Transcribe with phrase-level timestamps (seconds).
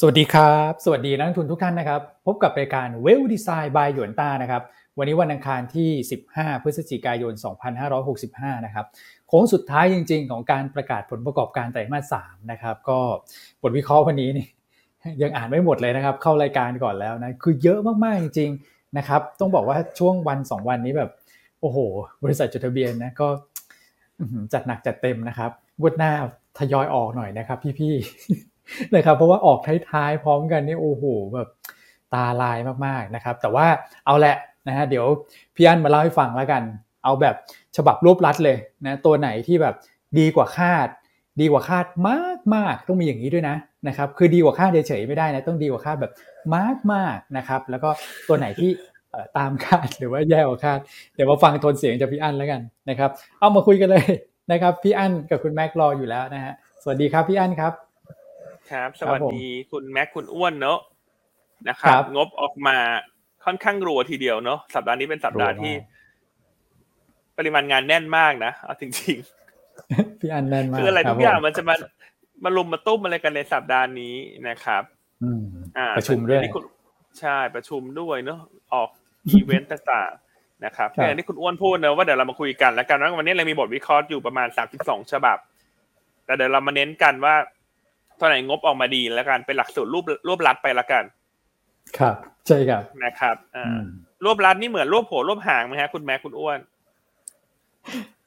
[0.00, 4.62] สวัสดีครับ สวัสดีนักทุนทุกท่านนะครับ พบกับรายการเวลดีไซน์บายหยวนต้านะครับ
[4.98, 5.90] วันนี้วันอังคารที่
[6.26, 7.32] 15 พฤศจิกายน
[7.98, 8.86] 2565 นะครับ
[9.28, 12.98] โค้งสุดท้ายจริง ๆ ของการประกาศผลประกอบการไตรมาส 3 นะครับ ก็
[13.62, 14.46] บทวิเคราะห์วันนี้นี่
[15.22, 21.10] ยังอ่านไม่หมดเลยนะครับ เข้ารายการก่อนแล้วนะ คือเยอะมาก ๆ จริง ๆ นะครับ ต้องบอกว่าช่วงวัน 2 วันนี้แบบ
[21.60, 21.78] โอ้โห
[22.24, 23.28] บริษัทจดทะเบียนนะก็
[24.52, 26.12] จัดหนักจัดเต็มนะครับงวดหน้า
[26.58, 28.47] ทยอยออกหน่อยนะครับ พี่ๆ
[28.94, 29.58] นะครับ เพราะว่าออก
[29.90, 31.04] ท้ายๆพร้อมกันนี่โอ้โห
[31.34, 31.48] แบบ
[32.14, 33.66] ตาลายมากๆนะครับ แต่ว่า
[34.06, 34.36] เอาแหละ
[34.68, 35.06] นะฮะเดี๋ยว
[35.54, 36.62] พี่อันมาเล่าให้ฟังแล้วกัน
[37.04, 37.34] เอาแบบ
[37.76, 39.74] ฉบับรวบรัดเลยนะตัวไหนที่แบบ
[40.18, 40.88] ดีกว่าคาด
[41.40, 43.56] ดีกว่าคาดมากมากต้องมีอย่างนี้ด้วยนะ
[43.88, 46.12] นะครับคือดีกว่าคาดเฉยๆไม่ได้นะต้องดีกว่าคาดแบบ
[46.56, 47.90] มากมากนะครับแล้วก็
[48.28, 48.70] ตัวไหนที่
[49.38, 50.78] ตามคาดหรือว่าแย่กว่าคาด
[51.14, 54.04] เดี๋ยวมาฟังโทนเสียงจากพี่อันแล้วกันนะครับ เอามาคุยกันเลย
[54.52, 57.72] นะครับพี่อันกับคุณแม็กรออยู่แล้วนะฮะสวัสดีครับพี่อันครับ
[58.70, 60.78] ครับ สวัสดีคุณแม็กคุณอ้วนเนอะ
[61.68, 62.76] นะครับ งบออกมา
[63.44, 65.74] ค่อนข้างรัวทีเดียวเนอะสัปดาห์นี้เป็นสัปดาห์ที่
[67.38, 71.74] ปริมาณงานแน่นมากนะเอาจริงๆพี่อันแน่นมากคืออะไรทุกอย่างมันจะมา
[72.44, 74.14] มาลุมมาตุ้มอะไรกันในสัปดาห์นี้
[74.48, 74.82] นะครับ
[75.78, 76.42] อ่าประชุมด้วย
[77.20, 78.40] ใช่ประชุมด้วยเนอะ
[78.72, 78.88] ออก
[79.28, 85.38] อีเวนต์ต่างๆนะครับอย่างที่คุณอ้วนพูดนะว่าเดี๋ยวเรามาคุยกันแล้วกันว่าวันนี้เรามีบทวิเคราะห์อยู่ประมาณสามสิบสองฉบับ
[86.24, 87.34] แต่เดี๋ยวเรามาเน้นกันว่า
[88.20, 91.04] ท่าไหร่งบออกมาดีแล้วกันเป็นหลักสูตรรูปรูปรัดไปละกัน
[91.98, 92.14] ครับ
[92.46, 93.64] ใช่ครับนะครับอ่า
[94.24, 96.58] รวบรัดนี่เหมือนรวบโผรวบหางไหมฮะคุณแม่คุณอ้วน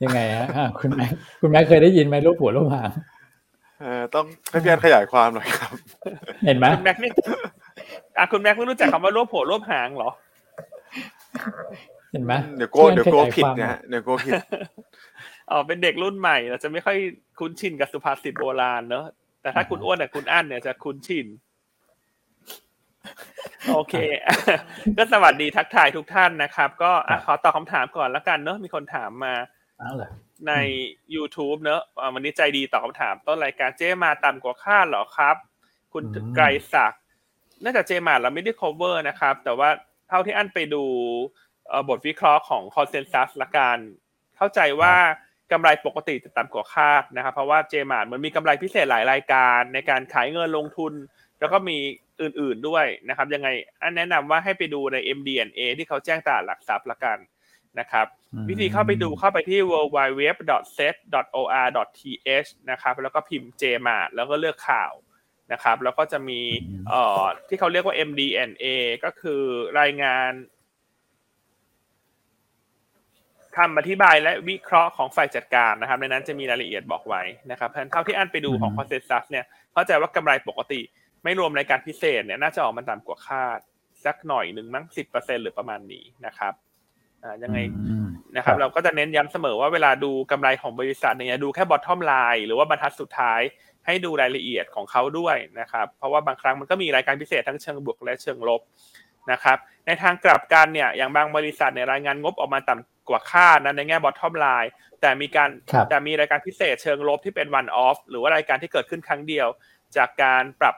[0.04, 0.48] ยังไงฮะ
[0.80, 1.06] คุณแม่
[1.42, 2.92] คุณแม่เคยได้ยินไหมรวบหัวรวบหาง
[3.82, 5.72] เออต้องให้พี่อันขยายความหน่อยครับ
[6.46, 7.10] เห็นไหมคุณแม็กนี่
[8.18, 10.12] อะคุณแม็กไม่รู้จักคำว่ารวบหัวรวบหางเหรอ
[12.12, 14.34] เห็นไหมเดี๋ยวโก้เดี๋ยวโก้ผิดนะเดี๋ยวโก้ผิด
[15.50, 16.98] อ๋อเป็นเด็กรุ่นใหม่เราจะไม่ค่อย
[17.40, 19.06] คุ้นชินกับสุภาษิตโบราณเนอะ
[19.42, 21.28] แต่ถ้าคุณอ้วนเนี่ยคุณอั้นเนี่ยจะคุ้นชิน
[23.74, 23.96] โอเค
[24.98, 26.92] ก็สวัสดีทักทายทุกท่านนะครับ ก็
[27.26, 29.34] ขอตอบคาถามก่อนแล้วกันเนอะมีคนถามมา
[30.48, 30.54] ใน
[31.16, 31.82] YouTube เนอะ
[32.14, 35.36] วันนี้ใจดีตอบคำถามต้นรายการ JMART ต่ำกว่าคาดหรอครับ
[35.94, 36.04] คุณ
[36.36, 37.02] ไกรศักดิ์
[37.64, 39.70] น่าจะ JMART เราไม่ได้ cover นะครับ แต่ว่า
[40.10, 40.84] เท่าที่อันไปดู
[41.90, 43.78] บทวิเคราะห์ของ consensus ละกัน
[44.38, 44.96] เข้าใจว่า
[45.52, 50.94] กำไรปกติจะต่ำกว่าคาดนะครับ เพราะว่า JMART มันมีกำไรพิเศษหลายรายการในการขายเงินลงทุน
[51.40, 51.78] แล้วก็มี
[52.22, 53.48] อื่นๆด้วยนะครับ ยังไง
[53.82, 57.18] อันแนะนำว่าให้ไปดูใน MD&A ที่เขาแจ้งตลาดหลักทรัพย์ละกัน
[57.80, 58.06] นะครับ
[58.50, 64.94] วิธีเข้าไปดูเข้าไปที่ worldwideweb.set.or.th นะครับ แล้วก็พิมพ์ JMart แล้วก็เลือกข่าว
[65.52, 66.40] นะครับ แล้วก็จะมี
[66.90, 68.66] เอ่อที่เขาเรียกว่า MD&A
[69.04, 69.42] ก็คือ
[69.80, 70.32] รายงาน
[73.58, 80.82] คำอธิบายและวิเคราะห์ของฝ่ายจัดการนะครับ ในนั้นจะมีรายละเอียดบอกไว้นะครับเพราะเท่าที่อันไปดูของคอนเซนซัสเนี่ยเข้าใจว่ากำไรปกติ
[81.24, 83.60] ไม่รวมรายการพิเศษเนี่ยน่าจะออกมาต่ำกว่าคาด
[84.06, 86.54] สักหน่อยหนึ่งมั้งสิบเปอร์เซ็นต์หรือประมาณนี้นะครับ
[87.24, 87.58] อ่ายังไง
[88.36, 93.42] นะครับ เราก็จะเน้นย้ำเสมอว่าเวลาดูกำไรของบริษัทเนี่ยดูแค่ bottom line หรือว่าบรรทัดสุดท้าย
[93.86, 98.62] ให้ดูรายละเอียดของเขาด้วยนะครับ เพราะว่าบางครั้งมันก็มีรายการพิเศษทั้งเชิงบวกและเชิงลบ
[99.32, 105.50] นะครับ ในทางกลับกันเนี่ยอย่างบางบริษัทเนี่ยรายงานงบออกมาต่ำ กว่าคาดนะในแง่ bottom line แต่มีการ
[105.90, 109.48] แต่มีรายการพิเศษเชิงลบที่เป็น one-off หรือว่ารายการที่เกิดขึ้นครั้งเดียว
[109.98, 110.76] จากการปรับ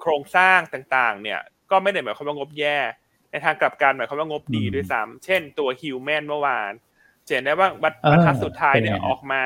[0.00, 2.78] โครงสร้างต่างๆ เนี่ย ก็ไม่ได้หมายความว่างบแย่
[3.30, 6.72] ในทางกลับกันหมายความว่างบดีด้วยซ้ำเช่นตัว HUMAN เมื่อวาน
[7.26, 9.42] เห็นได้ว่าบรรทัดสุดท้ายเนี่ยออกมา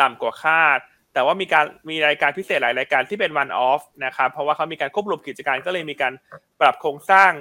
[0.00, 0.78] ต่ำกว่าคาด
[1.14, 6.12] แต่ว่ามีการมีรายการพิเศษหลายรายการที่เป็น one-off นะครับเพราะว่าเขามีการควบรวมกิจการก็เลยมีการ
[6.60, 7.32] ปรับโครงสร้าง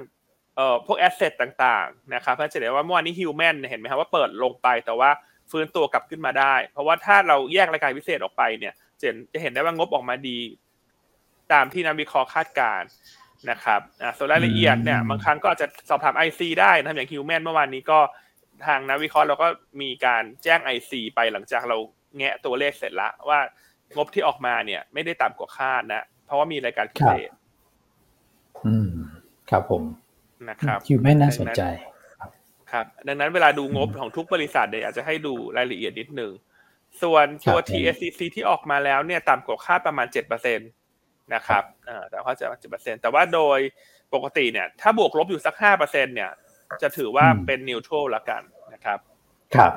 [0.55, 5.09] เอ่อพวก asset ต่างๆนะครับเพื่อจะเห็นว่าเมื่อวานนี้ HUMAN เห็นไหมครับว่าเปิดลงไปแต่ว่า
[5.51, 10.39] ฟื้นตัวกลับขึ้นมาได้ เพราะว่าถ้าเราแยกรายการพิเศษออกไปเนี่ยจะจะเห็นได้ว่างบออกมาดี
[11.53, 12.81] ตามที่นักวิเคราะห์คาดการ
[13.51, 17.99] นะครับอ่าส่วนรายละเอียดเนี่ยบางครั้งก็อาจจะสอบถาม IC ได้นะอย่างฮิวแมนเมื่อวานนี้ก็
[18.65, 19.47] ทางนักวิเคราะห์เราก็
[19.81, 21.77] มีการแจ้ง IC ไปหลังจากเรา
[22.17, 23.39] แงะตัวเลขเสร็จแล้วว่า
[23.95, 27.29] งบที่ออกมาเนี่ย ไม่ได้ต่ำกว่าคาดนะ เพราะว่ามีรายการพิเศษ
[28.65, 28.89] อืม
[29.49, 29.83] ครับผม
[30.49, 31.61] นะครับคิวแม่น่าสนใจ
[32.71, 36.31] ครับดังนั้นเวลาดูงบของทุกบริษัทเนี่ยอาจจะให้ดูรายละเอียดนิดนึง
[37.01, 40.63] ส่วนตัว TSCC ที่ออกมาแล้วเนี่ยต่ำกว่าคาดประมาณเจ็ดเปอร์เซ็นต
[41.33, 43.59] นะครับอ่าแต่เขาจะเจ็ดเปอร์เซ็นแต่ว่าโดย
[44.13, 46.31] ปกติเนี่ย ถ้าบวกลบอยู่สักห้าเปอร์เซ็นเนี่ย
[46.81, 48.41] จะถือว่าเป็นนิวทรัลละกัน
[48.73, 48.99] นะครับ
[49.55, 49.73] ครับ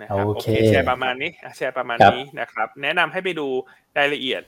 [0.00, 3.46] นะครับโอเคแชร์ประมาณนี้แชร์ประมาณนี้นะครับ แนะนำให้ไปดู
[3.98, 4.42] รายละเอียด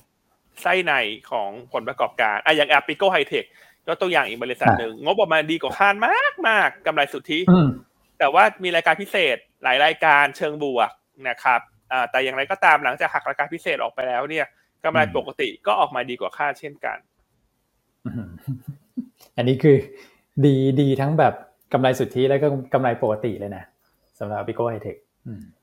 [0.62, 0.93] ไส้ใน
[1.31, 3.47] ของผลประกอบการอะอย่าง Appico High Tech
[3.87, 7.38] ก็ตัวอย่างอีกบริษัทหนึ่งงบออกมาดีกว่าคาดมากมากกำไรสุทธิ
[8.19, 10.91] แต่ว่ามีรายการพิเศษหลายรายการเชิงบวก
[11.29, 11.61] นะครับ
[11.93, 14.47] อ่าแต่อย่างไรก็ตามหลังจากหักราคาพิเศษออกไปแล้วเนี่ย
[14.85, 16.99] กำไรปกติก็ออกมาดีกว่าคาดเช่นกัน
[18.06, 18.31] อืม
[19.37, 19.76] อันนี้คือ
[20.44, 21.35] ดีดีทั้งแบบ
[21.73, 23.64] กำไรสุทธิแล้วก็กำไรปกติเลยนะ
[24.19, 24.97] สำหรับบิโก้ไฮเทค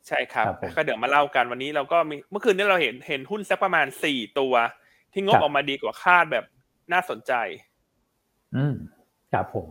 [0.07, 4.53] ใช่ครับครับผมก็เดี๋ยวมาเล่ากันวันนี้เราก็มีเมื่อคืนนี้เราเห็นเห็นหุ้นสักประมาณสี่ตัว
[5.13, 6.45] ที่งบครับออกมาดีกว่าคาดแบบ
[6.93, 7.33] น่าสนใจ
[8.55, 8.75] อืม
[9.33, 9.67] ครับผม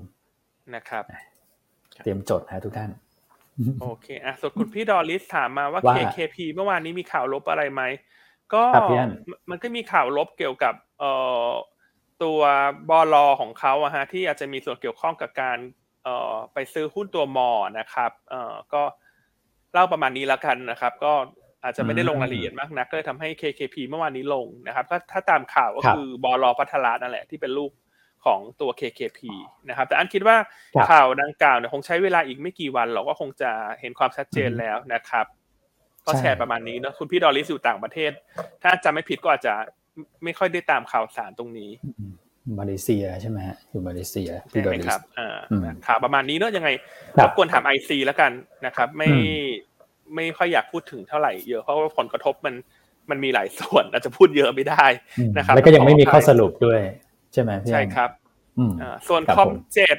[0.75, 1.05] นะครับ
[2.03, 2.91] เตรียมจดนะทุกท่าน
[3.81, 7.83] โอเคอะส่วนคุณพี่ดอลลิสถามมาว่าว่า KKP เมื่อวานนี้มีข่าวลบอะไรไหม
[8.55, 9.13] ก็ครับพี่อั้น
[9.51, 11.13] มันก็มีข่าวลบเกี่ยวกับ เอ่
[11.45, 11.49] อ
[12.23, 12.41] ตัว
[12.91, 15.59] บอลอของเขาอะฮะที่อาจจะมีส่วนเกี่ยวข้องกับการ
[16.05, 18.83] เอ่อไปซื้อหุ้นตัวมอนะครับ เอ่อก็
[19.73, 21.13] เล่าประมาณนี้แล้วกันนะครับ ก็
[21.65, 27.71] อาจจะไม่ได้ลงรายละเอียดมากนักก็เลยทำให้ KKP เมื่อวานนี้ลงนะครับก็ถ้าตามข่าวก็ครับคือบอลอพัทละนั่นแหละที่เป็นลูก
[28.25, 29.21] ของตัว KKP
[29.69, 30.37] นะครับ แต่อันคิดว่า
[30.75, 33.51] ครับข่าวดังกล่าวเนี่ยคงใช้เวลาอีกไม่กี่วันเราก็คงจะ
[33.81, 35.27] เห็นความชัดเจนอืมแล้วนะครับ
[36.07, 38.13] ก็ใช่แชร์ประมาณนี้เนอะคุณพี่ดอลลิสอยู่ต่างประเทศ
[38.63, 39.55] ถ้าจำไม่ผิดก็อาจจะ
[40.25, 41.71] ไม่ค่อยได้ตามข่าวสารตรงนี้
[42.59, 46.69] มาเลเซียใช่ไหมฮะอยู่มาเลเซียใช่พี่ดอไหมลิคสรับอ่าอืมข่าวประมาณนี้เนอะยังไง
[47.17, 48.33] ครัรบกวนถาม IC แล้วกัน
[48.67, 49.72] นะครับ ไม่อืม
[50.15, 52.55] ไม่ค่อยอยากพูดถึงเท่าไหร่เยอะเพราะว่าผลกระทบมัน
[53.11, 54.85] มันมีหลายส่วนอาจจะพูดเยอะไม่ได้
[55.19, 56.81] อืมนะครับ แล้วก็ยังไม่มีขออภัยข้อสรุปด้วย
[57.33, 58.11] ใช่ไหมพี่ใช่อันครับ
[58.59, 59.99] อืมอ่าส่วนครับคอมผมเจ็ด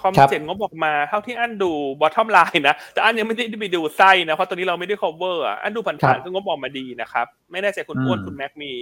[0.00, 8.72] คอมครับเจ็ดงบออกมาเท่าที่อันดู bottom line นะแต่อันยังไม่ได้ไปดูไส้นะเพราะตอนนี้เราไม่ได้ cover อะอันดูครัผ่านๆก็งบออกมาดีนะครับ ไม่แน่ใจคุณอ้วนอืมคุณแม็กมี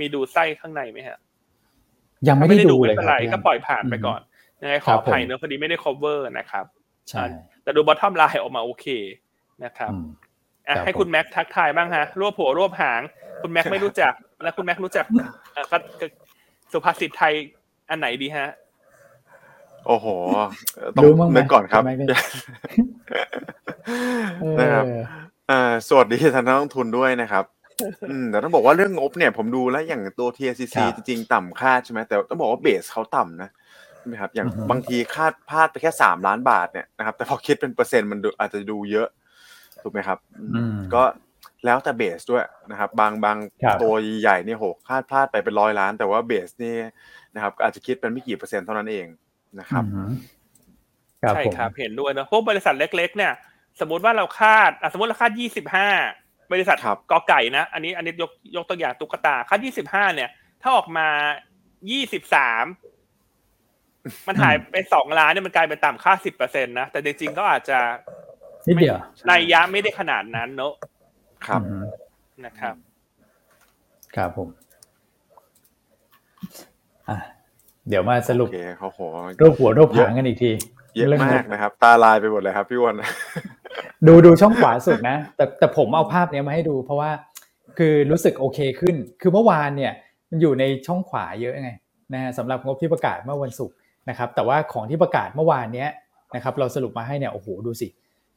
[0.00, 1.18] มีดูไส้ข้างในไหมฮะ
[2.28, 4.20] ยังไม่ได้ดูเลยไม่เป็นไรรับพี่ก็อันปล่อยผ่านไปก่อน
[4.62, 6.64] ยังไงขอครับผมเนอะพอดีไม่ได้ cover นะครับ
[7.10, 7.24] ใช่
[7.62, 8.86] แต่ดู bottom line ออกมาโอเค
[9.64, 10.06] นะครับอืม
[10.68, 13.02] อะครับให้คุณแม็กทักทายบ้างฮะรวบหัวรวบหาง
[13.42, 14.12] คุณแม็กไม่รู้จัก
[14.42, 15.06] แล้วคุณแม็กรู้จัก
[15.52, 16.06] เอ่อก็ก็
[16.72, 17.34] สุภาษิตไทย
[17.90, 18.48] อันไหนดีฮะ
[19.86, 20.06] โอ้โห
[20.96, 22.06] ต้องรู้บ้างไหมนึกก่อนครับทำไมไม่
[24.60, 24.98] นะครับเออ
[25.50, 27.44] อ่าสวัสดีท่านนักลงทุนด้วยนะครับ
[28.08, 33.50] อืมแต่ต้องบอกว่าเรื่องงบเนี่ยผมดูแล้วอย่างตัว TCC ครับจริงๆ ต่ำคาดใช่ไหมแต่ต้องบอกว่าเบสเขาต่ำนะ
[33.98, 39.08] ใช่ไหมครับอย่างอือฮึบางทีคาดพลาดไปแค่สามล้านบาทเนี่ยนะครับแต่พอคิดเป็นเปอร์เซ็นต์มันดูอาจจะดูเยอะ
[39.82, 41.02] ถูกไหมครับอืมอืมก็
[41.64, 46.76] แล้วแต่เบสด้วยนะครับ บางบางครับตัวใหญ่เนี่ยโหคาดพลาดไปเป็นร้อยล้าน แต่ว่าเบสนี่
[47.34, 49.06] นะครับก็อาจจะคิดเป็นไม่กี่เปอร์เซ็นต์เท่านั้นเอง
[49.60, 50.10] นะครับอืม
[51.22, 53.32] ครับใช่ผมครับเห็นด้วยเนอะพวกบริษัทเล็ก ๆ เนี่ย
[53.80, 55.88] สมมติว่าเราคาดอะสมมติเราคาดยี่สิบห้า
[56.52, 60.30] บริษัทครับกอไก่นะ อันนี้อันนี้ยกยกตัวอย่างตุ๊กตาคาดยี่สิบห้าเนี่ย
[60.62, 61.08] ถ้าออกมา
[61.90, 62.64] ยี่สิบสาม
[64.28, 67.78] มันหายไปสองล้านเนี่ยมันกลายเป็นต่ำค่าสิบเปอร์เซ็นต์นะแต่จริงๆก็อาจจะ
[68.68, 70.72] นิดเดียวในยยะไม่ได้ขนาดนั้นเนอะ
[71.46, 71.84] ครับอืม
[72.44, 72.74] นะครับ
[74.16, 74.48] ครับผม
[77.08, 77.18] อะ
[77.88, 79.00] เดี๋ยวมาสรุปโอเคเขาโห
[79.40, 80.50] รูปหัวรูปหางกันอีกที
[80.94, 82.94] เยอะรื่องมากนะครับ ตาลายไปหมดเลยครับพี่อ้วน
[84.06, 87.10] ดูดูช่องขวาสุดนะ แต่แต่ผมเอาภาพเนี้ยมาให้ดู เพราะว่า
[87.78, 89.92] คือรู้สึกโอเคขึ้น คือเมื่อวานเนี่ย
[90.30, 91.70] มันอยู่ในช่องขวาเยอะไง
[92.12, 93.76] นะฮะสำหรับงบที่ประกาศเมื่อวันศุกร์
[94.08, 95.88] นะครับ แต่ว่าของที่ประกาศเมื่อวานเนี้ย
[96.34, 97.88] นะครับ เราสรุปมาให้เนี่ยโอ้โหดูสิ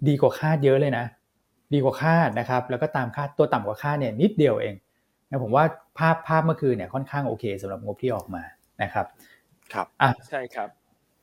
[0.07, 1.05] ดีกว่าคาดเยอะเลยนะ
[1.73, 4.75] ดีกว่าคาดนะครับ แล้วก็ตามคาดตัวต่ำกว่าคาดเนี่ยนิดเดียวเอง
[5.29, 5.63] นะผมว่า
[5.97, 8.43] ภาพภาพเมื่อคืนเนี่ยค่อนข้างโอเคสำหรับงบที่ออกมา
[8.83, 9.05] นะครับ
[9.73, 10.69] ครับอะใช่ครับ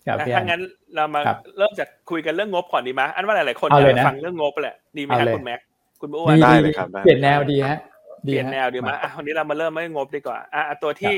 [0.06, 0.62] ครับอะพี่อัถ้านงั้น
[0.94, 5.60] เรามาครับเริ่มจากคุยกันเรื่องงบก่อนดีไหมอันว่าหลายๆคนเอาอยาเลยกนะฟังเรื่องงบแหละดีไหมเอาฮะเลยคุณแม็ก
[6.00, 7.78] คุณอ้วนดีได้ดีเลยครับได้เปลี่ยนแนวดีฮะ
[8.25, 11.14] เปลี่ยนแนวดีไหมฮะอะวันนี้เรามาเริ่มไม่งบดีกว่าอะอะตัวที่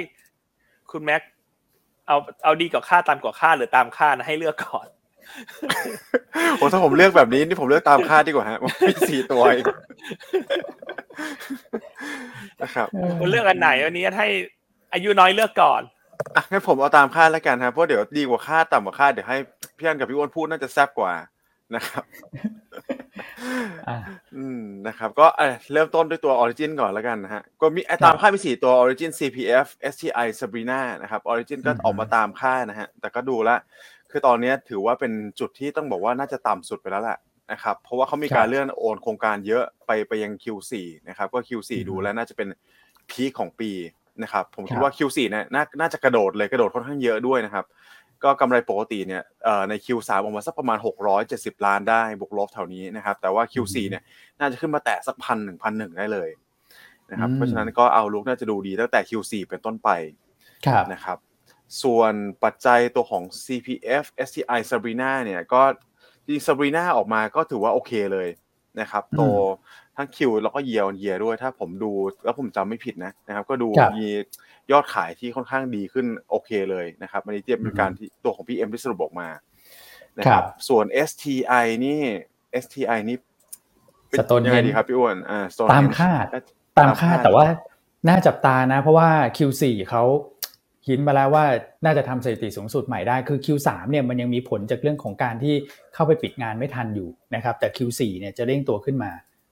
[0.90, 1.22] คุณแม็ก
[2.08, 4.86] เอาเอาดีกว่าค่าตามกว่าค่าหรือตามค่านะให้เลือกก่อน
[6.56, 9.64] โอ้ถ้าผมเลือกแบบนี้นี่ผมเลือกตามคาดดีกว่าฮะมันมีสี่ตัวเอง
[12.62, 12.86] นะครับ
[13.20, 14.28] คุณเลือกอันไหนวันนี้ให้
[14.92, 15.82] อายุน้อยเลือกก่อน
[16.36, 19.36] อะงั้นผมเอาตามคาดแล้วกันครับเพราะเดี๋ยวดีกว่าคาดต่ำกว่าคาดเดี๋ยวให้
[19.76, 21.12] พี่อันกับพี่อ้วนพูดน่าจะแซ่บกว่า
[21.74, 22.04] นะครับ
[23.88, 23.96] อะ
[24.36, 33.58] อืมนะครับ ก็เอ่อเริ่มต้นด้วยตัว Origin ก่อนแล้วกันนะฮะก็มีไอ้ตามคาดมีสี่ตัว Origin CPF STI Sabrina นะครับ Origin ก็อืมออกมาตามคาดนะฮะแต่ก็ดูแล้ว
[34.16, 37.18] คือตอนนี้ถือว่าเป็นจุดที่ต้องบอกว่าน่าจะต่ำสุดไปแล้วแหละ
[37.52, 40.72] นะครับเพราะว่าเขามีการเลื่อนโอนโครงการเยอะไปไปยัง Q4
[41.08, 42.48] นะครับก็ Q4 อืมดูแล้วน่าจะเป็น
[43.10, 43.70] พีคของปี
[44.22, 47.64] นะครับผมคิคดรับว่า Q4 เนี่ยน่าน่าจะกระโดดเลยกระโดดค่อนข้างเยอะด้วยนะครับ
[48.24, 50.78] ก็กำไรปกติเนี่ยเอ่อใน Q3 ออกมาสักประมาณ
[51.22, 54.02] 670 ล้านได้บวกลบแถวนี้นะครับแต่ว่า Q4 เนี่ย
[54.40, 56.30] น่าจะขึ้นมาแตะสักพันหนึ่งพันหนึ่งได้เลย
[57.10, 59.88] นะครับอืมเพราะฉะนั้นก็เอาลุกน่าจะดูดีตั้งแต่ Q4 เป็นต้นไป
[60.66, 61.18] ครับนะครับ
[61.82, 62.12] ส่วน
[62.44, 65.62] ปัจจัยตัวของ CPF STI Sabrina เนี่ยก็
[66.24, 68.28] จริง Sabrina ออกมาก็ถือว่าโอเคเลย
[68.80, 69.22] นะครับอืมโต
[69.96, 71.92] ทั้งคิวแล้วก็เยียร์เยียด้วย ถ้าผมดู
[72.24, 74.08] แล้วผมจำไม่ผิดนะนะครับ ก็ดูครับมี
[74.72, 79.28] ยอดขายที่ค่อนข้างดีขึ้นโอเคเลยนะครับอันนี้เทียบเป็นการที่ตัวของ PM ที่สรุปออกมา
[80.18, 82.00] นะคครัรับบส่วน STI นี่
[82.62, 83.16] STI นี่
[84.08, 86.24] เป็น Stonehenge ยังไงดีครับพี่อ้วนอ่า Stonehenge ตามคาด
[86.78, 87.46] ตามคาดแต่ว่า
[88.08, 90.02] น่าจับตานะ เพราะว่า Q4 เขา
[90.88, 91.44] หินมาแล้วว่า
[91.84, 95.54] น่าจะทำสถิติสูงสุดใหม่ได้คือ Q3 เนี่ยมันยังมีผลจากเรื่องของการที่
[95.94, 99.10] เข้าไปปิดงานไม่ทันอยู่นะครับแต่ Q4 เนี่ยจะเร่งตัวขึ้นมา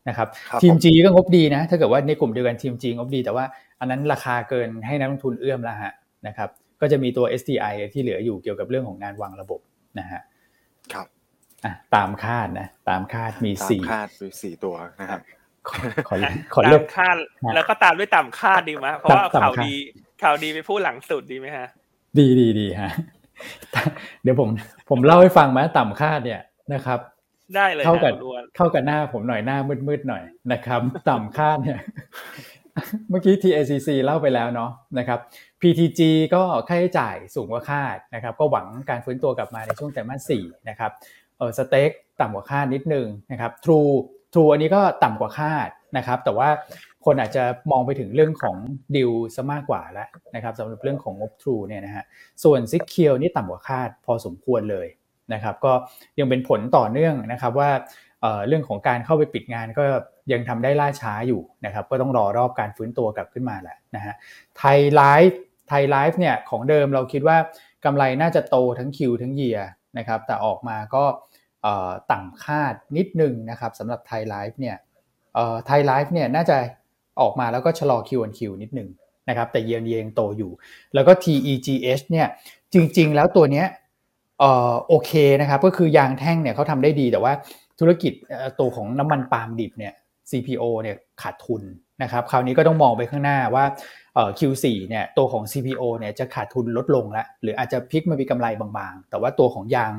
[0.08, 3.44] นะครับครับทีมผม G ก็งบดีนะถ้าเกิดว่าในกลุ่มเดียวกันทีม G งบดี แต่ว่า
[3.80, 5.92] อันนั้นราคาเกินให้นักลงทุนเอื้อมแล้วฮะ
[6.26, 6.48] นะครับ
[6.80, 9.60] ก็จะมีตัว STI ที่เหลืออยู่เกี่ยวกับเรื่องของงานวางระบบ
[9.98, 10.20] นะฮะ
[10.92, 11.06] ครับ
[11.64, 15.20] อะตามคาดนะตามคาดมีตามสี่คาดไปสี่ตัวนะครับ
[15.68, 15.76] ขอ
[16.08, 16.16] ขอ
[16.54, 17.16] ขอตาเลือกมคาด
[17.54, 19.74] แล้วก็ตามด้วยต่ำคาดดีไหมเพราะว่าต่ำข่าวคาดดี
[20.22, 21.66] ข่าวดีไปพูดหลังสุดดีไหมฮะ
[22.18, 22.90] ดีดีดีฮะ
[24.22, 24.48] เดี๋ยวผม
[24.90, 26.42] ผมเล่าให้ฟังมาต่ำคาดเนี่ย
[26.74, 26.98] นะครับ
[27.56, 31.80] ได้เลยเท่ากับฮะคุณอ้วนเข้ากับหน้าผมหน่อยหน้ามืดๆหน่อยนะครับ ต่ำคาดเนี่ย
[33.10, 35.18] เมื่อกี้ TACC เล่าไปแล้วเนาะนะครับ
[35.60, 36.00] PTG
[36.34, 40.90] ก็ค่าใช้จ่ายสูงกว่าคาดนะครับ ก็หวังการฟื้นตัวกลับมาในช่วงไตรมาสสี่นะครับ
[41.38, 43.92] เออสเต็กต่ำกว่าคาดนิดนึงนะครับ True
[44.32, 46.48] True อันนี้ก็ต่ำกว่าคาดนะครับ แต่ว่า
[47.04, 48.56] คนอาจจะมองไปถึงเรื่องของ
[48.96, 52.04] ดิวซะมากกว่าแล้วนะครับสำหรับเรื่องของงบ True เนี่ยนะฮะ
[52.44, 54.86] ส่วน s ิ c เคียวนี่ต่ำกว่าคาดพอสมควรเลย
[55.32, 55.72] นะครับก็
[56.18, 57.70] ยังเป็นผลต่อเนื่องนะครับว่า
[58.20, 59.84] เเรื่องของการเข้าไปปิดงานก็
[60.32, 64.14] ยังทำได้ล่าช้าอยู่นะครับก็ต้องรอรอบการฟื้นตัวกลับขึ้นมาแหละนะฮะ
[64.58, 67.36] ไทยไลฟ์ไทยไลฟ์เนี่ยของเดิมเราคิดว่า
[67.84, 69.58] กำไรน่าจะโตทั้งคิวทั้งเยีย
[69.98, 71.04] นะครับแต่ออกมาก็
[72.12, 74.76] ต่ำคาดนิดนึงนะครับสำหรับไทยไลฟ์เนี่ย
[75.66, 76.58] ไทยไลฟ์เนี่ยน่าจะ
[77.20, 78.88] ออกมาแล้วก็ชะลอ Q1Q นิดหนึ่ง
[79.28, 80.50] นะครับแต่เยียนเยงโตอยู่
[80.94, 82.26] แล้วก็ TEGH เนี่ย
[82.74, 83.66] จริง ๆ แล้วตัวเนี้ย
[84.38, 87.32] เอ่อโอเคนะครับก็คือยางแท่งเนี่ยเขาทำได้ดีแต่ว่า
[87.80, 88.12] ธุรกิจ
[88.60, 89.92] ตัวของน้ำมันปาล์มดิบเนี่ย
[90.30, 91.62] CPO เนี่ยขาดทุน
[92.02, 93.64] นะครับคราวนี้ก็ต้องมองไปข้างหน้าว่า
[94.14, 99.92] เออ Q4 เนี่ยตัวของ CPO เนี่ยจะขาดทุนลดลงแล้วหรืออาจจะพลิกมามีกำไรบางๆ แต่ว่าตัวของยาง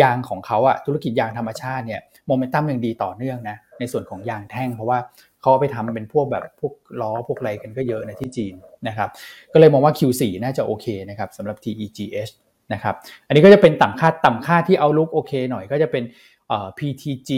[0.00, 4.98] ยางของเขาอะธุรกิจยางธรรมชาติเนี่ยโมเมนตัมยังดีต่อเนื่องนะในส่วนของยางแท่งเพราะว่า
[5.46, 8.54] เขาเอาไปทำเป็นพวกแบบพวกล้อพวกอะไรกันก็เยอะนะที่จีน
[8.88, 9.08] นะครับ
[9.52, 12.32] ก็เลยมองว่า Q4 น่าจะโอเคนะครับสำหรับ TEGH
[12.72, 12.94] นะครับ
[13.26, 16.04] อันนี้ก็จะเป็นต่ำคาดต่ำคาดที่เอาลุกโอเคหน่อยก็จะเป็น
[16.48, 17.30] เอ่อ PTG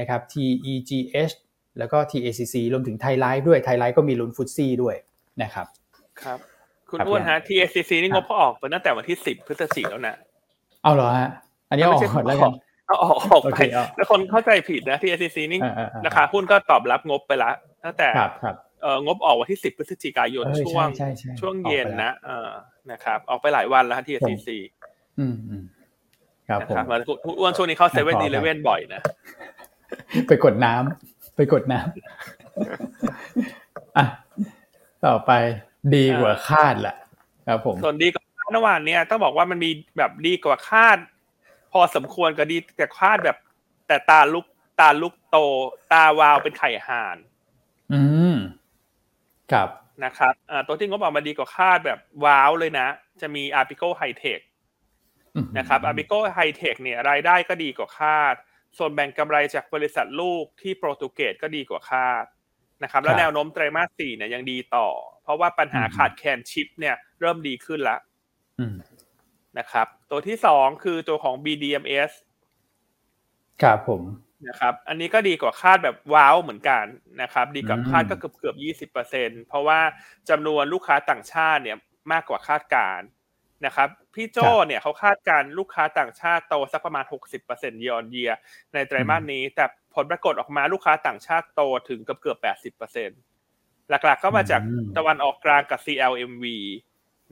[0.00, 1.34] นะครับ TEGH
[1.78, 4.94] แล้วก็ TACC รวมถึงไทยไลฟ์ด้วยไทยไลฟ์ก็มีลุ้นฟุตซี่ด้วย
[5.42, 5.66] นะครับ
[6.22, 6.38] ครับ
[6.90, 10.16] คุณครับอ้วนพี่ฮะ TACC นี่งบเขาออกไปตั้งแต่วันที่สิบพฤศจิกายนแล้วนะ
[10.82, 11.30] เอาเหรอฮะ
[11.68, 12.52] อันนี้เอาออกก่อนแล้วกัน
[12.88, 17.50] เอาออกออกโอไปเคเอาแล้วคนเข้าใจผิดนะ TACC นี่อ่าอ่าอ่าราคาหุ้นก็ตอบรับงบไปละ
[17.84, 22.50] ตั้งแต่ครับครับเอ่องบออกวันที่สิบพฤศจิกายนเออช่วงใช่ใช่ใช่ช่วงเย็นออกไปแล้วนะเออ
[22.90, 24.48] นะครับออกไปหลายวันแล้วฮะ TACC
[25.18, 25.64] อืมอืม
[26.48, 29.00] ครับนะผมครับมันคุณอ้วนช่วงนี้เข้าเซเว่นขออีอภัเลเว่ยนบ่อยนะ
[30.28, 34.04] ไปกดน้ำไปกดน้ำอะ
[35.06, 35.32] ต่อไป
[35.94, 36.96] ดีกว่าคาดแหละ
[37.48, 40.98] ครับผมส่วนดีกว่าคาดเมื่อวานเนี่ยต้องบอกว่ามันมีแบบดีกว่าคาด
[41.72, 43.36] พอสมควรกับดีแต่คาดแบบ
[43.88, 44.46] แต่ตาลุก
[44.80, 45.36] ตาลุกโต
[45.92, 47.18] ตาวาวเป็นไข่ห่าน
[47.92, 48.00] อื
[48.34, 48.36] ม
[49.52, 49.68] ครับ
[50.04, 52.88] นะครับอ่าตัวที่งบออกมาดีกว่าคาดแบบว้าวเลยนะ
[53.20, 54.40] จะมี Arpico High Tech
[55.34, 58.34] อืมนะครับ Arpico High Tech เนี่ยรายได้ก็ดีกว่าคาด
[58.78, 62.24] ส่วนแบ่งกำไรจากบริษัทลูกที่โปรตุเกสก็ดีกว่าคาด
[62.82, 64.88] นะครับ แล้วแนวโน้มไตรมาสสี่เนี่ยยังดีต่อ
[65.22, 68.00] เพราะว่าปัญหาขาดแคลนชิปเนี่ยเริ่มดีขึ้นแล้ว
[68.58, 68.74] อืม
[69.58, 72.12] นะครับ ตัวที่สองคือตัวของ BDMs
[73.62, 74.02] ครับผม
[74.48, 76.84] นะครับ อันนี้ก็ดีกว่าคาดแบบว้าวเหมือนกัน
[77.22, 79.80] นะครับ ดีกว่าอืมคาดก็เกือบเกือบยี่สิบเปอร์เซ็นเพราะว่า
[80.28, 81.76] จำนวนลูกค้าต่างชาติเนี่ย
[82.12, 83.06] มากกว่าคาดการณ์
[83.66, 88.34] นะครับ พี่โจเนี่ยเขาคาดการณ์ลูกค้าต่างชาติโตสักประมาณหกสิบเปอร์เซ็นต์ year on year
[88.72, 93.10] ในไตรมาสนี้ แต่ผลปรากฏออกมาลูกค้าต่างชาติโตถึงเกือบเกือบแปดสิบเปอร์เซ็น
[93.90, 96.44] หลักๆก็มาจากอืมตะวันออกกลางกับ CLMV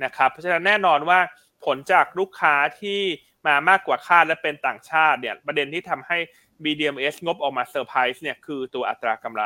[0.05, 1.19] นะครับ เพราะฉะนั้นแน่นอนว่า
[1.67, 3.01] ผลจากลูกค้าที่
[3.47, 6.19] มามากกว่าคาดและเป็นต่างชาติเนี่ยประเด็นที่ทำให้
[6.65, 9.45] BDMs งบออกมาเซอร์ไพรส์เนี่ยคือตัวอัตรากำไร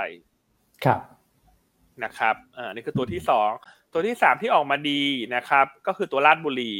[0.84, 1.00] ครับ
[2.04, 3.50] นะครับอ่านี่คือตัวที่สอง
[3.92, 5.02] ตัวที่สามที่ออกมาดี
[5.34, 6.72] นะครับ ก็คือตัวลาดบุรี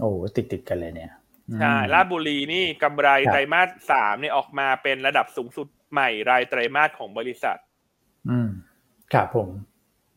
[0.00, 1.12] โอ้ติดติดๆกันเลยเนี่ย
[1.48, 7.58] อืมใช่ลาดบุรีนี่กำไรครับไตรมาสสามเนี่ยออกมาเป็นระดับสูงสุดใหม่รายไตรมาสของบริษัท
[8.28, 8.48] อืม
[9.12, 9.48] ครับผม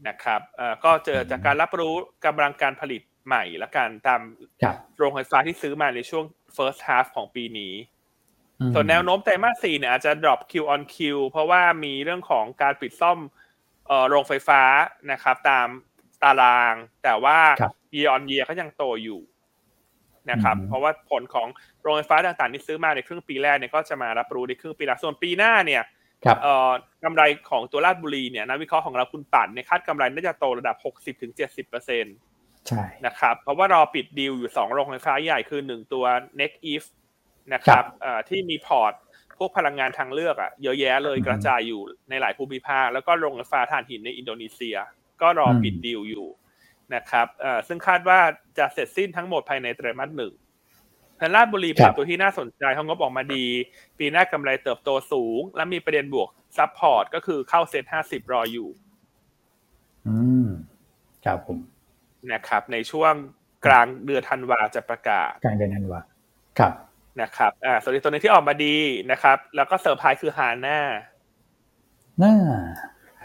[0.07, 1.93] นะครับเอ่อก็เจอจากการรับรู้
[2.25, 4.22] กำลังการผลิต ใหม่และการตาม
[4.63, 6.25] ครับโรงไฟฟ้าที่ซื้อมาในช่วง
[6.57, 7.74] first half ของปีนี้
[8.60, 10.98] อืมส่วนแนวโน้มไตรมาสสี่เนี่ยอาจจะ drop Q on Q
[11.29, 13.19] เพราะว่ามีเรื่องของการปิดซ่อม
[13.88, 14.62] เอ่อโรงไฟฟ้า
[15.12, 15.67] นะครับ ตาม
[16.24, 19.22] ตาราง แต่ว่าครับ year on year ก็ยังโตอยู่
[20.31, 21.48] นะครับอืมเพราะว่าผลของ
[21.81, 25.84] โรงไฟฟ้าต่างๆที่ซื้อมาในครึ่งปีแรกเนี่ยก็จะมารับรู้ในครึ่งปีหลังส่วนปีหน้าเนี่ย
[26.25, 26.72] ครับเอ่อ
[27.03, 30.75] กำไรของตัวลาดบุรีเนี่ยนักวิเคราะห์ของเราคุณปั่นในยคาดกำไรน่าจะโตระดับ
[31.25, 32.15] 60-70%เปอร์เซ็นต์
[32.67, 36.05] ใช่นะครับ เพราะว่ารอปิดดีลอยู่2โรงไฟฟ้าใหญ่คือ1ตัว
[36.39, 36.83] Nexif
[37.53, 38.93] นะครับเอ่อที่มีพอร์ต
[39.38, 44.77] พวกพลังงานทางเลือกอะเยอะแยะเลยอืมกระจายอยู่ในหลายภูมิภาค แล้วก็โรงไฟฟ้าถ่านหินในอินโดนีเซีย
[45.21, 46.27] ก็รออืมปิดดีลอยู่
[46.95, 48.19] นะครับเอ่อซึ่งคาดว่า
[48.57, 50.33] จะเสร็จสิ้นทั้งหมดภายในไตรมาสหนึ่ง
[51.19, 53.45] ทางราชบุรีเป็นตัวที่น่าสนใจเขางบออกมาดี
[54.00, 58.69] ปีหน้ากำไรเติบโตสูง และมีประเด็นบวก support ก็คือเข้าเซ็ตห้าสิบรออยู่
[60.07, 60.47] อืม
[61.25, 61.57] ครับผม
[62.33, 63.13] นะครับ ในช่วง
[63.65, 66.00] กลางเดือนธันวาจะประกาศ กลางเดือนธันวา
[66.59, 66.74] ครับ
[67.21, 68.77] นะครับอ่าส่วนอีกตัวหนึงที่ออกมาดี
[69.12, 70.79] นะครับ แล้วก็เซอร์ไพรส์คือฮาน่า
[72.19, 72.36] หน้า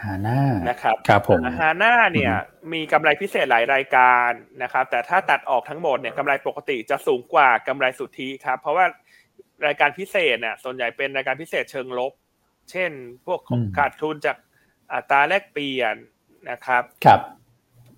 [0.03, 2.33] หาหน้านะครับครับผมฮาน่าเนี่ย
[2.73, 4.31] มีกำไรพิเศษหลายรายการ
[4.63, 8.85] นะครับ แต่ถ้าตัดออกทั้งหมดเนี่ยกำไรปกติจะสูงกว่ากำไรสุทธิครับ เพราะว่า
[9.67, 12.13] รายการพิเศษเนี่ยส่วนใหญ่เป็นรายการพิเศษเชิงลบ
[12.71, 12.91] เช่น
[13.25, 14.37] พวกของอืมขาดทุนจาก
[14.93, 15.95] อัตราแลกเปลี่ยน
[16.49, 17.19] นะครับ ครับ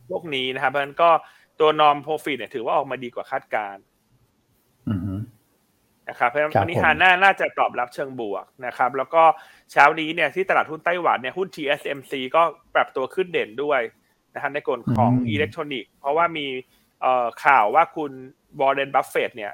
[0.10, 1.10] พวกนี้นะครับเพราะฉะนั้นก็
[1.60, 3.84] ตัว norm profit เนี่ยถือว่าออกมาดีกว่าคาดการณ์
[4.90, 5.14] อือฮึ
[6.10, 9.24] นะครับเพราะฉะนั้นครับวันนี้ผมฮาน่าน่าจะตอบรับเชิงบวกนะครับ แล้วก็
[9.72, 12.42] เช้านี้เนี่ยที่ตลาดหุ้นไต้หวันเนี่ยหุ้น TSMC ก็
[12.76, 13.82] ปรับตัวขึ้นเด่นด้วย
[14.34, 16.48] นะครับในกลุ่มของอิเล็กทรอนิกส์เพราะว่ามี
[17.02, 18.12] เอ่อข่าวว่าคุณ
[18.60, 19.54] วอร์เรนบัฟเฟตต์เนี่ย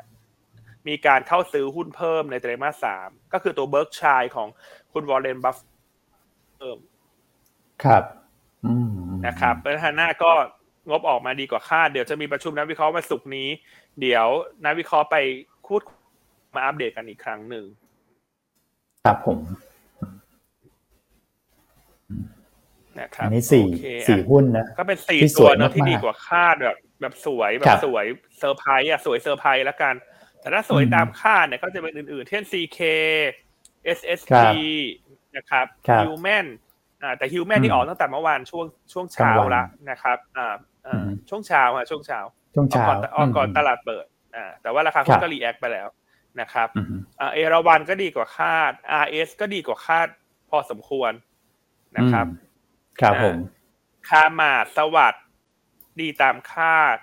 [0.87, 4.47] มีการเข้าซื้อหุ้นเพิ่มในไตรมาสสามก็คือตัว Berkshire ของ
[4.93, 5.57] คุณวอร์เรนบัฟ
[6.57, 6.77] เพิ่ม
[7.83, 8.03] ครับ
[8.65, 8.75] อื
[9.09, 10.31] ม นะครับเพราะฉะนั้นฮาน่าก็
[10.89, 13.49] งบออกมาดีกว่าคาด เดี๋ยวจะมีประชุมนักวิเคราะห์วันศุกร์นี้
[14.01, 14.27] เดี๋ยว
[14.65, 15.15] นักวิเคราะห์ไป
[15.67, 15.81] พูด
[16.55, 17.65] มาอัปเดตกันอีกครั้งหนึ่ง
[19.05, 19.37] ครับผม
[22.99, 28.05] นะครับอันนี้สี่โอเคสี่อะหุ้นนะ ก็เป็นสี่ตัวที่สวยเนอะที่มากๆดีกว่าคาดแบบแบบสวยแบบครับสวย
[28.39, 29.95] เซอร์ไพรส์อะสวยเซอร์ไพรส์แล้วกัน
[30.39, 32.79] แต่ถ้าสวยอืมตามคาดเนี่ยก็จะเป็นอื่นๆ เช่น CK
[33.87, 34.53] ค SSP รับ
[35.37, 36.70] นะครับครับ Human อ่า
[37.17, 40.55] แต่ Human อืมนี่ออกตั้งแต่เมื่อวานช่วงช่วงเช้ากลางวันละนะครับอ่า
[40.87, 42.19] อ่าอืมช่วงเช้าอะช่วงเช้า
[42.55, 44.05] ช่วงออกเช้าก่อนออกก่อนมตลาดเปิด
[44.35, 45.87] อ่าแต่ว่าราคาคหุ้รันบก็รีแอคไปแล้ว
[46.41, 48.71] นะครับอือฮึอ่าเอราวันก็ดีกว่าคาด
[49.03, 50.07] RS ก็ดีกว่าคาด
[50.49, 51.11] พอสมควร
[51.97, 52.37] นะครับอืม
[53.01, 53.37] ครับผม
[54.09, 55.23] คามาดสวัสด์
[56.01, 56.97] ดีตามคาด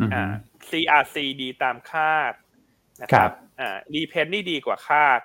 [0.00, 0.32] อือฮึอ่า
[0.70, 2.32] CRC ดีตามคาด
[3.02, 5.20] นะครับครับบอ่า DPAINT นี่ดีกว่าคาด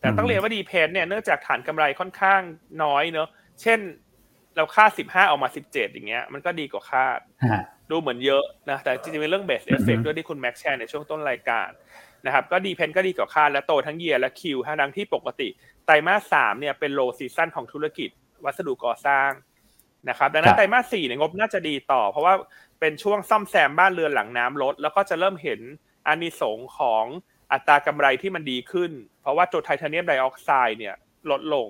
[0.00, 2.40] แต่อืมต้องเรียนว่า DPAINT เนี่ยเนื่องจากฐานกำไรค่อนข้าง
[2.82, 3.28] น้อยเนอะ
[3.62, 3.78] เช่น
[4.56, 7.18] เราคาด15ออกมา17อย่างเงี้ย มันก็ดีกว่าคาด
[7.52, 11.68] ฮะดูเหมือนเยอะนะแต่จริงๆเป็นเรื่อง base effect อือฮึด้วยที่คุณแม็กแชร์ในช่วงต้นรายการ
[12.26, 15.48] นะครับก็ DPAINT ก็ดีกว่าคาดและโตทั้ง year และ Q ทั้งที่ปกติ
[15.86, 18.10] ไตรมาสสามเนี่ยเป็นโลซีซั o นของธุรกิจ
[18.44, 19.30] วัสดุก่อสร้าง
[20.08, 22.34] นะครับดังนั้ครันบไตรมาสสี่เนี่ยงบน่าจะดีต่อ เพราะว่า
[22.80, 25.60] เป็นช่วงซ่อมแซมบ้านเรือนหลังน้ำลดแล้วก็จะเริ่มเห็น
[26.06, 27.04] อานิสงส์ของ
[27.52, 30.94] อัตรากำไรที่มันดีขึ้น เพราะว่าตัวไทเทเนียมไดออกไซด์เนี่ย
[31.30, 31.68] ลดลง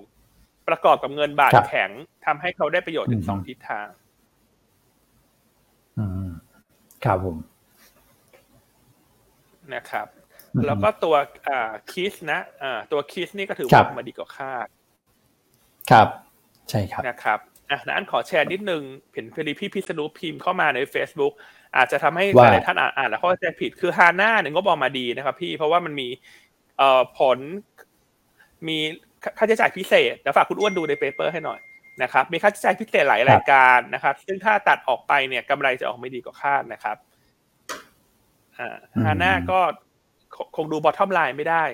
[0.69, 1.91] ประกอบกับเงินบาทครับแข็ง
[2.27, 3.89] ทำให้เขาได้ประโยชน์ถึงอืมสองทิศทาง
[5.99, 6.31] อืม
[7.05, 7.37] ครับผม
[9.75, 10.07] นะครับ
[10.55, 11.15] อือฮึแล้วก็ตัว
[11.49, 14.67] อ่าคิสนะอ่าตัวคิสนี่ก็ถือครัว่าบออกมาดีกว่าคาด
[15.91, 16.09] ครับ
[16.71, 17.39] ใช่ครับนะครับ
[17.71, 18.83] อะนั้นขอแชร์นิดนึง
[19.15, 21.33] เห็นพอดีพี่พิษณุพิมพ์เข้ามาใน Facebook
[21.77, 26.09] อาจจะทำให้ว่าหลายๆท่านอ่านอ่านแล้วเข้าใจผิดคือฮาน่าเนี่ยงบออกมาดีนะครับ พี่เพราะว่ามันมี
[26.79, 27.39] เอ่อผล
[28.69, 28.79] มี
[29.39, 31.61] ค่าใช้จ่ายพิเศษเดี๋ยวฝากคุณอ้วนดูใน paper ให้หน่อย
[32.03, 36.97] นะครับ มีค่าใช้จ่ายพิเศษหลายรายการนะครับ ซึ่งถ้าตัดออกไปเนี่ยกำไรจะออกมาดีกว่าคาดนะครับ
[38.59, 39.59] อ่าอืมฮาน่าก็
[40.35, 41.65] คงคงดู bottom line ไม่ได้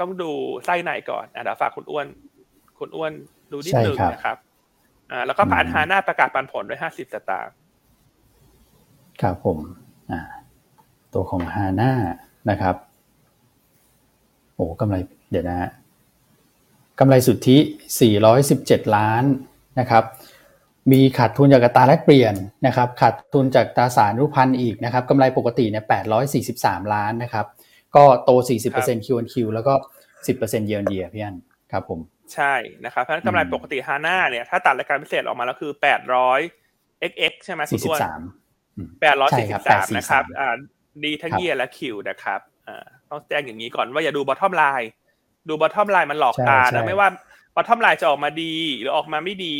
[0.00, 0.30] ต้องดู
[0.64, 2.06] ไส้ในก่อนอะเดี๋ยวฝากคุณอ้วน
[2.78, 3.12] คุณอ้วน
[3.52, 4.36] ดูนิดนึงใช่ครับนะครับ
[5.10, 7.54] อ่าแล้วก็ผ่านอืมฮาน่าประกาศปันผลด้วยห้าสิบสตางค์
[9.22, 9.58] ครับผม
[10.10, 10.20] อ่า
[11.14, 11.92] ตัวของฮาน่า
[12.50, 12.76] นะครับ
[14.54, 14.96] โอ้กำไร
[15.30, 15.70] เดี๋ยวนะฮะ
[16.98, 17.58] กำไรสุทธิ
[18.26, 19.24] 417 ล้าน
[19.80, 20.04] นะครับ
[20.92, 22.34] มีขาดทุนจากอัตราแลกเปลี่ยน
[22.66, 25.84] นะครับ ขาดทุนจากตราสารรูปพันธ์อีกนะครับกำไรปกติเนี่ย
[26.38, 27.46] 843 ล้านนะครับ
[27.96, 28.30] ก็โต
[28.72, 29.74] 40% Q on Q แล้วก็
[30.26, 31.36] 10% year on year พี่อัน
[31.72, 32.00] ครับผม
[32.34, 32.54] ใช่
[32.84, 36.40] นะครับ เพราะฉะนั้นกำไรอืมปกติฮาน่าเนี่ย ถ้าตัดรายการพิเศษออกมาแล้วคือแปดร้อย
[37.10, 38.24] xx ใช่ไหมคุณอ้วน43อืม
[39.00, 40.56] แปดร้อยใช่สี่คสิรับสามนะครับ843อ่า
[41.04, 44.90] ดีทั้งครับเยียและ Q นะครับอ่าต้องแจ้งอย่างนี้ก่อนว่าอย่าดู bottom line
[45.48, 47.08] ดู bottom line มันหลอกตาใช่ใช่นะไม่ว่า
[47.54, 49.56] bottom line จะออกมาดี หรือออกมาไม่ดี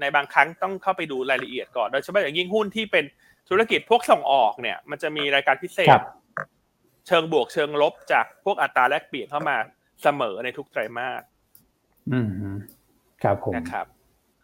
[0.00, 3.04] ในบางครั้งต้องเข้าไปดูรายละเอียดก่อน โดยเฉพาะอย่างยิ่งหุ้นที่เป็น
[3.48, 6.02] ธุรกิจพวกส่งออกเนี่ย มันจะมีรายการพิเศครัษบ
[7.06, 9.56] เชิงบวกเชิงลบจากพวกอัตราแลกเปลี่ยนเข้ามา
[10.02, 11.22] เสมอในทุกไตรมาส
[12.12, 12.48] อืมฮึ
[13.22, 13.86] ครับผมนะครับ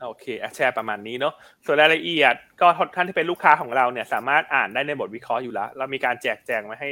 [0.04, 1.34] โอเคอะแชร์ประมาณนี้เนาะ
[1.64, 6.90] ส่วนรายละเอียดก็ท่านที่เป็นลูกค้าของเราเนี่ยสามารถอ่านได้ในบทวิเคราะห์อยู่แล้ว เรามีการแจกแจงไว้ให้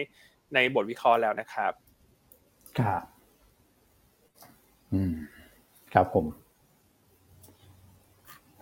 [0.55, 1.73] ในบทวิเคราะห์แล้วนะครับ
[2.79, 3.03] ครับ
[4.92, 5.12] อืม
[5.95, 6.27] ครับผม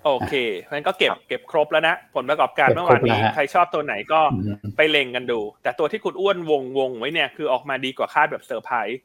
[0.04, 9.00] โอเคเพราะฉะนั้นก็เก็บครับเก็บครบแล้วนะผลประกอบการเก็บเมื่อวานนี้แล้วฮะใครชอบตัวไหนก็อืมไปเล็งกันดู แต่ตัวที่คุณอ้วนวงวงไว้เนี่ยคือออกมาดีกว่าคาดแบบเซอร์ไพรส์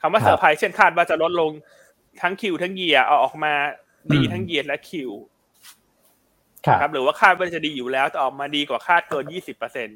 [0.00, 1.50] คำว่าครับเซอร์ไพรส์เช่นคาดว่าจะลดลง
[2.22, 3.52] ทั้ง Q ทั้ง year เอาออกมา
[4.12, 5.10] ดีอืมทั้ง year และ Q
[6.66, 9.92] ครับครับ หรือว่าคาดว่าจะดีอยู่แล้วแต่ออกมาดีกว่าคาดเกินยี่สิบเปอร์เซ็นต์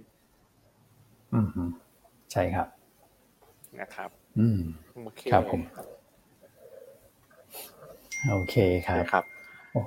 [1.35, 1.63] อืมฮึ
[2.33, 2.69] ใช่ครับ
[3.81, 4.59] นะครับ อืม
[4.95, 5.63] โอเคครับผม
[8.31, 8.55] โอเค
[8.89, 9.25] คโอรับเคครับ
[9.73, 9.81] โอ้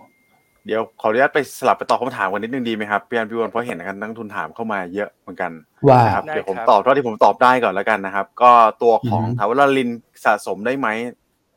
[0.65, 5.51] เดี๋ยวขออนุญาตไปสลับไปตอบคำถามกันนิดนึงดีไหมครับพี่อันพี่วอนเพราะเห็นกันนักลงทุนถามเข้ามาเยอะเหมือนกัน
[5.89, 9.89] ว่านะครับเดี๋ยวผมตอบเท่าที่ผมตอบได้ก่อนแล้วกันนะครับ ก็ตัวของอือฮึถามว่าลาลิน
[10.25, 10.87] สะสมได้ไหม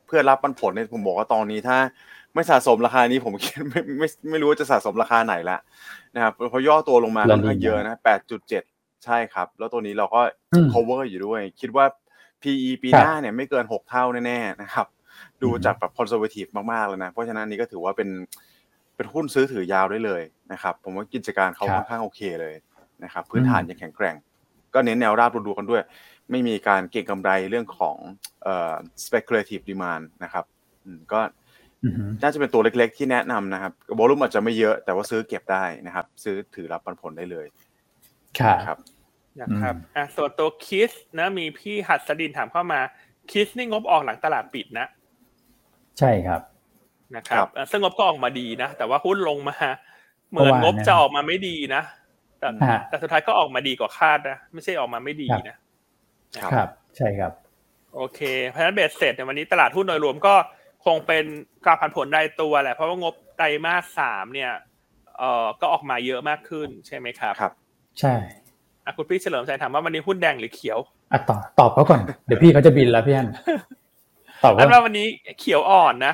[0.05, 1.77] เพื่อรับปันผลเนี่ยผมบอกว่าตอนนี้ถ้า
[2.35, 5.57] ไม่สะสมราคานี้ผมคิดไม่ไม่ไม่รู้ว่าจะสะสมราคาไหนละ
[6.15, 8.63] นะครับเพราะย่อตัวลงมาค่อนข้างเยอะนะแปดจุดเจ็ด
[9.05, 10.21] ใช่ครับ แล้วตัวนี้เราก็
[10.53, 11.85] อืม cover อยู่ด้วย คิดว่า
[12.41, 14.87] PE ปีครับหน้าเนี่ยไม่เกินหกเท่าแน่ๆนะครับ
[15.41, 18.09] ดูอือฮึจากแบบ conservative มากๆเลยนะ เพราะฉะนั้นอันนี้ก็ถือว่าเป็น
[18.95, 20.21] เป็นหุ้นซื้อถือยาวได้เลย
[20.51, 22.55] นะครับ ผมว่ากิจการเขาครับค่อนข้างโอเคเลย
[23.03, 24.15] นะครับ พื้นฐานอืมยังแข็งแกร่ง
[24.73, 25.83] ก็เน้นแนวราบดูๆกันด้วย
[26.31, 27.97] ไม่มีการเก็งกำไรเรื่องของ
[28.43, 28.73] เอ่อ
[29.05, 30.45] speculative demand นะครับ
[30.85, 31.44] อืมก็อือฮึ
[32.21, 37.45] น่าจะเป็นตัวเล็กๆที่แนะนำนะครับโวลุ่มอาจจะไม่เยอะแต่ว่าซื้อเก็บได้นะครับ ซื้อถือรับปันผลได้เลย
[38.39, 38.77] ครับครับ
[39.41, 42.79] นะครับอืมอะส่วนตัวคิสนะมีพี่หัดสดินถามเข้ามา
[43.31, 44.87] คิสนี่งบออกหลังตลาดปิดนะ
[45.99, 46.41] ใช่ครับ
[47.15, 49.55] นะครัครับบอะซึ่งงบก็ออกมาดีนะ แต่ว่าหุ้นลงมา
[50.29, 51.81] เหมือนเมื่อวานงบนะจะออกมาไม่ดีนะ
[52.39, 55.57] แต่ฮะแต่สุดท้ายก็ออกมาดีกว่าคาดนะ ไม่ใช่ออกมาไม่ดีนะ
[56.41, 57.33] ครับครับใช่ครับ
[57.95, 58.19] โอเค
[58.49, 60.35] เพราะฉะนั้นเบสเสร็จในยวันนี้ตลาดหุ้นโดยรวมก็
[60.85, 61.25] คงเป็น
[61.65, 64.51] การผันผวนรายตัวแหละเพราะว่างบไตรมาสสามเนี่ย
[65.17, 67.53] เอ่อก็ออกมาเยอะมากขึ้นใช่ไหมครับครับ
[67.99, 68.13] ใช่
[68.85, 70.79] อะคุณพี่เฉลิมชัยถามว่าวันนี้หุ้นแดงหรือเขียว
[71.11, 73.27] อะตอบตอบเขาก่อนเดี๋ยวพี่เขาจะบินแล้วพี่อัน
[74.43, 75.07] ตอบอันว่าว่าวันนี้
[75.39, 76.13] เขียวอ่อนนะ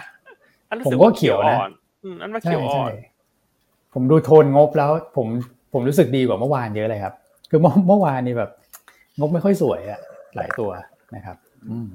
[0.69, 1.71] อันรู้สึผมก็เขียวนะอ่อน
[2.03, 2.93] อืมอันว่าใช่เขียวอ่ใช่อน
[3.93, 5.27] ผมดูโทนงบแล้ว ผม
[5.73, 7.13] ผมรู้สึกดีกว่าเมื่อวานเยอะเลยครับ
[7.49, 8.51] คือเมื่อเมื่อวานนี่แบบ
[9.19, 9.99] งบไม่ค่อยสวยอะ
[10.36, 10.69] หลายตัว
[11.15, 11.38] นะครับ
[11.69, 11.89] อืม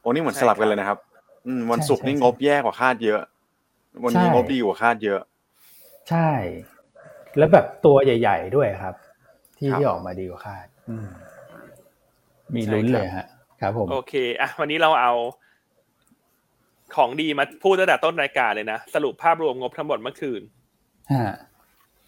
[0.00, 0.98] โอ้นี่เหมือนใช่สลับกันครับเลยนะครับ
[1.46, 3.20] อืมวันศุกร์ใช่นี่ใช่งบแย่กว่าคาดเยอะ
[4.04, 5.20] วันนี้ใช่งบดีกว่าคาดเยอะ
[6.10, 6.30] ใช่
[7.38, 8.94] แล้วแบบตัวใหญ่ ๆ ด้วยครับ
[9.58, 11.08] ที่ครับที่ออกมาดีกว่าคาด อืม
[12.54, 13.26] มีลุ้นเลยฮะ
[13.60, 15.12] ครับผมโอเคอะวันนี้เราเอา
[16.96, 20.42] ของดีมาพูดตั้งแต่ต้นรายการเลยนะ สรุปภาพรวมงบทั้งหมดเมื่อคืน
[21.12, 21.34] ฮะ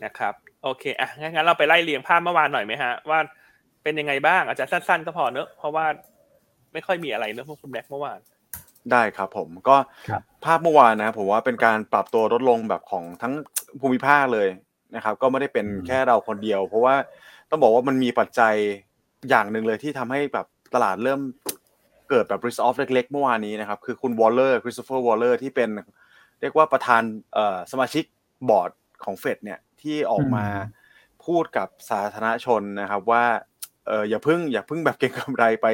[0.04, 3.18] นะครับ โอเคอะงั้นเราไปไล่เรียงภาพเมื่อวานหน่อยไหมฮะ ว่า
[3.82, 5.86] เป็นยังไงบ้างอาจจะสั้นๆก็พอเนอะเพราะว่า
[6.72, 8.18] ไม่ค่อยมีอะไรเนอะพวกคุณแม็กเมื่อวาน
[8.92, 9.76] ได้ครับผมก็
[10.08, 13.32] ครับ ภาพเมื่อวานนะครับผมว่าเป็นการปรับตัวลดลงแบบของทั้ง
[13.80, 14.48] ภูมิภาคเลย
[14.96, 16.94] นะครับ ก็ไม่ได้เป็นอืมแค่เราคนเดียว เพราะว่า
[17.50, 18.54] ต้องบอกว่ามันมีปัจจัย
[19.28, 21.20] อย่างหนึ่งเลยที่ทำให้แบบตลาดเริ่ม
[22.10, 25.70] เกิดแบบ risk off เล็กๆเมื่อวานนี้นะครับ คือคุณวอลเลอร์คริสโตเฟอร์วอลเลอร์ที่เป็น
[26.40, 27.02] เรียกว่าประธาน
[27.34, 28.04] เอ่อสมาชิก
[28.48, 28.70] บอร์ด
[29.04, 30.82] ของเฟดเนี่ยที่ออกมาอืม
[31.26, 33.24] พูดกับสาธารณชนนะครับว่า
[33.86, 35.66] เอออย่าเพึ่งอย่าเพึ่งแบบเก็งกำไรไป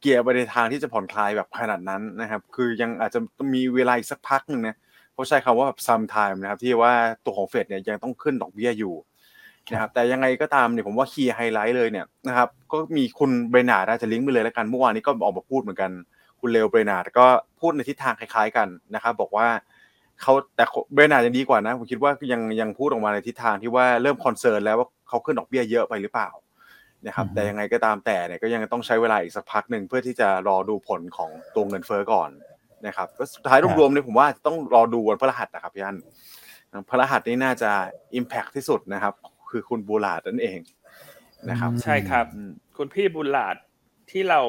[0.00, 3.20] เกียร์ไปในทางที่จะผ่อนคลายแบบขนาดนั้นนะครับ คือยังอาจจะ
[3.54, 4.76] มีเวลาอีกสักพักหนึ่งนะ
[5.12, 6.92] เขาใช้คำว่าแบบ some time นะครับที่ว่า
[7.24, 8.94] ตัวของเฟดเนี่ยยังต้องขึ้นดอกเบี้ยอยู่
[9.72, 15.90] นะครับแต่ยังไงก็ตามเนี่ยผมว่า key highlight เลยเนี่ยนะครับก็มีคุณเบรนาร์ดอาจจะลิงก์ไปเลยแล้วกันเมื่อวานนี้ก็ออกมาพูดเหมือนกัน
[16.40, 17.26] คุณเลลเบรนาร์ดก็
[17.60, 19.48] พูดในทิศทางคล้าย ๆกันนะครับบอกว่า
[20.22, 26.28] เขาแต่เบรนาร์ดยังดีกว่านะผมคิดว่ายังยังพูดออกมาในทิศทางที่ว่าเริ่ม concern แล้วว่าเขาขึ้นดอกเบี้ยเยอะไปหรือเปล่า
[27.06, 32.30] นะครับอือฮึแต่ยังไงก็ตามแต่เนี่ยก็ยังต้องใช้เวลาอีกสักพักหนึ่งเพื่อที่จะรอดูผลของตัวเงินเฟ้อก่อน
[32.86, 35.96] นะครับก็สุดท้ายรวมๆเนี่ยผมว่าต้องรอดูวันพฤหัสนะครับพี่อัน
[36.88, 37.70] พฤหัสนี่น่าจะ
[38.18, 39.14] Impact ที่สุดนะครับ
[39.50, 40.60] คือคุณบูลาดนั่นเอง
[41.50, 43.56] นะครับ ใช่ครับอืมคุณพี่บุญหลาด
[44.10, 44.40] ที่เรา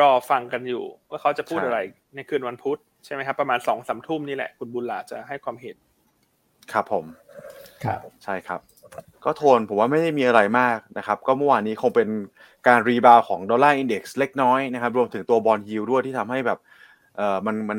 [0.00, 1.80] รอฟังกันอยู่ ว่าเขาจะพูดใช่อะไร
[2.14, 5.76] ในคืนวันพุธใช่ไหมครับประมาณสองสามทุ่มนี่แหละ คุณบุญหลาดจะให้ความเห็น
[6.72, 7.04] ครับผม
[7.84, 8.60] ครับ ใช่ครับ
[9.24, 12.08] ก็โทนผมว่าไม่ได้มีอะไรมากนะครับ ก็เมื่อวานนี้คงเป็น
[12.68, 16.58] การ rebound ของดอลลาร์ index เล็กน้อยนะครับ รวมถึงตัว bond yield ด้วยที่ทำให้แบบ
[17.16, 17.78] เอ่อมันมัน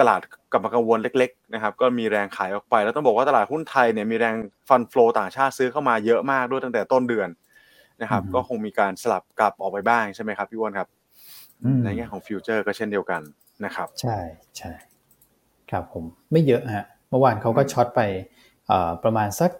[0.00, 0.20] ตลาด
[0.52, 4.34] กลับมากังวลเล็ก ๆ นะครับ ก็มีแรงขายออกไป แล้วต้องบอกว่าตลาดหุ้นไทยเนี่ยมีแรง
[4.68, 7.28] fund flow ต่างชาติซื้อเข้ามาเยอะมากด้วยตั้งแต่ต้นเดือน
[8.02, 10.88] นะครับอืมก็คงมีการสลับกลับออกไปบ้างใช่ไหมครับพี่อ้วนครับ
[11.62, 13.22] อืมในแง่ของ future ก็เช่นเดียวกัน
[13.64, 14.18] นะครับ ใช่
[14.58, 14.72] ใช่
[15.70, 18.00] ครับผมไม่เยอะฮะเมื่อวานเขาก็ช็อตไป
[18.66, 19.50] เอ่อประมาณสัก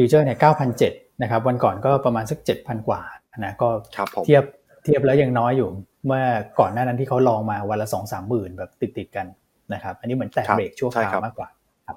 [0.00, 3.00] ฟิวเจอร์เนี่ยเก้าพันเจ็ดนะครับวันก่อนก็ประมาณสักเจ็ดพันกว่า
[3.44, 4.44] นะก็ครับผมเทียบ
[4.84, 5.68] เทียบแล้วยังน้อยอยู่
[6.06, 6.24] เมื่อ
[6.60, 9.26] ก่อนหน้านั้นที่เขาลองมาวันละสองสามหมื่นแบบติดติดๆกัน
[9.74, 11.48] นะครับ อันนี้เหมือนแตะครับเบรกชั่วคใช่ราวครับมากกว่า
[11.86, 11.96] ครับ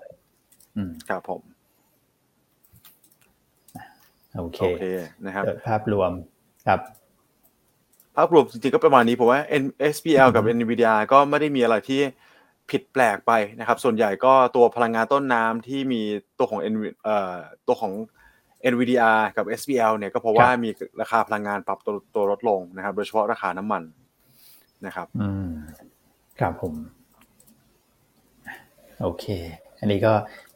[0.78, 1.42] อืมครับผม
[4.38, 4.84] โอเคโอเค
[5.26, 6.12] นะครับเกิดภาพรวม
[6.68, 6.80] ครับ
[8.18, 12.02] ภาพรวมจริงๆก็ประมาณนี้ผมว่า N- SPL กับอือฮึ NVIDIA ก็ไม่ได้มีอะไรที่
[12.70, 16.02] ผิดแปลกไปนะครับ ส่วนใหญ่ก็ตัวพลังงานต้นน้ำที่มี
[16.38, 17.36] ตัวของ N เอ่อ
[17.68, 17.94] ตัวของ
[18.72, 20.70] NVIDIA กับ SPL เนี่ยก็เพราะว่ามี
[21.02, 23.84] ราคาพลังงานปรับตัวตัวลดลงนะครับ โดยเฉพาะราคาน้ำมัน
[24.86, 25.50] นะครับ อืม
[26.40, 26.74] ครับผม
[29.02, 29.26] โอเค
[29.80, 30.14] อันนี้ก็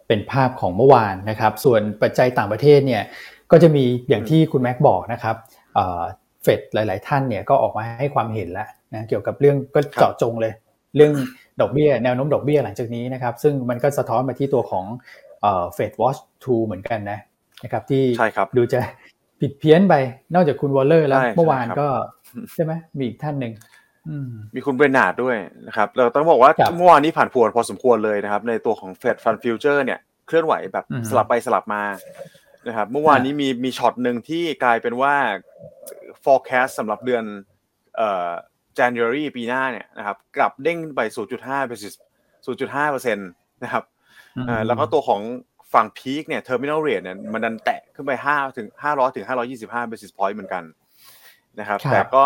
[0.07, 3.03] เป็นภาพของเมื่อวานนะครับ ส่วนปัจจัยต่างประเทศเนี่ย
[3.51, 5.35] ก็จะมีอย่างที่คุณแม็กบอกนะครับ
[6.43, 10.53] เฟดหลาย ๆ ท่านเนี่ยก็ออกมาให้ความเห็นแล้วนะเกี่ยวกับเรื่องก็เจาะจงเลย
[10.95, 11.13] เรื่อง
[11.61, 14.85] ดอกเบี้ยแนวโน้มดอกเบี้ยหลังจากนี้นะครับ ซึ่งมันก็สะท้อนมาที่ตัวของ
[15.41, 17.19] FedWatch Tool เหมือนกันนะ
[17.63, 18.79] นะครับ ที่ใช่ครับดูจะ
[19.41, 19.93] ผิดเพี้ยนไป
[20.33, 21.87] นอกจากคุณวอลเลอร์แล้วใช่เมื่อวานใช่ครับก็
[22.53, 23.53] ใช่ไหมมีอีกท่านหนึ่ง
[24.09, 25.37] อืมมีคุณเบรนาร์ดด้วย
[25.67, 31.83] นะครับ เราต้องบอกว่าครับเมื่อวานนี้ผันผวนพอสมควรเลยนะครับ ในตัวของ Fed Fund Future เนี่ยเคลื่อนไหวแบบอืมสลับไปสลับมา
[32.67, 35.13] นะครับเมื่อวานนี้มีมีช็อตหนึ่งที่กลายเป็นว่า
[36.23, 37.23] forecast สำหรับเดือน
[37.97, 38.31] เอ่อ
[38.79, 41.01] January ปีหน้าเนี่ยนะครับกลับเด้งไป
[41.35, 41.93] 0.5 basis
[42.45, 43.29] 0.5เปอร์เซ็นต์
[43.63, 43.83] นะครับ
[44.47, 45.21] เอ่อแล้วก็ตัวของ
[45.73, 49.25] ฝั่งพีคเนี่ย terminal rate เนี่ยมันดันแตะขึ้นไป 5 ถึง 500 ถึง
[49.59, 50.63] 525 basis point เหมือนกัน
[51.59, 52.25] นะครับครับ แต่ก็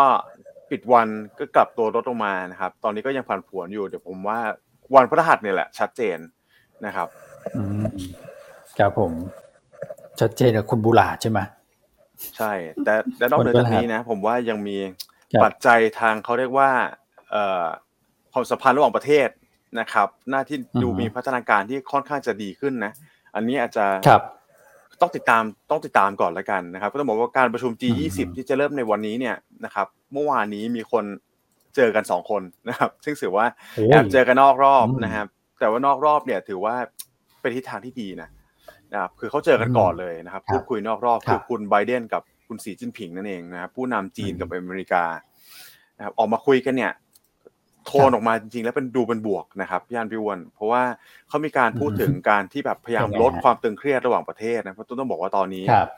[0.70, 1.08] ปิดวัน
[1.40, 4.40] ก็กลับตัวลดลงมานะครับ ตอนนี้ก็ยังผันผวนอยู่ เดี๋ยวผมว่า
[4.96, 6.18] วันพฤหัสเนี่ยแหละ ชัดเจน
[6.86, 7.08] นะครับ
[7.56, 7.84] อืม
[8.80, 9.12] ครับผม
[10.20, 11.40] ชัดเจนกับคุณบุหลาดใช่ไหม
[12.38, 12.52] ใช่
[12.84, 15.09] แต่แต่นอกเหนือจากนี้นะ ผมว่ายังมีครับ
[15.44, 16.70] ปัจจัยทางเขาเรียกว่า
[17.32, 17.66] เอ่อ
[18.34, 19.30] ความสัมพันธ์ระหว่างประเทศ
[19.80, 22.92] นะครับ หน้าที่ดูอือฮึมีพัฒนาการที่ค่อนข้างจะดีขึ้นนะ
[23.36, 24.24] อันนี้อาจจะครับ
[25.02, 31.06] ต้องติดตามต้องติดตามก่อนละกันนะครับ ก็ต้องบอกว่าการประชุม G20 อืมที่จะเริ่มในวันนี้เนี่ยนะครับ เมื่อวานนี้มีคน
[31.76, 35.28] เจอกันสองคนนะครับ ซึ่งถือว่าโอ้ยแอบเจอกันนอกรอบอืมนะครับ
[35.60, 36.76] แต่ว่านอกรอบเนี่ยถือว่า
[37.42, 38.30] เป็นทิศทางที่ดีนะ
[38.92, 45.04] นะครับคือเขาเจอกันก่อนเลยนะครับครับพูดคุยนอกรอบครับคือคุณไบเดนกับ คุณสีจิ้นผิงนั่นเองนะครับผู้นำจีนอืมกับอเมริกา
[45.98, 46.94] นะครับออกมาคุยกันเนี่ย
[47.86, 50.84] โทนออกมาจริงๆ แล้วเป็นดูเป็นบวกนะครับพี่อันพี่อ้วนเพราะว่า
[51.28, 55.90] เขามีการพูดถึงการที่แบบพยายามยังไงลดฮะความตึงเครียดระหว่างประเทศนะเพราะต้องบอกว่าตอนนี้ครับ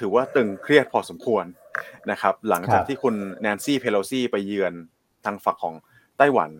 [0.00, 1.44] ถือว่าตึงเครียดพอสมควร
[2.10, 4.72] นะครับ หลังจากครับที่คุณแนนซี่เพโลซี่ไปเยือน
[5.24, 5.74] ทางฝั่งของ
[6.18, 6.50] ไต้หวัน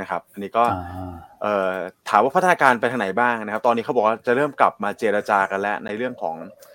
[0.00, 1.72] นะครับ อันนี้ก็อ่าเอ่อ
[2.08, 6.71] ถามว่าพัฒนาการไปทางไหนบ้างนะครับ ตอนนี้เขาบอกว่าจะเริ่มกลับมาเจรจากันแล้วในเรื่องของเอ่อ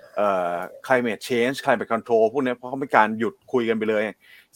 [0.87, 4.03] climate change climate control พวกนี้เพราะเขามีการหยุดคุยกันไปเลย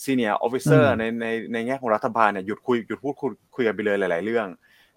[0.04, 4.48] senior officer อืมในในในแง่ของรัฐบาลเนี่ยหยุดคุยหยุดพูดคุยคุยกันไปเลยหลาย ๆ เรื่อง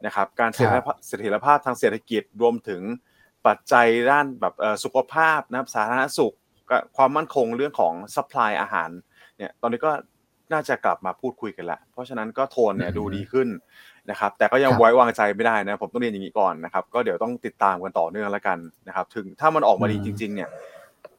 [0.07, 2.83] นะครับการเสถียรภาพเสถียรภาพทางเศรษฐกิจรวมถึง
[3.47, 6.35] ปัจจัยด้านแบบเอ่อสุขภาพนะครับสาธารณสุข
[6.71, 8.91] กับความมั่นคงเรื่องของ supply อาหาร
[9.37, 9.93] เนี่ยตอนนี้ก็
[10.53, 13.49] น่าจะกลับมาพูดคุยกันแล้วเพราะฉะนั้นก็โทนเนี่ยอืมดูดีขึ้น
[14.11, 20.49] นะครับ แต่ก็ยังครับไว้วางใจไม่ได้นะ ผมต้องเรียนอย่างนี้ก่อนนะครับ ก็เดี๋ยวต้องติดตามกันต่อเนื่องแล้วกันนะครับ ถึงถ้ามันออกมาดีอืมจริง ๆ เนี่ย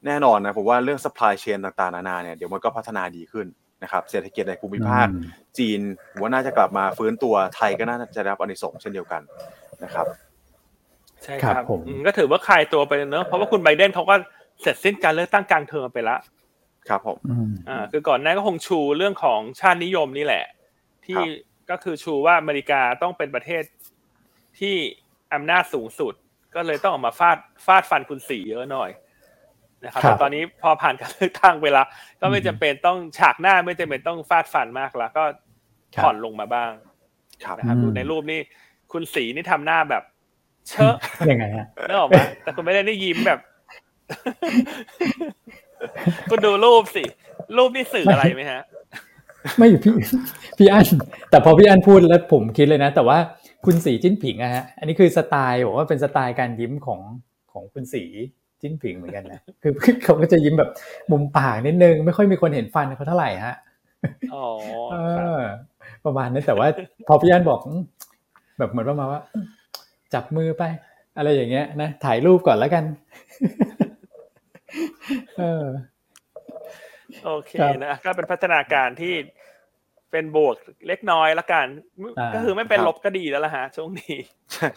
[0.05, 3.47] แน่นอนนะผมว่าเรื่อง supply chain ต่างๆ นานาเนี่ยเดี๋ยวมันก็พัฒนาดีขึ้น
[3.83, 5.21] นะครับเศรษฐกิจในภูมิภาคอืม
[5.57, 5.79] จีน
[6.11, 9.21] ผมว่าน่าจะกลับมาฟื้นตัวไทยก็น่าจะได้รับอานิสงส์เช่นเดียวกัน
[9.83, 10.07] นะครับ
[11.23, 14.15] ใช่คครัรับบผมอืมก็ถือว่าคลายตัวไปเนอะเพราะว่าคุณไบเดนเขาก็
[14.61, 16.19] เสร็จสิ้นการเลือกตั้งกลางเทอมไปแล้ว
[16.89, 20.45] ครับผมอืมอ่าคือก่อนหน้าก็คงชูเรื่องของชาตินิยมนี่แหละ
[21.05, 21.27] ที่ครับ
[21.69, 23.63] ก็คือชูว่าอเมริกาต้องเป็นประเทศ
[24.59, 24.75] ที่
[25.33, 26.13] อำนาจสูงสุด
[26.55, 28.89] ก็เลยต้องออกมาฟาดฟาดฟันคุณสีเยอะหน่อย
[29.83, 31.87] นะครับครับแต่ตอนนี้พอผ่านการเลือกตั้งไปแล้ว
[32.21, 35.23] ก็ไม่อืมจำเป็นต้องฉากหน้าไม่จำเป็นต้องฟาดฟันมากแล้วก็
[35.95, 36.71] ครับผ่อนลงมาบ้าง
[37.43, 38.39] ครับนะครับอืมดูในรูปนี่
[38.91, 40.03] คุณสีนี่ทำหน้าแบบ
[40.69, 40.95] เชอะ
[41.31, 43.39] ยังไงฮะนึกออกไหมแต่คุณไม่ได้ได้ยิ้มแบบ
[46.29, 47.03] คุณดูรูปสิ
[47.57, 48.61] รูปนี่สื่ออะไรไหมฮะ
[49.57, 49.93] ไม่พี่
[50.57, 50.87] พี่อัน
[51.29, 53.17] แต่พอพี่อันพูดแล้วผมคิดเลยนะ แต่ว่า
[53.65, 57.01] คุณสีจิ้นผิงอะฮะอันนี้คือสไตล์บอกว่าเป็นสไตล์การยิ้มของ
[57.51, 58.03] ของคุณสี
[58.61, 59.71] จิ้นผิงเหมือนกันนะคือ
[60.03, 60.69] เขาก็จะยิ้มแบบ
[61.11, 63.55] มุมปากนิดนึง ไม่ค่อยมีคนเห็นฟันเขาเท่าไหร่ฮะ
[64.33, 64.45] อ๋อ
[64.91, 65.41] เอครับอ
[66.05, 66.67] ประมาณนั้นแต่ว่า
[67.07, 67.81] พอพี่อันบอกอืม
[68.57, 69.45] แบบเหมือนประมาณว่าอืม
[70.13, 70.63] จับมือไป
[71.17, 72.83] อะไรอย่างเงี้ยนะถ่ายรูปก่อนแล้วกัน
[73.39, 73.94] เออ
[77.25, 79.13] โอเคครับนะก็เป็นพัฒนาการที่
[80.11, 80.55] เป็นบวก
[80.87, 81.67] เล็กน้อยละกัน
[82.19, 84.17] อ่าก็คือไม่เป็นครับลบก็ดีแล้วล่ะฮะช่วงนี้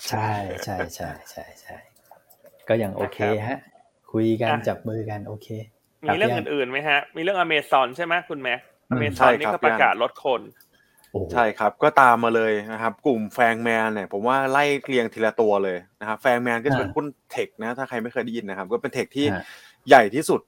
[0.09, 0.31] ใช่
[0.65, 1.77] ใช่ใช่ใช่ใช่
[2.69, 3.59] ก็ยังโอเคนะครับฮะ
[4.13, 5.49] คุยกันอะจับมือกันโอเค
[6.07, 10.43] มีเรื่องครับพี่อันอื่นๆไหมฮะ มีเรื่องอเมซอนใช่ไหมคุณแม็กอือมเมซใช่อนคนี่รับก็ประกาศลดคน
[11.13, 19.43] โอ้โหใช่ครับ ก็ตามมาเลยนะครับ กลุ่มแฟงแมนเนี่ยผมว่าไล่เรียงทีละตัวเลยนะครับแฟงแมนก็จะเป็นอ่าหุ้นเทคนะ ถ้าใครไม่เคยได้ยินนะครับ ก็เป็นเทคที่ฮะ
[19.88, 20.40] ใหญ่ที่สุด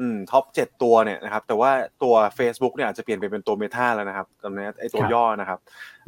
[0.00, 1.70] อืมท็อปเจ็ดตัวเนี่ยนะครับแต่ว่า
[2.02, 5.58] ตัว Facebook เนี่ยอาจจะเปลี่ยนไปเป็นตัวเมตาแล้วนะครับตอนนี้ไอตัวครับย่อนะครับ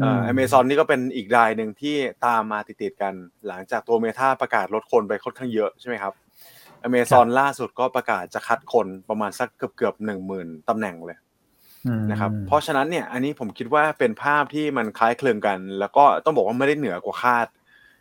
[0.00, 3.14] เอ่ออืมอเมซอนนี่ก็เป็นอีกรายหนึ่งที่ตามมาติดๆกัน
[3.48, 6.12] หลังจากตัวเมตาประกาศลดคนไปค่อนข้างเยอะใช่ไหมครับ
[6.82, 11.18] อเมซอนล่าสุดก็ประกาศจะคัดคนประมาณสักเกือบเกือบหนึ่งหมื่นตำแหน่งเลย
[11.86, 17.48] อืมนะครับเพราะฉะนั้นเนี่ยอันนี้ผมคิดว่าเป็นภาพที่มันคล้ายคลึงกัน แล้วก็ต้องบอกว่าไม่ได้เหนือกว่าคาด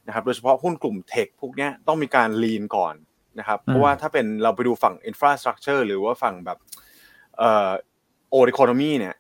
[0.08, 2.96] นะครับโดยเฉพาะหุ้นกลุ่มเทคพวกเนี้ยต้องมีการลีนก่อน
[3.40, 6.58] นะครับ เพราะว่าถ้าเป็นเราไปดูฝั่งอินฟราสตรักเจอร์หรือว่าฝั่งแบบ
[7.38, 7.70] เอ่อ
[8.32, 9.16] โอ e ค o นมีเนี่ย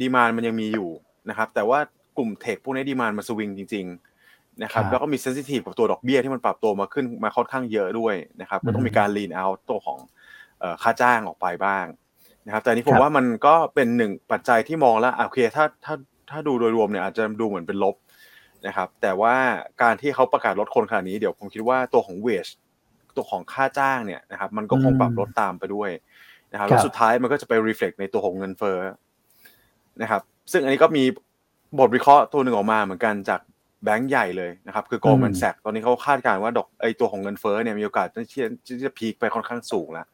[0.00, 0.88] ดีมานมันยังมีอยู่
[1.30, 1.78] นะครับ แต่ว่า
[2.16, 3.86] กลุ่มเทคพวกนี้ดีมานมาสวิงจริง
[4.24, 9.98] ๆ นะครับครับ แล้วก็มีเซนซิทีฟกับตัวดอกเบี้ยที่มันปรับตัวมาขึ้นมาค่อนข้างเยอะด้วยนะครับ ก็ต้องมีการลีนเอาตัวของ
[10.60, 11.86] เอ่อค่าจ้างออกไปบ้าง
[12.46, 15.94] นะครับ แต่อันนี้ผคมรับว่ามันก็เป็นหนึ่งปัจจัยที่มองแล้วอะโอเคถ้าถ้า
[16.30, 17.96] ถ้าดูโดยรวมเนี่ยอาจจะดูเหมือนเป็นลบ
[18.66, 19.34] นะครับ แต่ว่า
[19.82, 22.46] การที่เขาประกาศลดคนขนาดนี้เดี๋ยวผมคิดว่าตัวของเวช
[23.16, 25.90] ตัวของค่าจ้างเนี่ยนะครับมันก็คงปรับลดตามไปด้วย
[26.52, 28.78] นะครับแล้วสุดท้ายมันก็จะไป reflect ในตัวของเงินเฟ้อ
[30.02, 30.22] นะครับ
[30.52, 31.04] ซึ่งอันนี้ก็มี
[31.78, 33.40] บทวิเคราะห์ตัวหนึ่งออกมาเหมือนกันจาก
[33.84, 40.06] แบงก์ใหญ่เลยนะครับ คือ Goldman อืม Sachs ตอนนี้เขาคาดการณ์ว่าดอกไอตัวของเงินเฟ้อเนี่ยมีโอกาสที่จะที่จะพีคไปค่อนข้างสูงแล้ว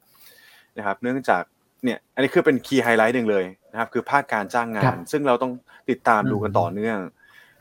[0.79, 1.43] นะครับ เนื่องจาก
[1.85, 5.53] เนี่ยอันนี้คือเป็นคีย์ไฮไลท์หนึ่งเลยนะครับ คือภาคการจ้างงาครันบซึ่งเราต้อง
[5.91, 6.99] ติดตามดูกันอืมต่อเนื่อง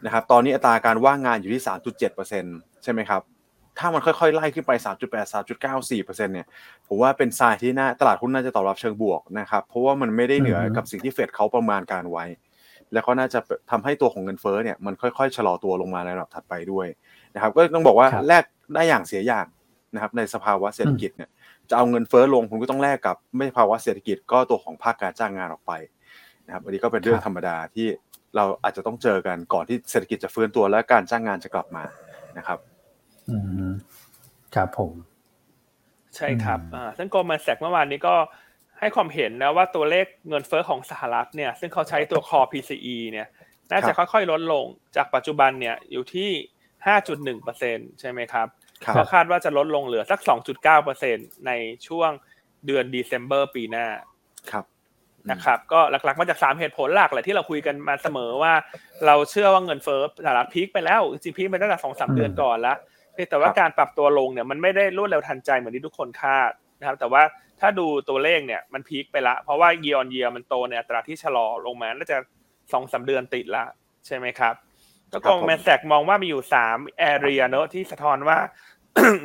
[0.06, 1.62] นะครับ ตอนนี้อัตราการว่างงานอยู่ที่
[2.22, 3.22] 3.7%ใช่ไหมครับ
[3.80, 6.48] ถ้ามันค่อยๆไล่ขึ้นไป 3.8 3.94%เนี่ย
[6.88, 12.26] ผมว่าเป็นทรายที่น่าตลาดหุ้นน่าจะตอบรับเชิงบวกนะครับ เพราะว่ามันไม่ได้เหนืออืมกับสิ่งที่เฟดเขาประมาณการไว้
[12.94, 13.40] แล้วก็น่าจะ
[13.72, 16.88] ทำให้ตัวของเงินเฟ้อเนี่ยมันค่อยๆชะลอตัวลงมาในระดับถัดไปด้วย
[17.36, 18.44] นะครับ ก็ต้องบอกว่าครับแลก
[18.76, 19.46] ได้อย่างเสียอย่าง
[19.94, 21.30] นะครับ ในสภาวะเศรษฐกิจเนี่ย
[21.70, 25.72] จะเอาเงินเฟ้อลงคุณก็ต้องแลกกับไม่ภาวะเศรษฐกิจก็ตัวของภาคการจ้างงานออกไป
[26.46, 27.88] นะครับอันนี้ก็เป็นเรื่องครับธรรมดาที่
[28.36, 31.84] เราอาจจะต้องเจอกันก่อนที่เศรษฐกิจจะฟื้นตัวและการจ้างงานจะกลับมา
[32.38, 32.60] นะครับ
[33.32, 33.38] อื
[33.70, 33.74] ม
[34.56, 34.94] ครับผม
[36.16, 38.16] ใช่ครับอืมอ่าซึ่งโกลแมนแซกเมื่อวานนี้ก็
[38.80, 43.28] ให้ความเห็นนะว่าตัวเลขเงินเฟ้อของสหรัฐเนี่ย ซึ่งเขาใช้ตัว core PCE เนี่ย
[43.72, 44.66] น่าจะค่อยๆ ลดลง
[44.96, 46.30] จากปัจจุบันเนี่ยอยู่ที่
[46.88, 48.48] 5.1%ใช่ไหมครับ
[48.86, 50.20] ครับก็คาดว่าจะลดลงเหลือสัก
[50.84, 51.52] 2.9%ใน
[51.88, 52.12] ช่วง
[52.66, 53.88] เดือน December ปีหน้า
[54.52, 54.66] ครับ
[55.32, 58.54] นะครับก็หลักๆมาจาก 3 เหตุผลหลักแหละที่เราคุยกันมาเสมอว่า
[59.06, 62.99] เราเชื่อว่าเงินเฟ้อสหรัฐ peak ไปแล้วจริงๆ peak ไปตั้งแต่สองสามอืมเดือนก่อนแล้วเพียง
[63.30, 67.24] แต่ว่าครับการปรับตัวลงเนี่ยมันไม่ได้รวดเร็วทันใจเหมือนที่ทุกคนคาดนะครับ แต่ว่า
[67.60, 72.18] ถ้าดูตัวเลขเนี่ยมัน peak ไปละ เพราะว่า year on year มันโตในอัตราที่ชะลอลงมาน่าจะ
[72.74, 73.64] สองสามเดือนติดละ
[74.08, 74.54] ใช่ไหมครับ
[75.12, 78.38] แล้ว Goldman Sachs มองว่ามีอยู่สาม area เนอะที่สะท้อนว่า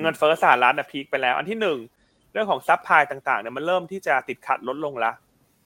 [0.01, 1.79] เงินเฟ้อสหรัฐน่ะ peak ไปแล้ว อันที่หนึ่ง
[2.33, 5.12] เรื่องของ supply ต่างๆเนี่ยมันเริ่มที่จะติดขัดลดลงละ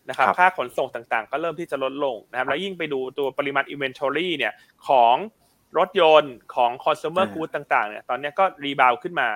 [0.09, 4.53] นะครับครับค่าขนส่งต่างๆ ก็เริ่มที่จะลดลงนะครับ แล้วยิ่งไปดูตัวปริมาณ inventory เนี่ย
[4.89, 5.15] ของ
[5.79, 9.29] รถยนต์ของ consumer อ่า goods ต่างๆ เนี่ย ตอนเนี้ยก็รีบาวขึ้นมา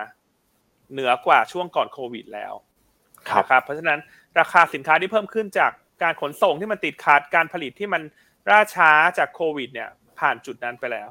[0.92, 2.53] เหนือกว่าช่วงก่อนโควิดแล้ว
[3.29, 3.99] ครับนะครับเพราะฉะนั้น
[4.38, 8.03] ราคาสินค้าที่เพิ่มขึ้นจากการขนส่งที่มันติดขัดการผลิตที่มัน
[8.51, 11.11] ล่าช้าจากโควิด เนี่ย ผ่านจุดนั้นไปแล้ว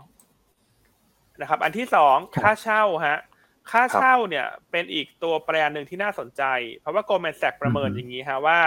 [1.42, 3.20] นะครับ อันที่สองครับค่าเช่าฮะ
[3.72, 6.44] ค่าครับเช่าเนี่ยเป็นอีกตัวแปรหนึ่งที่น่าสนใจ
[6.82, 8.60] เพราะว่า Goldman Sachs ประเมินอืมอย่างนี้ฮะว่า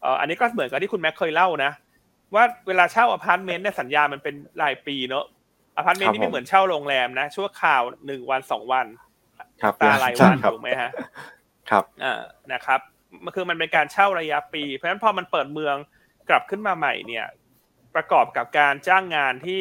[0.00, 1.72] เอ่ออันนี้ก็เหมือนกับที่คุณแม็กเคยเล่านะ
[2.34, 5.24] ว่าเวลาเช่าอพาร์ตเมนต์เนี่ยสัญญามันเป็นรายปีเนอะ
[5.76, 8.86] อพาร์ตเมนต์ครับนี่ไม่ผมเหมือนเช่าโรงแรมนะ ชั่วคราวหนึ่งวันสองวัน
[9.62, 10.90] ครับตารายใช่วันครับถูกไหมฮะ
[11.70, 12.20] ครับอ่า
[12.52, 12.80] นะครับ
[13.24, 15.76] มันคือมันเป็นการเช่าระยะปี เพราะฉะนั้นพอมันเปิดเมือง
[16.28, 17.26] กลับขึ้นมาใหม่เนี่ย
[17.94, 19.60] ประกอบกับการจ้างงานที่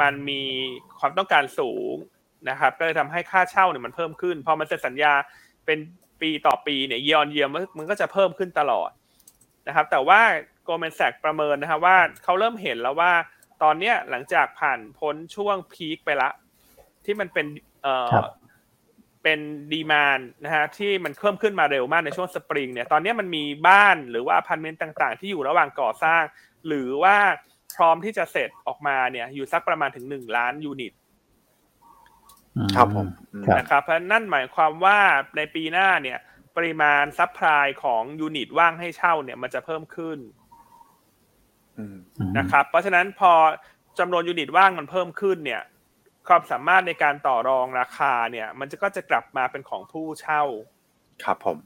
[0.00, 0.42] มันมี
[0.98, 1.94] ความต้องการสูง
[2.50, 5.12] นะครับ ก็เลยทำให้ค่าเช่าเนี่ยมันเพิ่มขึ้นพอมันเซ็นสัญญา
[5.66, 5.78] เป็น
[6.20, 7.46] ปีต่อปีเนี่ย year year
[7.78, 8.90] มันก็จะเพิ่มขึ้นตลอด
[9.68, 10.20] นะครับ แต่ว่า
[10.66, 13.12] Goldman Sachs ประเมินนะฮะว่าเขาเริ่มเห็นแล้วว่า
[13.62, 16.30] ตอนเนี้ยหลังจากผ่านพ้นช่วง peak ไปละ
[17.04, 17.46] ที่มันเป็น
[17.82, 18.24] เอ่อครับ
[19.22, 19.40] เป็น
[19.72, 26.22] demand นะฮะที่มันเพิ่มขึ้นมาเร็วมากในช่วงสปริงเนี่ยตอนเนี้ยมันมีบ้านหรือว่าอพาร์ตเมนต์ต่างๆ ที่อยู่ระหว่างก่อสร้าง
[26.66, 27.16] หรือว่า
[27.76, 30.92] พร้อมที่จะเสร็จออกมาเนี่ยอยู่สักประมาณถึงหนึ่งล้าน unit
[32.74, 34.98] ครับผมอืมครับนะครับเพราะนั่นหมายความว่า
[35.36, 36.18] ในปีหน้าเนี่ย
[36.56, 40.45] ปริมาณ supply ของ unit ว่างให้เช่าเนี่ยมันจะเพิ่มขึ้นอืม
[42.38, 43.32] นะครับ เพราะฉะนั้นพอ
[43.98, 45.62] จำนวน unit ว่างมันเพิ่มขึ้นเนี่ย
[46.28, 50.42] ความสามารถในการต่อรองราคาเนี่ย มันจะก็จะกลับมาเป็นของผู้เช่า
[51.24, 51.58] ครับผม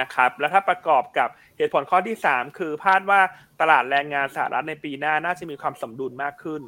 [0.00, 3.20] นะครับ แล้วถ้าประกอบกับเหตุผลข้อที่3คือคาดว่า
[3.60, 6.62] ตลาดแรงงานสหรัฐในปีหน้าน่าจะมีความสมดุลมากขึ้น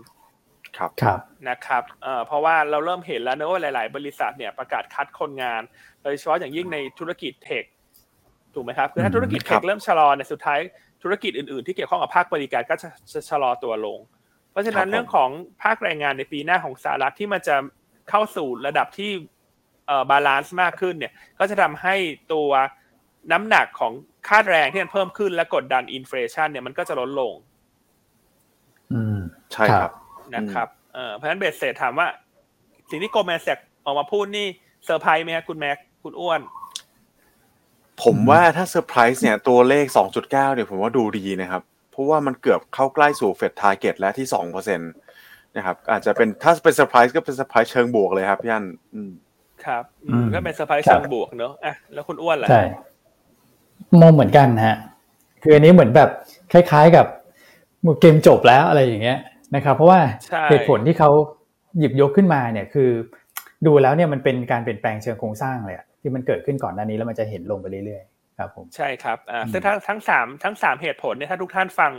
[0.77, 5.63] ครับครับนะครับเอ่อเพราะว่าเราเริ่มเห็นแล้วนะว่าหลาย ๆ บริษัทเนี่ยประกาศคัดคนงาน
[6.03, 7.65] โดยเฉพาะอย่างยิ่งในธุรกิจเทค
[8.55, 10.61] ถูกไหมครับคือถ้าอืมธุรกิจเทครัคบเริ่มชะลอเนี่ยสุดท้าย
[11.03, 13.99] ธุรกิจอื่นๆ ที่เกี่ยวข้องกับภาคบริการก็จะจะชะลอตัวลง
[14.51, 15.31] เพราะฉะนั้นเรื่องของ
[15.63, 17.57] ภาคแรงงานในปีหน้าของสหรัฐที่มันจะ
[18.11, 19.11] เข้าสู่ระดับที่
[19.87, 21.95] เอ่อ balance มากขึ้นเนี่ยก็จะทำให้
[22.33, 22.51] ตัว
[23.33, 23.93] น้ำหนักของ
[24.29, 27.33] ค่าแรงที่มันเพิ่มขึ้นและกดดัน inflation เนี่ยมันก็จะลดลง
[28.93, 29.19] อืม
[29.53, 29.93] ใช่ครับ
[30.35, 32.09] นะครับเอ่อเพราะฉะนั้นเบสเซตถามว่า
[32.91, 34.47] สิ่งที่ Goldman Sachs ออกมาพูดนี่
[34.85, 36.41] เซอร์ไพรส์ไหมครับคุณแม็กคุณอ้วน
[38.05, 39.87] ผมว่าถ้าเซอร์ไพรส์เนี่ยตัวเลข
[40.17, 44.27] 2.9เนี่ยผมว่าดูดีนะครับ เพราะว่ามันเกือบเข้าใกล้สู่ Fed target แล้วที่
[44.57, 49.11] 2%นะครับอาจจะเป็นถ้าเป็นเซอร์ไพรส์ก็เป็นเซอร์ไพรส์เชิงบวกเลยครับพี่อันอืม
[49.67, 52.63] ครับอือืมมก็เป็นเซอร์ไพรส์ครับเชิงบวกเนอะอะแล้วคุณอ้วนล่ะใช่
[54.01, 54.77] มองเหมือนกันฮะ
[55.43, 56.11] คืออันนี้เหมือนแบบ
[56.53, 57.07] คล้าย ๆกับ
[58.01, 59.19] เกมจบแล้วอะไรอย่างเงี้ย
[59.57, 61.11] นะครับ เพราะว่าใช่เหตุผลที่เขา
[61.79, 62.91] หยิบยกขึ้นมาเนี่ยคือ
[63.67, 71.93] ดูแล้วเนี่ยมันเป็นการเปลี่ยนแปลงเชิงโครงสร้างเลยอะ ที่มันเกิดขึ้นก่อนหน้านี้แล้วมันจะเห็นลงไปเรื่อยๆครับผมใช่ครับอ่าอืมซึ่งทั้งทั้งสามทั้งสามเหตุผลเนี่ยถ้าทุกท่านฟัง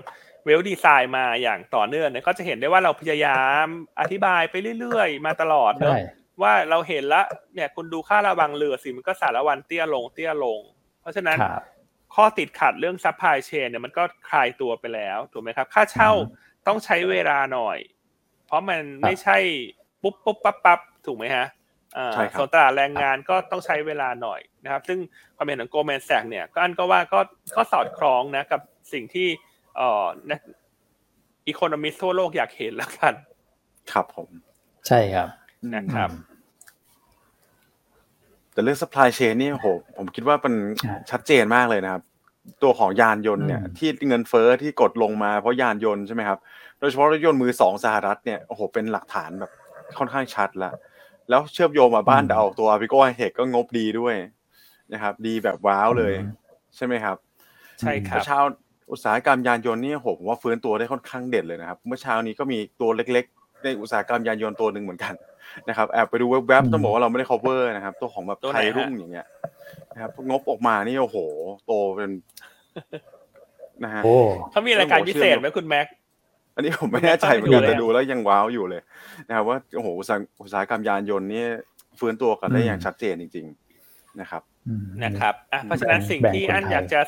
[0.46, 3.66] well design มาอย่างต่อเนื่องเนี่ยก็จะเห็นได้ว่าเราพยายาม
[4.02, 6.02] อธิบายไปเรื่อยๆ มาตลอดเนอะใช่
[6.42, 7.22] ว่าเราเห็นละ
[7.56, 10.60] เนี่ยคุณดูค่าระวังเรือสิมันก็สารวันเตี้ยลงเตี้ยลง
[11.02, 11.64] เพราะฉะนั้นครับ
[12.16, 17.78] ข้อติดขัดเรื่อง supply chain เนี่ยมันก็คลายตัวไปแล้วถูกไหมครับ ค่าเช่าอืมต้องใช้เวลาหน่อย
[18.48, 19.38] เพราะมันครับไม่ใช่
[20.02, 21.57] ปุ๊บปุ๊บปั๊บปั๊บถูกไหมฮะอ่าใช่ครับ
[22.38, 25.00] ส่วนตลาดแรงงานก็ต้องใช้เวลาหน่อยนะครับ ซึ่ง
[25.36, 27.20] ความเห็นของ Goldman Sachs เนี่ยก็อันก็ว่าก็
[27.56, 28.62] ก็สอดคล้องนะกับ
[28.94, 29.28] สิ่งที่
[29.76, 30.40] เอ่อนัก
[31.48, 33.14] อีโคโนมิสทั่วโลกอยากเห็นแล้วกัน
[33.92, 34.30] ครับผม
[34.88, 35.28] ใช่ครับ
[35.76, 36.10] นะครับ
[38.52, 39.68] แต่เรื่อง supply chain นี่โห
[39.98, 40.54] ผมคิดว่ามัน
[40.88, 42.04] อ่าชัดเจนมากเลยนะครับ
[42.64, 46.40] ตัวของยานยนต์เนี่ยอืมที่เงินเฟ้อที่กดลงมาเพราะยานยนต์ใช่ไหมครับ
[46.80, 49.52] โดยเฉพาะรถยนต์มือสองสหรัฐเนี่ยโอ้โหเป็นหลักฐานแบบ
[49.98, 50.74] ค่อนข้างชัดแล้ว
[51.30, 54.16] แล้วเชื่อมโยงมาบ้านเราตัว Apico High Tech ก็งบดีด้วย
[54.94, 56.14] นะครับ ดีแบบว้าวเลย
[56.76, 57.18] ใช่ไหมครับ
[57.80, 58.40] ใช่ครับเมื่อเช้า
[58.92, 65.14] อุตสาหกรรมยานยนต์นี่โหผมว่าฟื้นตัวได้ค่อนข้างเด่นเลยนะครับ เมื่อเช้านี้ก็มีตัวเล็กๆ ในอุตสาหกรรมยานยนต์ตัวหนึ่งเหมือนกัน
[65.70, 69.28] นะครับแอบไปดูแวบอืมๆต้องบอกว่าเราไม่ได้ cover นะครับ ตัวของแบบตัวไทไหนยฮะรุ่งอย่างเงี้ย
[69.94, 71.18] นะครับงบออกมานี่โอ้โห
[71.66, 72.12] โตเป็น
[73.84, 74.18] นะฮะโอ้
[74.52, 75.88] เขามีรายการพิเศษไหมคุณแม็ก
[76.58, 78.82] อันนี้ผมไม่แน่ใจเหมือนกันไม่แต่ดูเลยดูแล้วยังว้าวอยู่เลย
[79.28, 81.46] นะครับว่าโอ้โหอุตสาหอุตสาหกรรมยานยนต์นี่
[82.00, 83.46] ฟื้นตัวกันได้อืมอย่างชัดเจนจริง
[83.84, 87.02] ๆนะครับอืมนะครับอะเพราะฉะนั้นสิ่งแบ่งที่คนอันไทยอยากจะ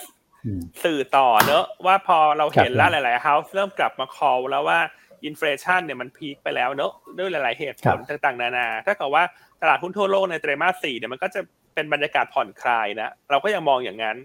[0.46, 4.80] อืมสื่อต่อเนอะว่าพอเราเห็นครับแล้วหลายๆ house เริ่มกลับมา call แล้วว่า
[5.26, 9.24] inflation เนี่ยมัน peak ไปแล้วเนอะด้วยหลาย ๆ เหตุผลต่างๆ นานา ถ้าเกิดว่า
[9.62, 11.42] ตลาดหุ้นทั่วโลกในไตรมาสสี่เนี่ยมันก็จะ
[11.74, 14.18] เป็นบรรยากาศผ่อนคลายนะเราก็ยังมองอย่างนั้น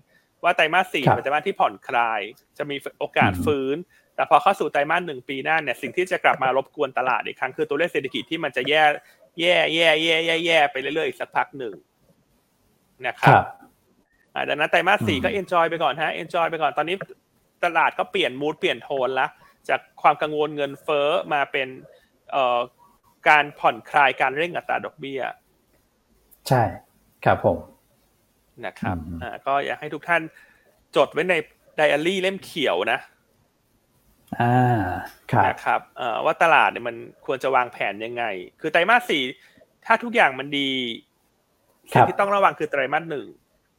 [0.44, 2.20] ว่าไตรมาสสี่ครับเป็นไตรมาสที่ผ่อนคลาย
[2.58, 3.76] จะมีโอกาสอืมฟื้น
[4.14, 8.82] แต่พอเข้าสู่ไตรมาสหนึ่งปีหน้าเนี่ยสิ่งที่จะกลับมารบกวนตลาดอีกครั้งคือตัวเลขเศรษฐกิจที่มันจะแย่
[9.40, 11.74] แย่แย่แย่แย่แย่ไปเรื่อยๆอีกสักพักหนึ่ง
[13.06, 13.44] นะคครับรับ
[14.34, 16.96] อ่าดังนั้นไตรมาสสี่อืมก็เอนจอยไปก่อนฮะเอนจอยไปก่อนตอนนี้
[17.64, 19.26] ตลาดก็เปลี่ยนมูดเปลี่ยนโทนละ
[19.68, 21.68] จากความกังวลเงินเฟ้อมาเป็น
[22.32, 22.58] เอ่อ
[23.28, 25.20] การผ่อนคลายการเร่งอัตราดอกเบี้ย
[26.48, 26.62] ใช่
[27.24, 27.58] ครับผม
[28.66, 30.22] นะครับอืมอ่าก็อยากให้ทุกท่าน
[30.96, 31.34] จดไว้ใน
[31.76, 33.00] ไดอารี่เล่มเขียวนะ
[34.40, 34.82] อ่า
[35.32, 36.96] ครับนะครับเอ่อว่าตลาดเนี่ยมัน
[37.26, 38.24] ควรจะวางแผนยังไง
[38.60, 39.22] คือไตรมาสสี่
[39.86, 40.70] ถ้าทุกอย่างมันดี
[41.92, 43.26] ครัสิ่งบที่ต้องระวังคือไตรมาสหนึ่ง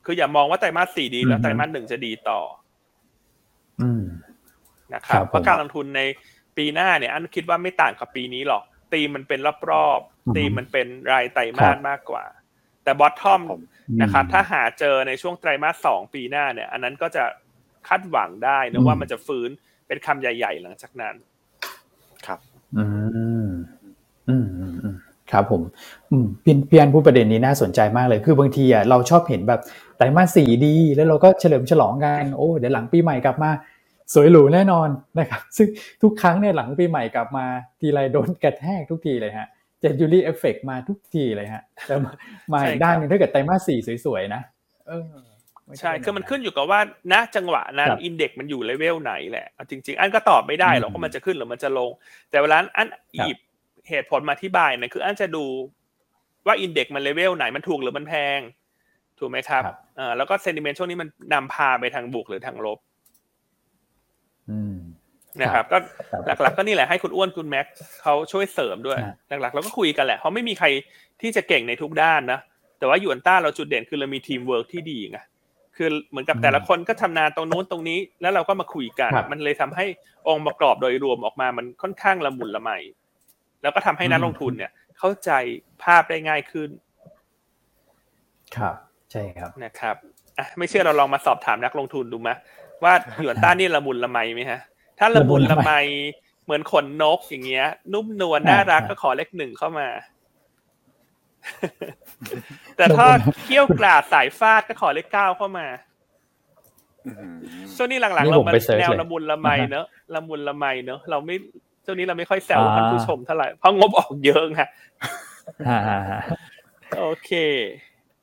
[0.05, 2.39] คืออย่ามองว่าไตรมาสสี่ดีแล้วอืมไตรมาสหนึ่งจะดีต่อ
[3.81, 4.03] อืม
[4.93, 6.01] นะครับครับผมเพราะการลงทุนใน
[6.57, 9.39] ปีหน้าเนี่ย อันคิดว่าไม่ต่างกับปีนี้หรอก ตีมมันเป็น
[9.71, 12.23] รอบอืมๆตีมมันเป็นรายไตรมาครัสบมากกว่า
[12.83, 13.61] แต่บอททอมครับผม
[14.01, 17.23] นะครับอืมถ้าหาเจอในช่วงไตรมาสสองปีหน้าเนี่ย อันนั้นก็จะ
[17.87, 19.49] คาดหวังได้อืนะมว่ามันจะฟื้น
[19.88, 21.15] เป็นคำใหญ่ ๆ หลังจากนั้น
[22.25, 22.39] ครับ
[22.77, 22.86] อื
[23.47, 23.49] ม
[24.29, 24.95] อืมอืมอืม
[25.31, 25.61] ครับผม
[26.11, 29.61] อืมพี่พี่อันพูดประเด็นนี้น่าสนใจมากเลย คือบางทีอะเราชอบเห็นแบบ
[29.97, 33.51] ไตรมาสสี่ดี แล้วเราก็เฉลิมฉลองกันโอ้เดี๋ยวหลังปีใหม่กลับมา
[34.13, 35.67] สวยหรูแน่นอนนะครับ ซึ่ง
[36.01, 37.45] ทุกครั้งเนี่ยหลังปีใหม่กลับมา
[37.79, 39.47] ทีไรโดนกระแทกทุกทีเลยฮะ
[39.80, 42.11] January effect มาทุกทีเลยฮะแต่มา
[42.53, 44.41] มาใช่อีกครับด้านหนึงถ้าเกิดไตรมาสสี่สวยๆนะ
[44.88, 45.03] เออ
[45.34, 46.80] ไใช่คือมันขึ้นอยู่กับว่า
[47.13, 51.91] ณจังหวะนั้นครับ index มันอยู่ level ไหนแหละเอาจริง ๆ อันก็ตอบไม่ได้หรอกอืมว่ามันจะขึ้นหรือมันจะลง
[52.30, 53.38] แต่เวลาอันครับหยิบ
[53.89, 55.45] เหตุผลมาอธิบายเนี่ยคืออันจะดู
[56.47, 58.39] ว่า index มัน level ไหนมันถูกหรือมันแพง
[59.20, 62.80] ถูกไหมครับครับอ่าแล้วก็ sentiment ช่วงนี้มันนำพาไปทางบวกหรือทางลบ
[64.51, 64.78] อืม
[65.41, 65.78] นะครับก็
[66.11, 70.68] ครับหลัก ๆ ก็นี่แหละให้คุณอ้วนคุณแม็กซ์เขาช่วยเสริมด้วยครับหลักๆเราก็คุยกันแหละเพราะไม่มีใคร
[71.22, 72.39] ที่จะเก่งในทุกด้านนะ
[72.80, 75.20] แต่ว่าหยวนต้าเราจุดเด่นคือเรามีทีมเวิร์กที่ดีไง
[75.78, 79.86] คือเหมือนกับแต่ละคนก็ทำงานตรงนู้นตรงนี้ แล้วเราก็มาคุยกันครับมันเลยทำให้
[80.28, 82.71] องค์ประกอบโดยรวมออกมามันค่อนข้างละมุนละไม
[83.61, 85.32] แล้วก็ทำให้นักอืมลงทุนเนี่ย เข้าใจ
[85.84, 86.69] ภาพได้ง่ายขึ้น
[88.57, 88.76] ครับ
[89.11, 89.95] ใช่ครับนะครับ
[90.38, 92.30] อะไม่เชื่อเราลองมาสอบถามนักลงทุนดูไหม
[92.84, 94.59] ว่าหยวนต้านี่ละมุนละไมไหมฮะ
[94.99, 95.71] ถ้าละมุนละไม
[96.45, 99.88] เหมือนขนนกอย่างเงี้ย นุ่มนวลน่ารักอ่าก็ขอเลขหนึ่งเข้ามา
[102.77, 103.07] แต่ถ้า
[103.41, 105.67] เขี้ยวกราดสายฟาดก็ขอเลขเก้าเข้ามา
[107.05, 107.33] อื้อหือ
[107.75, 109.85] ช่วงนี้หลังนี่ๆเราผมมาไปเสิร์ชแนวเลยละมุนละไมอ่าฮะเนอะ
[110.15, 111.35] ละมุนละไมเนอะเราไม่
[111.85, 114.61] ช่วงนี้เราไม่ค่อยแซวอ่าท่านผู้ชมเท่าไหร่เพราะงบออกเยอะไง
[115.67, 116.19] ฮ่าฮ่าฮ่า
[116.99, 117.31] โอเค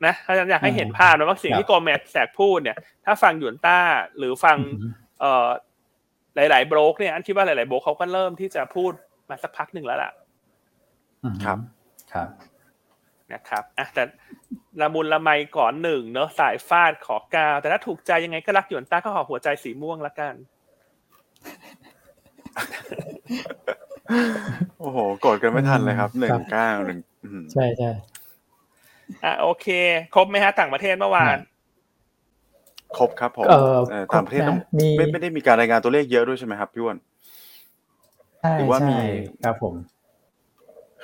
[0.05, 3.79] นะอาจารย์อยากให้เห็นภาพนะว่าสิ่งครับที่โกแมกแสกพูดเนี่ย ถ้าฟังหยวนต้า
[4.17, 4.57] หรือฟัง
[5.19, 5.47] เอ่อ
[6.35, 8.91] หลายๆโบรกเนี่ยอันคิดว่าหลายๆโบรกเขาก็เริ่มที่จะพูด
[9.29, 10.11] มาสักพักหนึ่งแล้วล่ะ
[11.23, 11.57] อืมครับ
[12.13, 12.27] ครับ
[13.33, 14.03] นะครับอะแต่
[14.81, 20.33] ละมุนละไมก่อนหนึ่งเนอะสายฟาดขอเก้าแต่ถ้าถูกใจยังไงก็รักหยวนต้าก็ขอหัวใจสีม่วงละกัน
[24.79, 26.99] โอ้โหกดกันไม่ทันเลยครับหนึ่งเก้าหนึ่ง
[27.53, 27.89] ใช่ใช่
[29.23, 29.67] อะโอเค
[30.15, 31.37] ครบไหมฮะ ต่างประเทศเมื่อวาน
[32.97, 36.97] ครบครับผมเออเอ่อต่างประเทศต้องมีไม่ไม่ได้มีการรายงานตัวเลขเยอะด้วยใช่ไหมครับพี่อ้วน
[38.41, 39.05] ใช่หรือว่ามีใช่
[39.43, 39.73] ครับผม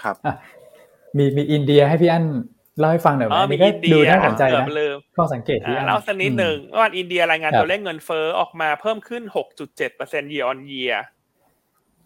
[0.04, 0.36] ครับอะ
[1.18, 2.26] มีมีอินเดียให้พี่อั้น
[2.80, 9.24] เล่าให้ฟังหน่อยไหมอ๋ออันมีนี่ก็อินเดียดูน่าสนใจเกือนะบลืมข้อสังเกตพี่อ่าอั้นเล่าสักนิดหนึ่งอืมเมื่อวานอินเดียรายงานครับตัวเลขเงินเฟ้อออกมาเพิ่มขึ้น
[9.78, 10.98] 6.7% year on year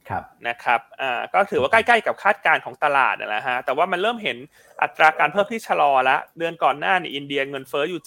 [0.10, 4.38] ครับนะครับอ่าก็ถือว่าใกล้ๆกับคาดการณ์ของตลาดนะนะฮะแต่ว่ามันเริ่มเห็น
[4.82, 8.02] อัตราการเพิ่มที่ชะลอแล้วเดือนก่อนหน้านี่อินเดียเงินเฟ้ออยู่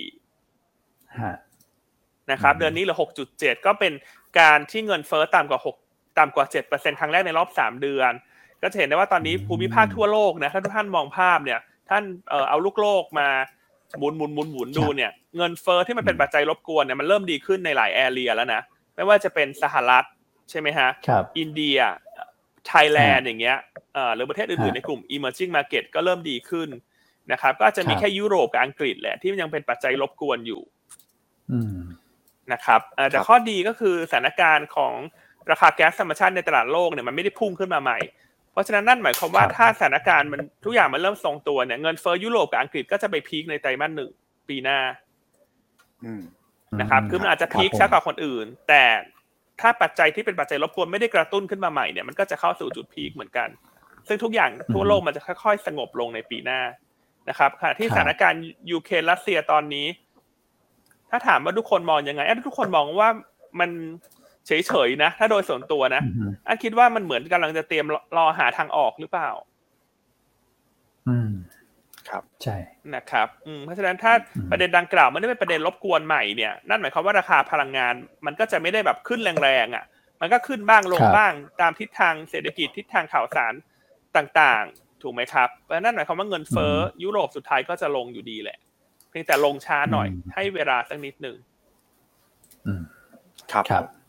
[0.00, 1.34] 7.4ฮะ
[2.30, 2.96] นะครับอืมเดือนนี้เหลือ
[3.30, 3.92] 6.7 ก็เป็น
[4.40, 8.12] การที่เงินเฟ้อต่ำกว่า 6 ต่ำกว่า 7%ครั้งแรกในรอบ 3 เดือน
[8.64, 11.58] ก็จะเห็นได้ว่าตอนนี้ภูมิภาคทั่วโลกนะถ้าทุกท่านมองภาพเนี่ย
[11.90, 13.28] ท่านเอ่อเอาลูกโลกมา
[13.98, 18.60] หมุนหมุนหมุนหมุนดูเนี่ยเงินเฟ้อที่มันเป็นปัจจัยรบกวนเนี่ยมันเริ่มดีขึ้นในหลายแอเรียแล้วนะ
[18.94, 20.04] ไม่ว่าจะเป็นสหรัฐ
[20.50, 21.78] ใช่ไหมฮะครับอินเดีย
[22.66, 23.56] ไทยแลนด์อย่างเงี้ย
[23.94, 26.68] เอ่อหรือประเทศอื่นๆฮะในกลุ่ม emerging market ก็เริ่มดีขึ้น
[27.32, 30.60] นะครับ ก็อาจจะมีครับแค่ยุโรปกับอังกฤษแหละที่ยังเป็นปัจจัยรบกวนอยู่
[31.52, 31.78] อืม
[32.52, 34.94] นะครับเอ่อแต่ครับข้อดีก็คือสถานการณ์ของ
[35.50, 37.98] ราคาแก๊สธรรมชาติในตลาดโลกเนี่ยมันไม่ได้พุ่งขึ้นมาใหม่
[38.54, 44.10] เพราะฉะนั้นนั่นหมายความว่าครับถ้าสถานการณ์มันทุกอย่างมันเริ่มทรงตัวเนี่ยเงินเฟ้อยุโรปกับอังกฤษก็จะไปพีคในไตรมาสหนึ่ง
[44.48, 44.78] ปีหน้า
[46.04, 46.22] อืม
[46.80, 48.82] นะครับ คือมันอาจจะพีครับช้ากว่าคนอื่น แต่
[49.60, 53.48] ถ้าปัจจัยที่เป็นปัจจัยรบกวนไม่ได้กระตุ้นขึ้นมาใหม่เนี่ยมันก็จะเข้าสู่จุดพีคเหมือนกัน
[54.08, 56.60] ซึ่งทุกอย่างทั่วโลกมันจะค่อยๆ สงบลงในปีหน้า
[57.28, 59.86] นะครับขณะที่ครับสถานการณ์ยูเครนรัสเซียตอนนี้
[61.10, 63.10] ถ้าถามว่าทุกคนมองยังไงอะทุกคนมองว่า
[63.60, 63.70] มัน
[64.46, 67.86] เฉยๆนะ ถ้าโดยส่วนตัวนะอืมอันคิดว่ามันเหมือนกำลังจะเตรียม
[68.16, 69.30] รอหาทางออกหรือเปล่า
[71.08, 71.30] อืม
[72.08, 72.56] ครับ ใช่
[72.94, 77.94] นะครับ อืมเพราะฉะนั้นถ้าอืมประเด็นดังกล่าวมันไม่ได้เป็นประเด็นรบกวนใหม่เนี่ยนั่นหมายความว่าราคาพลังงาน
[78.26, 79.84] มันก็จะไม่ได้แบบขึ้นแรงๆอะ
[80.20, 83.54] มันก็ขึ้นบ้างลงบ้างตามทิศทางเศรษฐกิจทิศทางข่าวสาร
[84.16, 88.58] ต่างๆ ถูกไหมครับเพราะฉะนั้นหมายความว่าเงินเฟ้อยุโรปสุดท้ายก็จะลงอยู่ดีแหละ
[89.10, 91.36] เพียงแต่ลงช้าหน่อย ให้เวลาสักนิดหนึ่ง
[92.66, 92.82] อืม
[93.52, 94.03] ครับครับอืม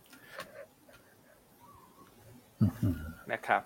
[3.32, 3.62] นะครับ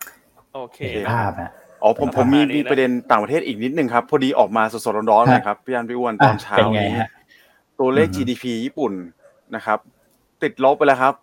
[0.54, 7.10] โอเคเห็นภาพฮะอ๋อผมผมมีประมาณนี้มีนะประเด็นต่างประเทศอีกนิดนึงครับ พอดีออกมาสดๆร้อนๆเลยครับพี่อันพี่อ้วนตอนอะเช้าเป็นไงนี้ฮะ
[7.80, 8.94] ตัวเลขอืม GDP ญี่ปุ่น
[9.56, 9.80] นะครับ
[10.44, 11.14] ติดลบไปแล้วครับ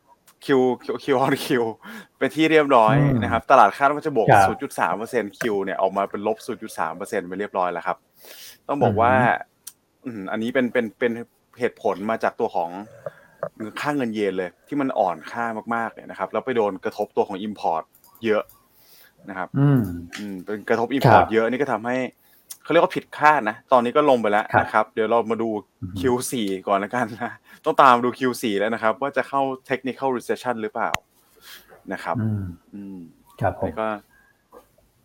[0.45, 1.64] Q Q on Q
[2.18, 4.49] เป็นที่เรียบร้อยนะครับ ตลาดคาดว่าจะบวกครับ
[4.93, 6.37] 0.3% Q เนี่ยออกมาเป็นลบ
[6.79, 7.97] 0.3%ไปเรียบร้อยแล้วครับ
[8.68, 9.12] ต้องบอกว่า
[10.05, 11.12] อืมอันนี้เป็นเป็นเป็น
[11.59, 12.70] เหตุผลมาจากตัวของ
[13.80, 15.44] ค่าเงินเยนเลย ที่มันอ่อนค่า
[15.74, 17.82] มากๆเนี่ยนะครับแล้วไปโดนกระทบตัวของ Import
[18.24, 18.42] เยอะ
[19.28, 19.80] นะครับ อืม
[20.18, 21.97] อืมเป็นกระทบ Import ครับเยอะนี่ก็ทำให้
[22.62, 25.49] เขาเรียกว่าผิดคาดนะ ตอนนี้ก็ลงไปแล้วครับนะครับ เดี๋ยวเรามาดู
[25.82, 26.32] อือฮึ Q4
[26.66, 27.32] ก่อนละกันนะ
[27.64, 29.40] ต้องตามดู Q4 แล้วนะครับ ว่าจะเข้า
[29.70, 30.90] technical recession หรือเปล่า
[31.92, 32.44] นะครับอืม
[32.74, 32.99] อืม
[33.40, 33.88] ครับผมนี่ก็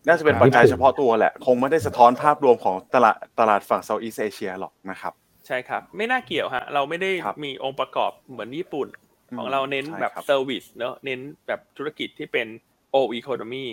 [0.06, 5.12] น่าจะเป็นครับปัจจัยเฉพาะตัวแหละ คงไม่ได้สะท้อนภาพรวมของตลาดตลาดฝั่ง Southeast Asia หรอกนะครับ
[5.46, 8.88] ใช่ครับ ไม่น่าเกี่ยวฮะ เราไม่ได้ครับมีองค์ประกอบเหมือนญี่ปุ่น
[9.36, 12.46] ของเราเน้นใช่แบบครับ service เนอะเน้นแบบธุรกิจที่เป็น
[12.90, 13.66] โอ economy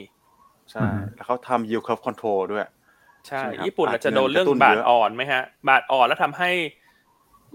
[0.71, 2.67] ใช่ แล้วเขาทำ yield curve control ด้วย
[3.27, 6.51] ใช่ใช่ครับญี่ปุ่นอาจจะโดนเรื่องกระตุ้นบาทเยอะอ่อนไหมฮะ บาทอ่อนแล้วทำให้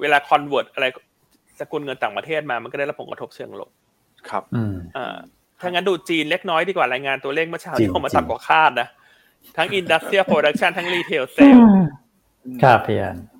[0.01, 0.87] เวลา convert อะไร
[1.61, 3.71] สกุลเงินต่างประเทศมา มันก็ได้รับผลกระทบเชิงลบ
[4.31, 5.17] ครับ อืมอ่า
[5.61, 8.89] ถ้างั้นดูจีนเล็กน้อยดีกว่ารายงานตัวเลขเมื่อเช้าจีนที่ออกมาจีนต่ำกว่าคาดนะ
[9.57, 11.63] ทั้ง industrial production ทั้ง retail sale
[12.63, 13.34] ครับพี่อันนะครับ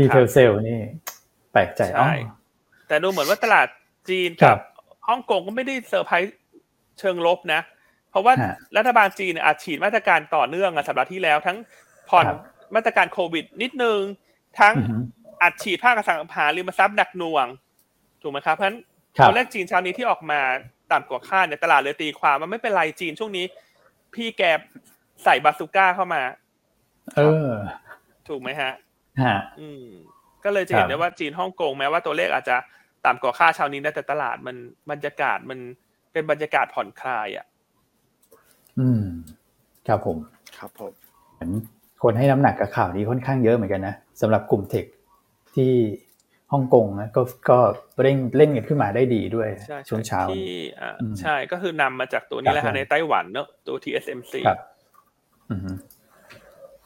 [0.00, 0.80] retail sale นี่
[1.52, 2.14] แปลกใจอ๋อใช่
[2.88, 3.68] แต่ดูเหมือนว่าตลาด
[4.08, 4.58] จีนครักับบ
[5.08, 6.36] ฮ่องกงก็ไม่ได้เซอร์ไพรส์
[6.98, 7.60] เชิงลบนะ
[8.10, 11.56] เพราะว่าฮะรัฐบาลจีนเนี่ยอัดฉีดมาตรการต่อเนื่องอะสัปดาห์ที่แล้ว ทั้ง
[12.08, 12.38] ผ่อนครับ
[12.74, 14.00] มาตรการโควิด นิดนึง
[14.60, 14.96] ทั้งอือฮึ
[15.42, 17.46] อัดฉีดภาคอสังหาริมทรัพย์หนักหน่วง
[18.22, 18.78] ถูกไหมครับเพราะฉะนั้น
[19.18, 20.40] ครับตัวเลขจีนเช้านี้ที่ออกมา
[20.92, 23.44] ต่ำกว่าคาดเนี่ยตลาดเลยตีความว่าไม่เป็นไรจีนช่วงนี้
[24.14, 24.42] พี่แก
[25.24, 26.22] ใส่บาซูก้าเข้ามา
[27.16, 27.50] เออ
[28.28, 28.89] ถูกไหมฮะฮะอืม
[30.44, 32.56] ก็เลยจะเห็ครันบได้ว่าจีนฮ่องกงแม้ว่าตัวเลขอาจจะ
[33.06, 34.56] ต่ำกว่าค่าดเช้านี้นะแต่ตลาดมัน
[34.90, 35.58] บรรยากาศมัน
[36.12, 37.46] เป็นบรรยากาศผ่อนคลายอะ
[38.78, 39.02] อืม
[39.88, 40.18] ครับผม
[40.58, 40.92] ครับผม
[41.34, 41.50] เหมือน
[42.02, 44.84] คนให้น้ำหนักกับข่าวนี้ค่อนข้างเยอะเหมือนกันนะสำหรับกลุ่มเทค
[45.56, 45.72] ที่
[46.52, 47.58] ฮ่องกงนะก็ก็
[48.00, 50.44] เร่งเล่นกันขึ้นมาได้ดีด้วยใช่ช่วงเช้าที่
[50.80, 54.58] อ่าอืมใช่ก็คือนำมาจากตัวนี้แหละครัฮะบในไต้หวันเนอะตัว TSMC ครับ
[55.50, 55.70] อือฮึ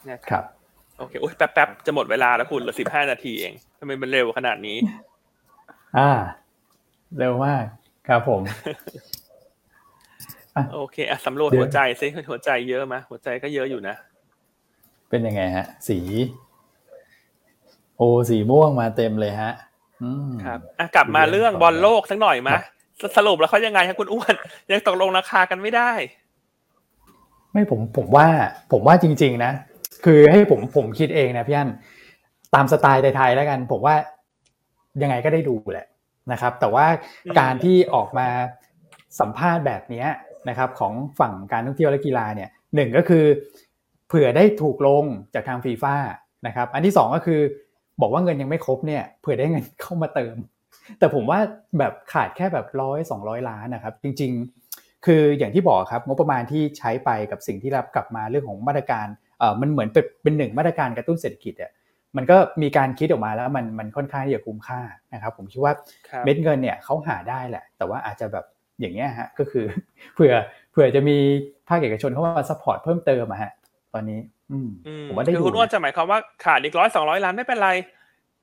[0.09, 0.54] นะคครับรับ
[0.97, 4.77] โอเคอุ้ยแป๊บๆ จะหมดเวลาแล้วคุณเหลือสิบห้านาทีเองทำไมมันเร็วขนาดนี้
[5.97, 6.09] อ่า
[7.17, 7.63] เร็วมาก
[8.07, 8.41] ครับผม
[10.73, 13.95] โอเคอะสำรวจเดี๋ยวหัวใจซิหัวใจเยอะไหมหัวใจก็เยอะอยู่นะ
[15.09, 15.99] เป็นยังไงฮะ สี
[17.97, 19.51] โอสีม่วงมาเต็มเลยฮะ
[20.03, 22.57] อืมครับอะกลับมาเรื่องบอลโลกสักหน่อยมะ
[23.01, 24.33] สสรุปแล้วเขายังไงครับคุณอ้วน
[24.71, 25.91] ยังตกลงราคากันไม่ได้
[27.51, 28.27] ไม่ผมผมว่า
[28.71, 29.51] ผมว่าจริง ๆ นะ
[30.05, 31.69] คือให้ผมผมคิดเองนะพี่อัน
[32.55, 33.95] ตามสไตล์ไทยๆแล้วกัน ผมว่า
[35.01, 35.87] ยังไงก็ได้ดูแหละ
[36.31, 36.85] นะครับ แต่ว่า
[37.39, 38.27] การที่ออกมา
[39.19, 40.05] สัมภาษณ์แบบนี้
[40.49, 43.25] นะครับ ของฝั่งการท่องเที่ยวและกีฬาเนี่ยหนึ่งก็คือ
[44.07, 45.95] เผื่อได้ถูกลงจากทางฟีฟ่า
[46.47, 47.41] นะครับ อันที่สองก็คือ
[48.01, 50.35] บอกว่าเงินยังไม่ครบเนี่ยเผื่อได้เงินเข้ามาเติม
[50.99, 51.39] แต่ผมว่า
[51.79, 54.31] แบบขาดแค่แบบร้อยสองร้อยล้านนะครับ จริง
[54.67, 59.07] ๆ คืออย่างที่บอกครับงบประมาณที่ใช้ไปกับสิ่งที่รับกลับมาเรื่องของมาตรการ
[59.61, 61.71] มันเหมือนเป็นเป็นหนึ่งมาตรการกระตุ้นเศรษฐกิจอะ
[62.17, 64.81] มันก็มีการคิดออกมาแล้วมันมันค่อนข้างที่จะคุ้มค่า
[65.13, 65.73] นะครับ ผมคิดว่า
[66.09, 68.45] ครับเม็ดเงินเนี่ยเขาหาได้แหละ แต่ว่าอาจจะแบบ
[68.79, 69.65] อย่างเงี้ยฮะก็คือ
[70.13, 70.33] เผื่อ
[70.71, 71.17] เผื่อจะมี
[71.67, 73.51] ภาคเอกชนเข้ามา support เพิ่มเติมอะฮะ
[73.93, 74.19] ตอนนี้
[74.51, 77.69] อืมอืมผมว่าได้คือดูคุณอ้วนจะหมายความว่าขาดอีกร้อยสองร้อยล้านไม่เป็นไร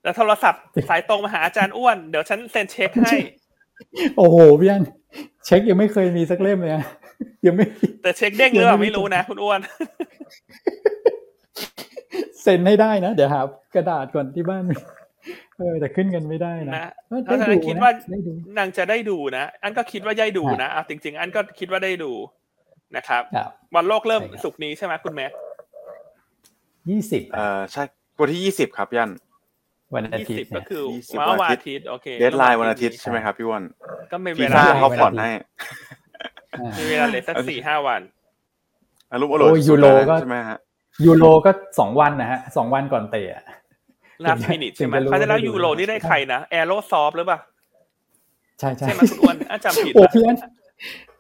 [0.03, 3.13] แล้วโทรศัพท์สายตรงมาหาอาจารย์อ้วนเดี๋ยวฉันเซ็นเช็คให้
[4.17, 4.85] โอ้โหพี่อัน
[5.45, 6.85] เช็คยังไม่เคยมีสักเล่มเลยอะ
[7.47, 7.65] ยังไม่
[8.03, 9.61] แต่เช็คเด้งหรือเปล่าไม่รู้นะคุณอ้วน
[12.43, 13.41] เซ็นให้ได้นะเดี๋ยวหา
[13.75, 14.63] กระดาษก่อนที่บ้าน
[15.59, 22.13] เออแต่ขึ้นเงินไม่ได้นะนะเออเพราะฉะนั้นได้คิดว่าได้ดูนางจะได้ดูนะอันก็คิดว่าได้ดูนะเอาจริง ๆ อันก็คิดว่าได้ดู
[22.97, 25.33] นะครับครับวันโลกเริ่มใช่ครับสุกร์นี้ใช่ไหมคุณแม็ก
[26.91, 27.83] ยี่สิบเอ่อใช่
[28.21, 29.11] วันที่ยี่สิบครับยัน
[29.95, 33.65] วันอายี่ทิตสิบย์ก็เนี่ยคือ20วันวันอาอาทิตย์ทิตย์โอเคเดทไลน์วันอาทิตย์ใช่ไหมครับพี่อ้วัน
[34.13, 35.43] ก็ไม่ฟีเวลาฟ่าได้เขาผ่อนให้อ่า
[36.79, 38.01] มีเวลาเหลือสักสี่ห้าวัน
[39.13, 40.59] อารมณ์อร่อยโอ้ยสุดๆยูโรเลยนะก็ใช่ไหมฮะ
[41.05, 43.45] ยูโรก็สองวันนะฮะสองวันก่อนเตะอะ
[44.25, 47.39] ลาสมินิใช่ไหมถึงจะรู้เขาจะแล้วว่าได้ดูยูโรนี่ได้ใครนะแอโรซอฟหรือเปล่า
[48.61, 50.35] ใช่ใช่ใช่ไหมคุณอ้วนอาจำผิดโอ้ปะเพี้ยน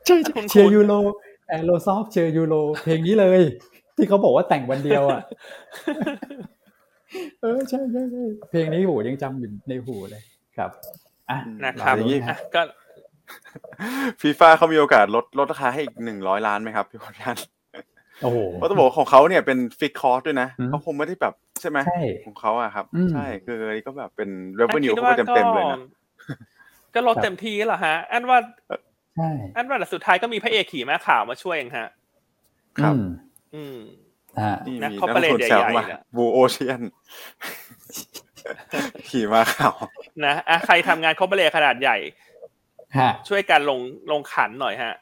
[0.06, 0.92] ใช่ใช่คุ้นๆเชียร์ยูโร
[1.48, 3.40] Aerosoft เชียร์ยูโรเพลงนี้เลย
[3.96, 5.20] ที่เขาบอกว่าแต่งวันเดียวอะ
[7.40, 10.22] เออใช่ใช่ใช่เพลงนี้โหยังจำอยู่ในหูเลย
[10.56, 10.70] ครับ
[11.30, 12.62] อะนะครับอย่างนี้อะก็
[14.20, 17.36] ฟีฟ่าเขามีโอกาสลดลดราคาให้อีกหนึ่งร้อยล้านไหมครับพี่วันยัน
[18.22, 24.30] โอ้โหเพราะต้องบอกว่าของเขาเนี่ยเป็นฟิกคอร์สด้วยนะอืมเขาคงไม่ได้แบบใช่ไหมใช่ของเขาอะครับอืมใช่คืออันนี้ก็แบบเป็น
[24.60, 25.78] revenue คิดเขาว่าเต็มเต็มๆเลยนะ
[26.94, 28.38] ก็ลดเต็มที่เหรอฮะ อันว่า
[29.16, 31.88] ใช่อันว่าแต่สุดท้ายก็มีพระเอกขี่ม้าขาวมาช่วยเองฮะ
[32.78, 33.06] ครับ อืม
[33.54, 33.78] อืม
[34.38, 36.82] อ่านี่นะมีเขานักประลงเด็นทุนแซวใหญ่ๆมานะบูโอเชียน
[39.08, 39.74] ขี่มาข่าว
[40.24, 42.31] นะอะใครทำงานคอมเบเลขนาดใหญ่ฮะ
[43.28, 43.80] ช่วยกันลง
[44.10, 44.94] ลงขันหน่อยฮะ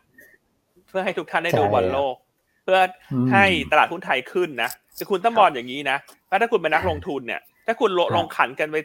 [0.88, 2.14] เพื่อให้ทุกท่านได้ดูใช่บอลโลก
[2.62, 2.78] เพื่อ
[3.12, 5.96] อมให้ตลาดหุ้นไทยขึ้นนะแต่คุณต้องมองอย่างนี้นะ
[6.28, 8.76] ว่าถ้าคุณเป็นนักลงทุนเนี่ย ถ้าคุณลงครับลงขันกันไป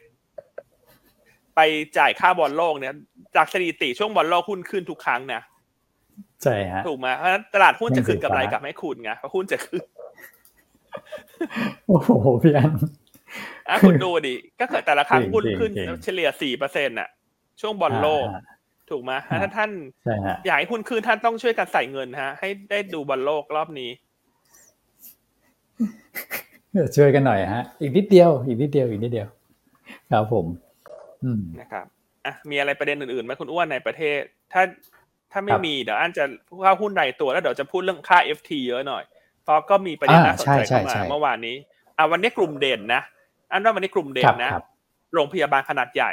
[1.56, 1.60] ไป
[1.98, 2.94] จ่ายค่าบอลโลกเนี่ย
[3.36, 5.42] จากสถิติช่วงบอลโลกหุ้นขึ้นทุกครั้งนะ
[6.44, 9.82] ใช่ฮะถูกไหมเพราะฉะนั้นตลาดหุ้นจะคืนไม่กำไรเสียกลับให้คุณไงเพราะหุ้นจะขึ้น
[11.88, 12.72] โอ้โหพี่อัน
[13.70, 17.10] อะคุณดูดิก็เกิดแต่ละครั้งจริงหุ้นจริงขึ้นจริงเฉลี่ยสี่เปอร์เซ็นต์น่ะ
[17.62, 18.42] ช่วงบอลโลกอ่า
[18.90, 19.72] ถูกไหมอ่าถ้าท่าน
[20.04, 23.92] ใช่ฮะอยากให้หุ้นขึ้นท่านต้องช่วยกันใส่เงินฮะ ให้ได้ดูบอลโลกรอบนี้
[26.72, 29.28] เดี๋ยวช่วยกันหน่อยฮะ อีกนิดเดียว อีกนิดเดียว อีกนิดเดียว
[30.12, 30.46] ครับผม
[31.24, 31.86] อืมนะครับ
[32.26, 34.20] อะมีอะไรประเด็นอื่นๆไหมคุณอ้วนในประเทศ
[34.54, 34.64] ถ้า
[35.32, 36.24] ถ้าไม่ครับมีเดี๋ยวอันจะ
[36.64, 39.04] เข้าหุ้นใดตัวแล้วเดี๋ยวจะพูดเรื่องค่า FT เยอะหน่อย
[39.44, 41.56] เพราะก็มีประเด็นอ่าน่าสนใจใช่ใช่เข้ามาใช่เมื่อวานนี้
[41.98, 43.02] อะวันนี้กลุ่มเด่นนะ
[43.52, 44.66] อันว่าวันนี้กลุ่มเด่ครันบนะครับ
[45.14, 46.12] โรงพยาบาลขนาดใหญ่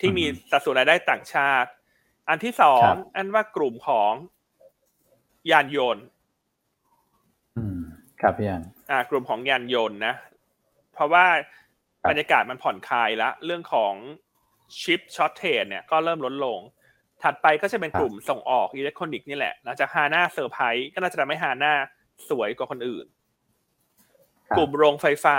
[0.00, 1.70] ที่มีอืมสัดส่วนรายได้ต่างชาติ
[2.28, 4.12] อันที่สองครับอันว่ากลุ่มของ
[5.50, 6.04] ยานยนต์
[7.56, 7.80] อืม
[8.20, 10.14] ครับพี่อันอ่ากลุ่มของยานยนต์นะ
[10.92, 11.26] เพราะว่า
[12.02, 13.94] ครับบรรยากาศมันผ่อนคลายแล้วเรื่องของ
[14.80, 16.60] chip shortage เนี่ยก็เริ่มลดลง
[17.22, 21.72] ถัดไปก็จะเป็นกลุ่มส่งออกอิเล็กทรอนิกส์นี่แหละหลังจากฮาน่าเซอร์ไพรส์ก็น่าจะทำให้ฮาน่า
[22.28, 23.06] สวยกว่าคนอื่น
[24.48, 25.38] ครับกลุ่มโรงไฟฟ้า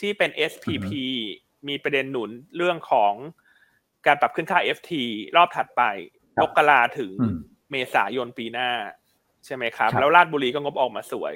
[0.00, 0.88] ที่เป็น SPP
[1.68, 3.14] มีประเด็นหนุนเรื่องของ
[4.08, 4.92] การปรับขึ้นค่า FT
[5.36, 5.82] รอบถัดไป
[6.36, 7.38] ครัมบกราถึงอืม
[7.70, 8.70] เมษายนปีหน้า
[9.44, 11.34] ใช่ไหมครับครับ แล้วราชบุรีก็งบออกมาสวย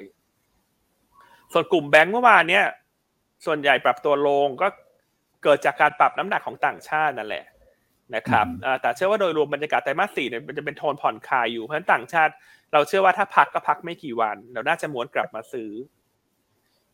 [1.53, 2.65] ส่วนกลุ่มแบงก์เมื่อวานเนี่ย
[3.45, 4.67] ส่วนใหญ่ปรับตัวลงก็
[5.43, 7.45] เกิดจากการปรับน้ำหนักของต่างชาตินั่นแหละ
[8.15, 12.33] นะครับอ่าแต่เชื่อว่าโดยรวมบรรยากาศไตรมาสสี่เนี่ยมันจะเป็นโทนผ่อนคลายอยู่เพราะฉะนั้นต่างชาติ
[12.73, 15.71] เราเชื่อว่าถ้าพักก็พักไม่กี่วัน เราน่าจะม้วนกลับมาซื้อ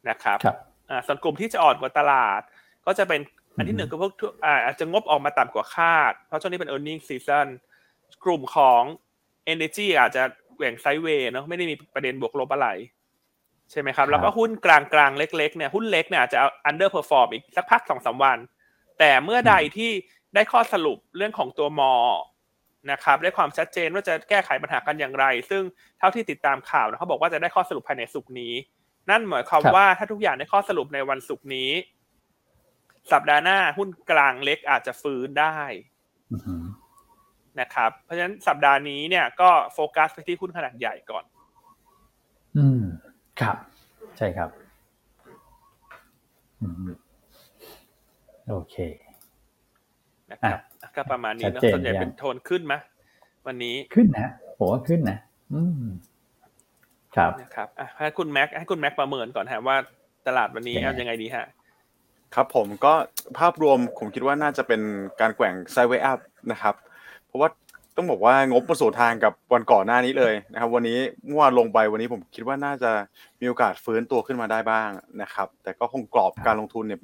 [0.09, 0.57] นะครับครับ
[0.89, 2.41] อ่าส่วนกลุ่มที่จะอ่อนกว่าตลาด
[2.85, 3.21] ก็จะเป็น
[3.59, 7.47] อันที่หนึ่งคือพวกทั่วอ่าอาจจะงบออกมาต่ำกว่าคาด เพราะช่วงนี้เป็น e a r n i n g season
[8.23, 8.81] กลุ่มของ
[9.53, 10.23] energy อาจจะ
[10.57, 12.67] แหว่งไซด์เวย์เนาะไม่ได้มีประเด็นบวกลบอะไร
[13.71, 16.39] ใช่ไหมครับครับแล้วก็หุ้นกลางกลางๆเล็กๆเนี่ยหุ้นเล็กเนี่ยอาจจะ
[16.69, 18.37] underperform อีกสักพักสองสามวัน
[18.99, 19.91] แต่เมื่อใดที่
[20.35, 21.93] ได้ข้อสรุปเรื่องของตัวมอ
[22.91, 25.63] นะครับได้ความชัดเจนว่าจะแก้ไขปัญหากันอย่างไร ซึ่ง
[25.99, 28.53] เท่าที่ติดตามข่าวนะเขาบอกว่าจะได้ข้อสรุปภายในสุกร์นี้
[29.09, 31.69] นั่นหมายความครับว่าถ้าทุกอย่างได้ข้อสรุปในวันศุกร์นี้
[33.13, 35.57] สัปดาห์หน้าหุ้นกลางเล็กอาจจะฟื้นได้
[36.31, 36.63] อืม
[37.59, 41.23] นะครับ เพราะฉะนั้นสัปดาห์นี้เนี่ยก็โฟกัสไปที่หุ้นขนาดใหญ่ก่อน
[42.57, 42.81] อืม
[43.41, 43.57] ครับ
[44.17, 44.49] ใช่ครับ
[46.61, 46.73] อืม
[48.49, 48.75] โอเค
[50.31, 50.59] นะครับ
[50.95, 52.73] ก็ประมาณนี้ชัดเนอะเจนส่วนใหญ่ยังเป็นโทนขึ้นไหม
[53.47, 55.17] วันนี้ขึ้นนะผมว่าขึ้นนะ
[55.53, 55.83] อืม
[57.15, 59.77] ครับนะครับอะให้คุณแม็กให้คุณแม็กประเมินก่อนฮะว่า
[60.27, 61.45] ตลาดวันนี้ยังไงเอายังไงดีฮะ
[62.35, 62.93] ครับผมก็
[63.39, 64.81] ภาพรวมผมคิดว่าน่าจะเป็น
[65.21, 66.19] การแกว่งไซด์เวย์อัพ
[66.51, 66.75] นะครับ
[67.27, 67.49] เพราะว่า
[67.95, 72.91] ต้องบอกว่างบมาสู่ทางกับวันก่อนหน้านี้เลยนะครับ วันนี้เมื่อวานลงไปวันนี้ผมคิดว่าน่าจะ
[73.41, 74.89] มีโอกาสฟื้นตัวขึ้นมาได้บ้าง
[75.21, 77.01] นะครับ แต่ก็คงกรอบการลงทุนเนี่ย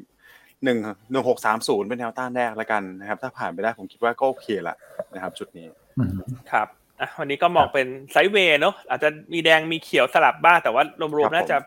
[0.63, 0.78] หนึ่ง
[1.11, 4.76] หนึ่งหกสามศูนย์เป็นแนวต้านแรกแล้วกันนะครับ ถ้าผ่านไปได้ผมคิดว่าก็โอเคละ
[5.13, 5.67] นะครับ จุดนี้
[5.97, 6.11] อืม
[6.51, 6.67] ครับ
[6.99, 10.84] อะวันนี้ก็มองครับเป็นไซด์เวย์เนอะอาจจะมีแดงมีเขียวสลับบ้างแต่ว่า
[11.17, 11.57] รวครัมบๆน่าจะ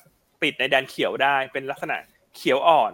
[0.42, 1.96] ปิดในแดนเขียวได้เป็นลักษณะ
[2.36, 2.92] เขียวอ่อน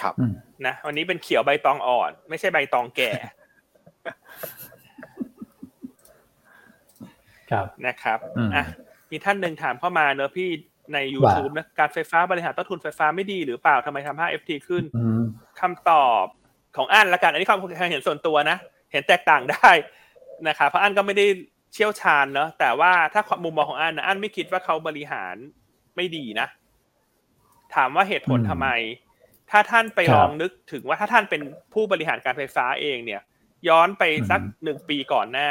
[0.00, 0.32] ครับอืม
[0.66, 3.12] นะวันนี้เป็นเขียวใบตองอ่อน ไม่ใช่ใบตองแก่
[7.50, 8.64] ครับนะครับอืมอะ
[9.10, 10.48] มีท่านหนึ่งถามเข้ามาเนอะพี่
[10.94, 15.22] ใน YouTube นะการไฟฟ้าบริหารต้นทุนไฟฟ้าไม่ดีหรือเปล่าทำไมทำให้ FT ขึ้นอืม
[15.60, 16.24] คำตอบ
[16.76, 17.58] ของอันละกัน อันนี้ความ
[17.90, 18.56] เห็นส่วนตัวนะ
[18.92, 19.70] เห็นแตกต่างได้
[20.48, 21.26] นะครับเพราะอันก็ไม่ได้
[21.72, 25.34] เชี่ยวชาญเนอะแต่ว่าถ้ามุมมองของอันนะอันไม่คิดว่าเขาบริหาร
[25.96, 26.46] ไม่ดีนะ
[27.74, 28.68] ถามว่าเหตุผลอืมทำไม
[29.50, 31.40] ถ้าท่านไปครับลองนึกถึงว่าถ้าท่านเป็น
[31.74, 33.22] ผู้บริหารการไฟฟ้าเองเนี่ย
[33.68, 35.50] ย้อนไปสักอืมหนึ่งปีก่อนหน้า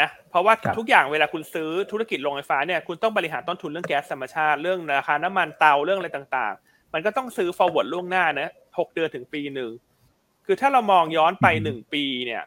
[0.00, 9.70] นะเพราะว่าครับทุกอย่างเวลาคุณซื้อธุรกิจโรงไฟฟ้าเนี่ยคุณต้องบริหารต้นทุนเรื่องแก๊สธรรมชาติเรื่องราคาน้ำมันเตาเรื่องอะไรต่าง ๆ มันก็ต้องซื้อ forward ล่วงหน้านะหกเดือนถึงปีหนึ่ง
[10.46, 12.42] คือถ้าเรามองย้อนไปอืมหนึ่งปีเนี่ย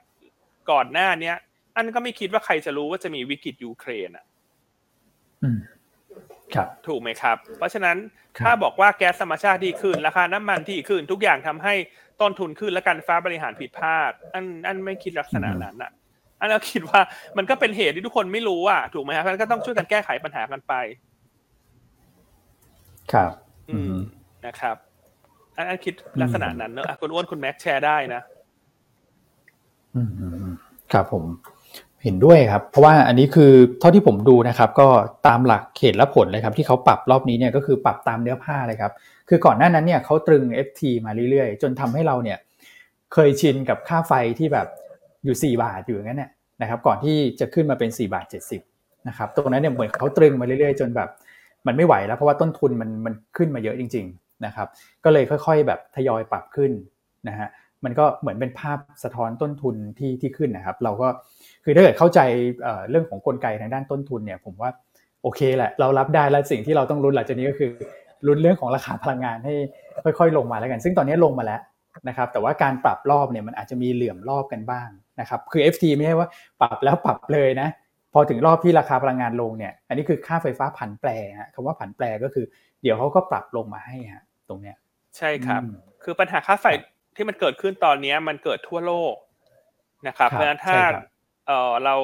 [0.71, 1.35] ก่อนหน้าเนี้ย
[1.75, 4.25] อันก็ไม่คิดว่าใครจะรู้ว่าจะมีวิกฤตยูเครนอะ
[5.43, 5.70] อืมครับ
[6.87, 7.97] ถูกไหมครับ เพราะฉะนั้น
[8.37, 11.73] ครับถ้าบอกว่าแก๊สธรรมชาติที่ขึ้น ราคาน้ำมันที่ขึ้น ทุกอย่างทำให้
[12.21, 15.91] ต้นทุนขึ้นและการไฟฟ้าบริหารผิดพลาด อันอันไม่คิดลักษณะนั้นอะ
[16.39, 17.01] อันเราคิดว่า
[17.37, 20.73] มันก็เป็นเหตุที่ทุกคนไม่รู้อะถูกไหมครับเพราะฉะนั้นก็ต้องช่วยกันแก้ไขปัญหากันไป
[23.13, 23.31] ครับ
[23.69, 23.95] อืม
[24.45, 24.75] นะครับ
[25.55, 28.21] อันอันคิดลักษณะนั้นเนอะอะคุณอ้วนคุณแม็กแชร์ได้นะ
[29.95, 30.53] อืมอืมอืม
[30.93, 31.25] ครับผม
[32.03, 34.87] เห็นด้วยครับ เพราะว่าอันนี้คือเท่าที่ผมดูนะครับ ก็
[35.27, 38.91] ตามหลักเขตและผลเลยครับ ที่เขาปรับรอบนี้เนี่ยก็คือปรับตามเนื้อผ้าเลยครับ
[39.29, 42.37] คือก่อนหน้านั้นเนี่ยเขาตรึง FT มาเรื่อยๆ จนทำให้เราเนี่ย
[43.13, 44.67] เคยชินกับค่าไฟที่แบบ
[45.23, 46.31] อยู่ 4 บาทอยู่อย่างนั้นเนี่ย
[46.61, 48.25] นะครับ ก่อนที่จะขึ้นมาเป็น 4 บาท
[48.65, 51.09] 70นะครับตรงนั้นเนี่ยเหมือนเขาตรึงมาเรื่อยๆ จนแบบ
[51.67, 54.67] มันไม่ไหวแล้วเพราะว่าต้นทุนมันมันขึ้นมาเยอะจริง ๆนะครับ
[55.03, 56.71] ก็เลยค่อย ๆ แบบทยอยปรับขึ้น
[57.27, 57.49] นะฮะ
[57.83, 61.07] มันก็เหมือนเป็นภาพสะท้อนต้นทุนที่ที่ขึ้นนะครับ เราก็
[61.63, 62.19] คือถ้าเกิดเข้าใจ
[62.63, 64.69] เอ่อเรื่องของกลไกทางด้านต้นทุนเนี่ยผมว่า
[65.23, 67.71] โอเคแหละเรารับได้แล้วสิ่งที่เราต้องลุ้นหลังจากนี้ก็คือ
[68.27, 69.53] ลุ้นเรื่องของราคาพลังงานให้
[70.19, 71.61] ค่อยๆ ลงมาแล้วกัน ซึ่งตอนนี้ลงมาแล้ว
[72.07, 74.89] นะครับแต่ว่าการปรับรอบเนี่ยมันอาจจะมีเหลื่อมรอบกันบ้าง
[75.19, 76.27] นะครับคือ FT ไม่ใช่ว่า
[76.61, 77.69] ปรับแล้วปรับเลยนะ
[78.13, 81.09] พอถึงรอบที่ราคาพลังงานลงเนี่ยอันนี้คือค่าไฟฟ้าผันแปร
[81.39, 82.45] ฮะคำว่าผันแปรก็คือ
[82.81, 84.75] เดี๋ยวเขาก็ปรับลงมาให้ฮะตรงเนี้ย
[85.17, 86.65] ใช่ครับอืมคือปัญหาค่าไฟ
[87.15, 89.15] ที่มันเกิดขึ้นตอนเนี้ยมันเกิดทั่วโลก
[90.07, 91.03] นะครับครับเพราะฉะนั้นถ้าใช่ครับ
[91.47, 91.95] เออเรา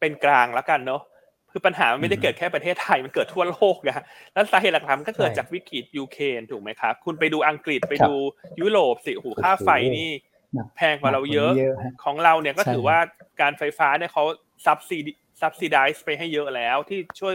[0.00, 1.02] เป็นกลางแล้วกันเนาะ
[1.50, 8.14] คือปัญหามันไม่ได้อืมเกิดแค่ประเทศไทยมันเกิดทั่วโลกนะแล้วสาเหตุหลักๆมันก็เกิดใช่จากวิกฤตยูเครนถูกไหมครับคุณไปดูอังกฤษไปครับดู
[8.60, 10.10] ยุโรปสิโอ้โหค่าไฟนี่
[10.54, 12.98] หนักแพงกว่าเราเยอะหนักกว่านี้เยอะฮะของเราเนี่ยก็ใช่ถือว่า
[13.40, 14.24] การไฟฟ้าเนี่ยเขา
[14.66, 14.98] ซับซี
[15.40, 17.34] ซับซิไดซ์ไปให้เยอะแล้วที่ช่วย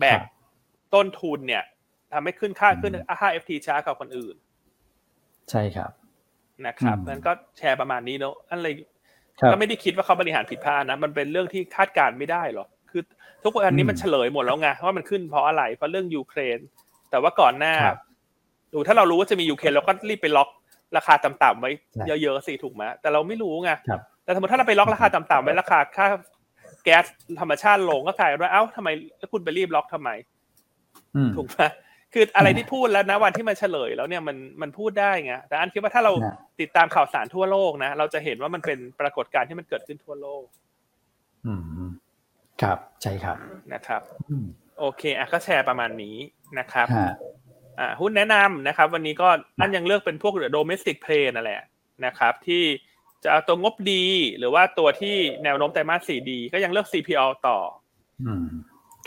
[0.00, 0.22] แบกครับ
[0.94, 1.64] ต้นทุนเนี่ย
[2.12, 4.36] ทำให้ขึ้นค่าขึ้นอืมค่า FT ช้ากว่าคนอื่น
[5.50, 5.90] ใช่ครับ
[6.66, 8.97] นะครับอืมนั้นก็แชร์ประมาณนี้เนอะอะไรครับ
[9.52, 13.02] ก็ไม่ได้คิดว่าเขาบริหารผิดพลาดนะ มันเป็นเรื่องที่คาดการณ์ไม่ได้หรอกคือ
[13.44, 16.58] ทุกวันนี้อืมมันเฉลยหมดแล้วไงว่ามันขึ้นเพราะอะไร เพราะเรื่องยูเครน
[17.10, 17.98] แต่ว่าก่อนหน้าครับ
[18.72, 20.48] ดูถ้าเรารู้ว่าจะมียูเครนเราก็รีบไปล็อก
[20.96, 26.06] ราคาต่ำๆไว้ใช่เยอะๆสิถูกไหมแต่เราไม่รู้ไงครับแต่สมมติถ้าเราไปล็อกราคาต่ำๆไว้ราคาค่า
[26.84, 27.04] แก๊ส
[27.40, 30.10] ธรรมชาติลงก็กลายเป็นว่าเอ้าทำไมแล้วคุณไปรีบล็อกทำไม
[31.16, 31.60] อืมถูกไหม
[32.12, 40.44] คืออะไรอืมที่พูดแล้วนะวันที่มันเฉลยแล้วเนี่ยมันมันพูดได้ไงแต่อันคิดว่าถ้าเรานะติดตามข่าวสารทั่วโลกนะเราจะเห็นว่ามันเป็นปรากฏการณ์ที่มันเกิดขึ้นทั่วโลก
[41.46, 41.62] อืม
[42.62, 43.36] ครับใช่ครับ
[43.72, 44.46] นะครับอืม
[44.78, 46.16] โอเคอะก็แชร์ประมาณนี้
[46.58, 47.10] นะครับฮะ
[47.78, 49.28] อ่าหุ้นแนะนำนะครับ วันนี้ก็
[49.60, 51.62] อันยังเลือกเป็นพวก domestic play นั่นแหละ
[52.06, 52.62] นะครับ ที่
[53.22, 54.04] จะเอาตัวงบดี
[54.38, 57.58] หรือว่าตัวที่แนวโน้มไตรมาสสี่ดี ก็ยังเลือก CPO ต่อ
[58.26, 58.46] อืม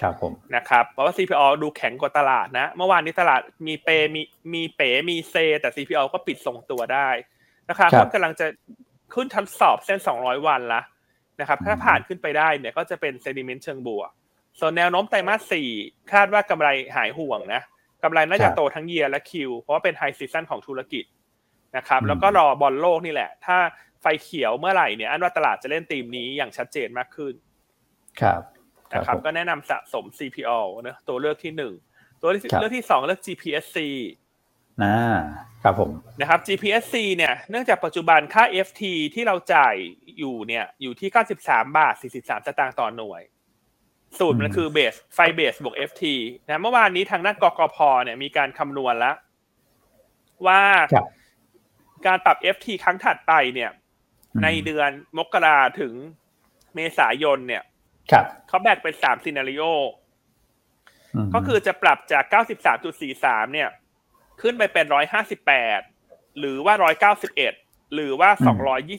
[0.02, 4.22] ครับผมนะครับเพราะว่า CPO ดูแข็งกว่าตลาดนะ เมื่อวานนี้ตลาดมีเปมี
[4.54, 7.10] มีเป๋มีเซ แต่ CPO ก็ปิดทรงตัวได้
[7.70, 8.48] ราคาหุ้นกำลังจะ
[9.14, 10.82] ขึ้นทดสอบเส้น 200 วันละ
[11.40, 14.10] นะครับ ถ้าผ่านขึ้นไปได้เนี่ยก็จะเป็น sentiment เชิงบวก
[14.60, 15.70] ส่วนแนวโน้มไตรมาสสี่
[16.14, 17.62] คาดว่ากำไรหายห่วงนะ
[18.04, 21.06] กำไรน่าจะโตทั้ง year และ Q เพราะว่าเป็น high season ของธุรกิจ
[21.78, 23.58] นะครับอืมแล้วก็รอบอลโลกนี่แหละ ถ้า
[24.02, 27.34] ไฟเขียวเมื่อไหร่เนี่ย อันว่าตลาดจะเล่นธีมนี้อย่างชัดเจนมากขึ้น
[28.22, 28.42] ครับ
[28.94, 31.74] นะครับผมก็แนะนำสะสม CPALL นะตัวเลือกที่หนึ่ง
[32.22, 33.78] ตัวเลือกที่ครับเลือกที่สองเลือก GPSC
[34.84, 35.18] อ่า
[35.64, 38.84] ครับผมนะครับ GPSC เนี่ยเนื่องจากปัจจุบันค่า FT
[39.16, 39.76] ที่เราจ่าย
[40.20, 41.10] อยู่เนี่ยอยู่ที่
[41.42, 43.22] 93 บาท 43 สตางค์ต่อหน่วย
[44.20, 46.04] สูตรมันอืมคือ base ไฟ base บวก FT
[46.46, 49.16] นะเมื่อวานนี้ทางด้านกกพเนี่ยมีการคำนวณแล้ว
[50.48, 50.62] ว่า
[50.94, 51.06] ครับ
[52.06, 53.72] การปรับ FT ครั้งถัดไปเนี่ย
[54.34, 55.94] อืมในเดือนมกราถึง
[56.76, 57.71] เมษายนเนี่ยครับ
[58.48, 59.64] เขาแบ่งเป็นสาม scenario
[61.26, 62.24] มก็คือจะปรับจาก
[62.90, 63.70] 93.43เนี่ย
[64.42, 64.86] ขึ้นไปเป็น
[65.62, 66.74] 158หรือว่า
[67.34, 68.30] 191หรือว่า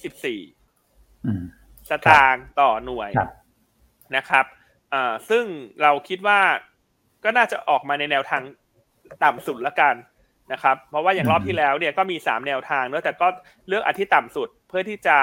[0.09, 1.43] 224อืม
[1.89, 3.31] สตางค์ต่อหน่วยครับ
[4.17, 4.45] นะครับ
[4.93, 5.45] อ่าซึ่ง
[5.83, 6.41] เราคิดว่า
[7.25, 8.43] ก็น่าจะออกมาในแนวทาง
[9.25, 9.95] ต่ำสุดละกัน
[10.53, 13.27] นะครับ เพราะว่าอย่างรอบอืมที่แล้วเนี่ยก็มี3แนวทางเนอะแต่ก็
[13.69, 15.17] เลือกอันที่ต่ำสุดเพื่อที่จะ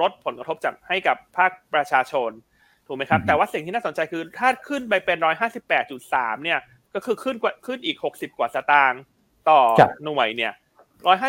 [0.00, 2.30] ลดผลกระทบจากให้กับภาคประชาชน
[2.86, 5.18] ถูกไหมครับอืมแต่ว่าสิ่งที่น่าสนใจคือถ้าขึ้นไปเป็น
[5.80, 6.58] 158.3เนี่ย
[6.94, 9.02] ก็คือขึ้นกว่าขึ้นอีก60กว่าสตางค์
[9.50, 10.52] ต่อครับหน่วยเนี่ย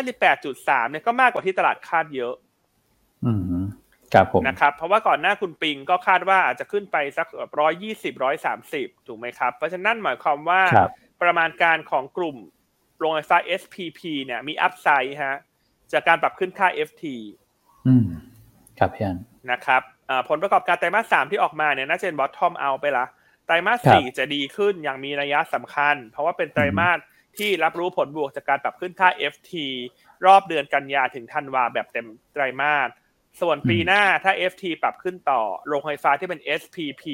[0.08, 2.34] 158.3เนี่ยก็มากกว่าที่ตลาดคาดเยอะ
[3.24, 3.40] อืม
[4.14, 7.26] ครับผมนะครับ เพราะว่าก่อนหน้าคุณปิงก็คาดว่าอาจจะขึ้นไปสัก
[7.58, 10.90] ร้อยยี่สิบร้อยสามสิบถูกไหมครับ เพราะฉะนั้นหมายความว่าครับ
[11.22, 12.36] ประมาณการของกลุ่ม
[12.98, 15.38] โรงไฟฟ้า SPP เนี่ยมีอัพไซด์ฮะ
[15.92, 17.04] จากการปรับขึ้นค่า FT
[17.86, 18.06] อืม
[18.78, 19.18] ครับพี่อัน
[19.50, 19.97] นะครับอ่า
[20.28, 23.06] ผลประกอบการไตรมาสสามที่ออกมาเนี่ยน่าจะเป็นบอททอมเอาไปละ
[23.46, 26.98] ไตรมาสครับสี่จะดีขึ้นอย่างมีนัยสำคัญ เพราะว่าเป็นไตรมาส
[27.38, 29.52] ที่รับรู้ผลบวกจากการปรับขึ้นค่า FT
[30.26, 32.88] รอบเดือนกันยาถึงธันวาแบบเต็มไตรมาส
[33.40, 37.04] ส่วนปีหน้าถ้า FT ปรับขึ้นต่อ โรงไฟฟ้าที่เป็น SPP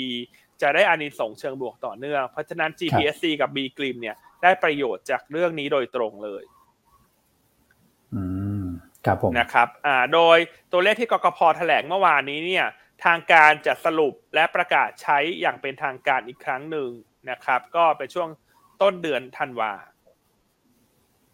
[0.63, 6.45] จะได้อานิสงส์เชิงบวกต่อเนื่อง เพราะฉะนั้น GPSC กับ B กริมเนี่ยได้ประโยชน์จากเรื่องนี้โดยตรงเลย
[8.15, 8.23] อื
[8.63, 8.65] ม
[9.07, 10.39] ครับผม นะครับ อ่า โดย
[10.73, 12.67] ตัวเลขที่กกพแถลงเมื่อวานนี้เนี่ย
[13.05, 16.91] ทางการจะสรุปและประกาศใช้อย่างเป็นทางการอีกครั้งหนึ่ง
[17.31, 18.29] นะครับ ก็เป็นช่วง
[18.83, 19.73] ต้นเดือนธันวา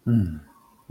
[0.09, 0.29] อืม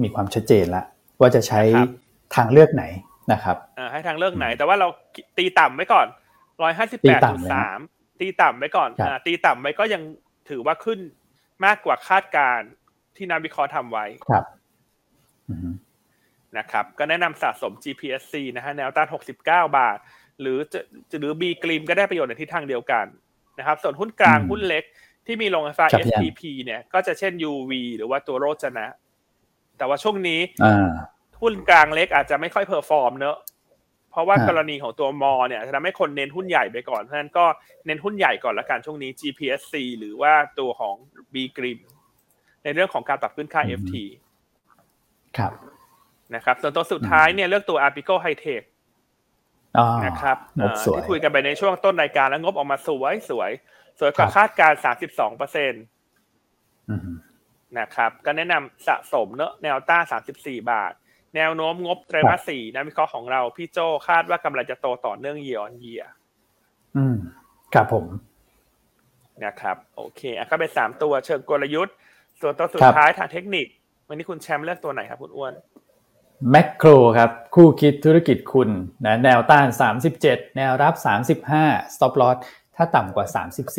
[0.01, 0.85] มีความชัดเจนแล้ว
[1.19, 1.89] ว่าจะใช้นะครับ
[2.35, 2.83] ทางเลือกไหน
[3.31, 4.87] นะครับอ่าให้ทางเลือกไหน แต่ว่าเรา
[5.37, 6.07] ตีต่ำไว้ก่อน
[6.61, 7.79] ร้อยห้าสิบตีแปดต่ำจุดเลยสานะม
[8.19, 10.01] ตีต่ำไว้ก่อนครับอ่าตีต่ำไว้ก็ยัง
[10.49, 10.99] ถือว่าขึ้น
[11.65, 12.69] มากกว่าคาดการณ์
[13.15, 14.45] ที่นักวิเคราะห์ทำไว้ครับ
[15.49, 15.73] อืม
[16.57, 19.33] นะครับ ก็แนะนำสะสม GPSC นะฮะแนวต้าน69
[19.77, 19.97] บาท
[20.41, 20.79] หรือจะ
[21.11, 23.05] จะหรือ B กริมก็ได้ประโยชน์ในทิศทางเดียวกัน
[23.59, 24.83] นะครับ ส่วนหุ้นกลางอืมหุ้นเล็ก
[25.25, 28.87] ที่มีโรงไฟฟ้าครับพี่อัน SPP เนี่ยก็จะเช่น UV หรือว่าตัวโรจนะ
[29.77, 30.89] แต่ว่าช่วงนี้อ่า
[31.41, 33.37] หุ้นกลางเล็กอาจจะไม่ค่อย perform เนอะ
[34.11, 37.45] เพราะว่าฮะกรณีของตัว MORE เนี่ยจะทำให้คนเน้นหุ้นใหญ่ไปก่อนเพราะฉะนั้นก็
[37.85, 40.95] เน้นหุ้นใหญ่ก่อนละกันช่วงนี้ GPSC หรือว่าตัวของ
[41.33, 41.79] B กริม
[42.63, 43.93] ในเรื่องของการปรับขึ้นค่า FT
[45.37, 45.53] ครับ
[46.35, 48.68] นะครับ ส่วนตัวสุดท้ายเนี่ยเลือกตัว Apico High Tech อ่า
[50.05, 53.51] นะครับงบอ่าสวยที่คุยกันไปในช่วงต้นรายการแล้วงบออกมาสวยสวย
[53.99, 55.77] สวยกว่าครับคาดการณ์32เปอร์เซ็นต
[56.89, 57.01] อืม
[57.79, 60.03] นะครับ ก็แนะนำสะสมเนอะแนวต้าน
[60.35, 60.93] 34บาท
[61.35, 66.05] แนวโน้มงบไตรมาสสี่นักวิเคราะห์ของเรา พี่โจคาดว่ากำไรจะโตต่อเนื่อง year on year
[66.95, 67.15] อืม
[67.73, 68.05] ครับผม
[69.45, 71.95] นะครับ โอเคอะก็เป็นสามตัวเชิงกลยุทธ์
[72.41, 73.67] ส่วนตัวสุดครับท้ายทางเทคนิค
[74.07, 75.53] วันนี้คุณแชมป์เลือกตัวไหนครับคุณอ้วน
[76.51, 78.69] แมคโครครับคู่คิดธุรกิจคุณ
[79.05, 79.67] นะแนวต้าน
[80.11, 80.93] 37 แนวรับ
[81.45, 82.37] 35 stop loss
[82.75, 83.25] ถ้าต่ำกว่า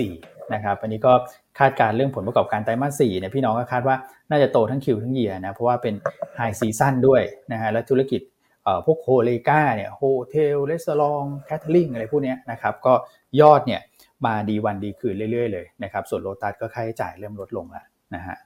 [0.00, 1.12] 34 นะครับอันนี้ก็
[1.58, 3.96] คาดการณ์เรื่องผลประกอบการไตรมาส4เนี่ยพี่น้องก็คาดว่า
[4.30, 5.94] น่าจะโตทั้งคิวทั้งเยียนะเพราะว่าเป็น
[6.36, 8.20] ไฮซีซั o นด้วยนะฮะและธุรกิจ
[8.64, 12.94] เอ่อพวก HoReCa เนี่ย hotel resort catering อะไรพวกเนี้ยนะครับก็
[13.40, 13.80] ยอดเนี่ย
[14.26, 17.84] มาดีวันดีคืนเรื่อยๆเลยนะครับส่วนโลตัสก็ค่าใช้จ่ายเริ่มลดลงแล้ว
[18.14, 18.36] นะฮะ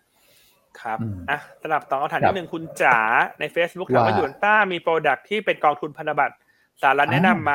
[0.81, 2.99] ครับอืมอะสลับต่อคำถามครันิบดนึงคุณจ๋า
[3.41, 6.35] ใน Facebook ถามว่าว่าหยวนต้ามี product ที่เป็นกองทุนพันธบัตร
[6.83, 7.53] สหรัฐอ่าแนะนำไหม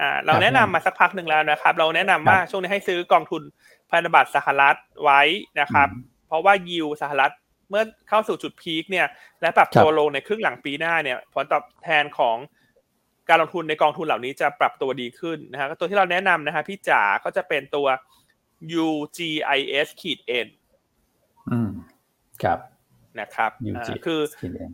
[0.00, 3.42] อ่า เราครับแนะนำมาสักพักหนึ่งแล้วนะครับ เราแนะนำว่าครับช่วงนี้ให้ซื้อกองทุน
[3.90, 5.22] พันธบัตรสหรัฐไว้
[5.60, 7.32] นะครับอืมเพราะว่ายิวสหรัฐ
[7.70, 9.06] เมื่อเข้าสู่จุดพีคเนี่ย
[9.40, 12.36] และปรับตัวครับลงในครึ่งหลังปีหน้าเนี่ย ผลตอบแทนของ
[13.28, 17.86] การลงทุนในกองทุนเหล่านี้จะปรับตัวดีขึ้นนะฮะก็ตัวที่เราแนะนำนะฮะพี่จ๋าก็จะเป็นตัว
[18.84, 20.48] UGIS ขีด N
[21.50, 21.70] อืม
[22.42, 22.58] ครับ
[23.20, 24.72] นะครับ UG อ่าคือคิดเอง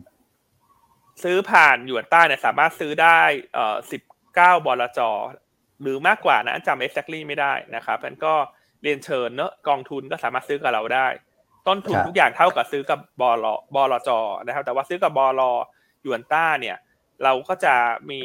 [1.23, 3.19] ซื้อผ่านหยวนใต้เนี่ยสามารถซื้อได้
[3.53, 4.01] เอ่อสิบ
[4.35, 4.99] เก้าบลจ
[5.81, 8.33] หรือมากกว่านะจำ exactly ไม่ได้นะครับมันก็
[8.83, 11.07] เรียนเชิญเนอะกองทุนก็สามารถซื้อกับเราได้
[11.67, 13.45] ต้นทุนครับทุกอย่างเท่ากับซื้อกับบล
[13.75, 14.09] บลจ
[14.45, 15.41] นะครับ แต่ว่าซื้อกับบล
[16.03, 16.77] หยวนต้าเนี่ย
[17.23, 17.75] เราก็จะ
[18.11, 18.21] มี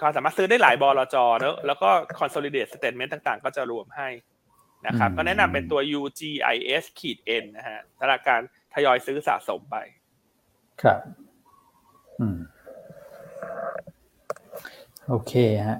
[0.00, 4.08] ความสามารถซื้อได้หลายบลจเนอะแล้วก็ consolidate statement ต่างๆ ก็จะรวมให้
[4.86, 8.40] นะครับอืมก็แนะนำเป็นตัว UGIS ขีด N นะฮะสำหรับการ
[8.74, 9.76] ทยอยซื้อสะสมไป
[10.82, 11.00] ครับ
[12.20, 12.38] อืม
[15.08, 15.32] โอเค
[15.68, 15.78] ฮะ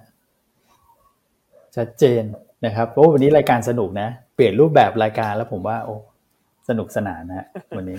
[1.76, 2.22] ชัดเจน
[2.64, 5.96] นะครับโอ้วันนี้รายการสนุกนะ เปลี่ยนรูปแบบรายการแล้วผมว่า โอ้
[6.68, 7.98] สนุกสนานนะฮะวันนี้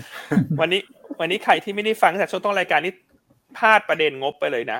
[0.61, 0.81] วันนี้
[1.19, 2.93] วันนี้ใครที่ไม่ได้ฟังจากช่วงต้นรายการนี่
[3.57, 4.79] พลาดประเด็นงบไปเลยนะ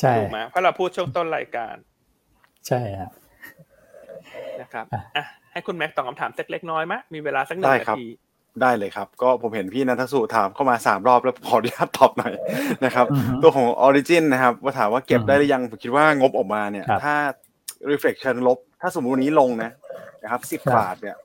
[0.00, 1.74] ใช่ถูกไหมเพราะเราพูดช่วงต้นรายการ
[2.68, 3.10] ใช่ฮะ
[4.60, 8.04] นะครับอะอะให้คุณแม็กตอบคำถามสักเล็กน้อยมะมีเวลาสักหนึ่งได้นาครับที
[8.60, 12.34] ได้เลยครับ ก็ผมเห็นพี่นันทสุถามเข้ามาสามรอบแล้วขออนุญาตตอบหน่อย
[12.84, 17.14] นะครับอือฮึตัวของ Origin นะครับว่าถามว่าเก็บอืมได้หรือยังผมคิดว่างบออกมาเนี่ยครับถ้า
[17.90, 19.70] reflection ลบ ถ้าสมมติวันนี้ลงนะ
[20.22, 21.16] นะครับสิบครับบาทเนี่ย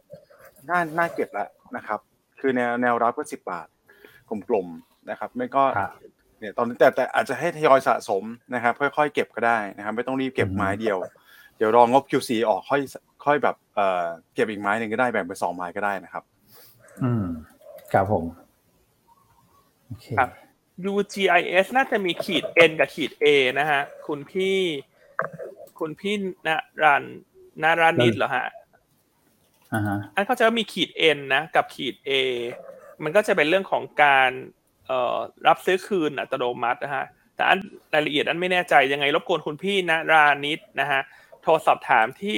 [0.69, 1.99] น่าน่าเก็บแล้วนะครับ
[2.39, 3.67] คือแนวแนวรับก็สิบาท
[4.49, 5.91] กลมๆนะครับ ไม่ก็ครับ
[6.39, 8.23] เนี่ยตอนนี้แต่แต่อาจจะให้ทยอยสะสม
[8.53, 10.97] นะครับ ค่อยๆเก็บก็ได้นะครับ ไม่ต้องรีบเก็บอืมไม้เดียว
[11.57, 12.81] เดี๋ยวรองบ QC ออกค่อย
[13.25, 16.23] ค่อยแบบเอ่อเก็บอีกไม้หนึ่งก็ได้แบ่งเป็นสองไม้ก็ได้นะครับ
[17.03, 17.25] อืม
[17.93, 18.23] ครับผม
[19.85, 20.29] โอเคครับ
[20.91, 23.25] UGIS น่าจะมีขีด N กับขีด A
[23.59, 24.57] นะฮะ คุณพี่
[25.79, 26.15] คุณพี่
[26.47, 26.49] น
[26.83, 27.03] รัน
[27.63, 28.47] นารานิดเหรอฮะ
[29.73, 32.11] อ่าฮะอันเขาใจะว่ามีขีด N นะ กับขีด A
[33.03, 34.31] มันก็จะเป็นเรื่องของการ
[34.87, 35.17] เอ่อ
[35.47, 37.59] รับซื้อคืนอัตโนมัตินะฮะ แต่อัน
[37.93, 41.01] รายละเอียดอันไม่แน่ใจยังไงรบกวนคุณพี่นารานิดนะฮะ
[41.41, 42.37] โทรสอบถามที่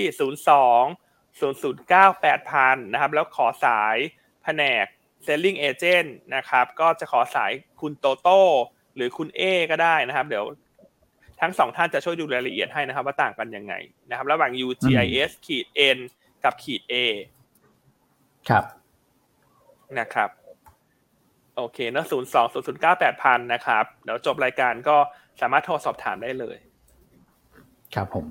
[1.39, 3.97] 02 009 8000 นะครับ แล้วขอสาย
[4.43, 4.85] แผนก
[5.25, 8.41] selling agent นะครับ ก็จะขอสายคุณโตโต้
[8.95, 10.45] หรือคุณเอก็ได้นะครับ เดี๋ยว
[11.41, 13.73] ทั้งสองท่านจะช่วยดูรายละเอียดให้นะครับ ว่าต่างกันยังไง
[14.09, 15.65] นะครับ ระหว่าง UGIS ขีด
[15.97, 15.99] N
[16.43, 16.93] กับขีด A
[18.49, 18.63] ครับ
[19.99, 20.29] นะครับ
[21.55, 24.97] โอเคเนอะศูนย์สองศูนย์ศูนย์เก้าแปดพันนะครับ เดี๋ยวจบรายการก็
[25.41, 26.57] สามารถโทรสอบถามได้เลย
[27.95, 28.25] ครับผม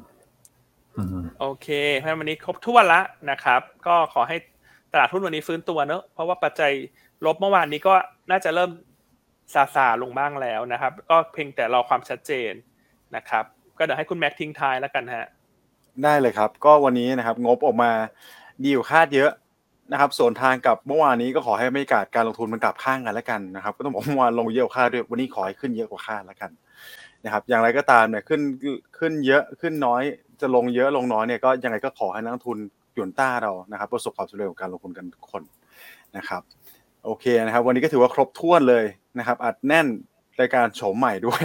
[0.96, 3.00] อืมโอเคเพราะฉะนั้นวันนี้ครบถ้วนละ
[3.30, 4.36] นะครับ ก็ขอให้
[4.93, 6.72] ตลาดหุ้นวันนี้ฟื้นตัวเนอะเพราะว่าปัจจัย
[7.26, 7.95] ลบเมื่อวานนี้ก็
[8.30, 8.70] น่าจะเริ่ม
[9.55, 12.53] ซาซาลงบ้างแล้วนะครับ ก็เพียงแต่รอความชัดเจน
[13.16, 13.45] นะครับ
[13.78, 15.26] ก็เดี๋ยวให้คุณแม็กทิ้งท้ายแล้วกันฮะ
[16.03, 17.91] ได้เลยครับ ก็วันนี้นะครับงบออกมา
[18.64, 19.30] ดีกว่าคาดเยอะ
[19.93, 26.51] นะครับส่วนทางกับเมื่อวานนี้ก็ขอให้บรรยากาศการลงทุนมันกลับข้างกันแล้วกันนะครับ ก็ต้องบอกเมื่อวานลงเยอะกว่าคาดด้วยวันนี้ขอให้ขึ้นเยอะกว่าคาดแล้วกัน
[27.24, 28.41] นะครับ อย่างไรก็ตามเนี่ยขึ้น
[28.99, 30.03] ขึ้นเยอะขึ้นน้อย
[30.41, 32.59] จะลงเยอะลงน้อยเนี่ยก็ยังไงก็ขอให้นักทุน
[32.99, 35.42] ยวนต้าเรานะครับประสบความสำเร็จของการลงทุนกันทุกคน
[36.16, 36.42] นะครับ
[37.05, 38.84] โอเคนะครับ วันนี้ก็ถือว่าครบถ้วนเลย
[39.18, 39.86] นะครับ อัดแน่น
[40.40, 41.42] รายการโฉมใหม่ด้วย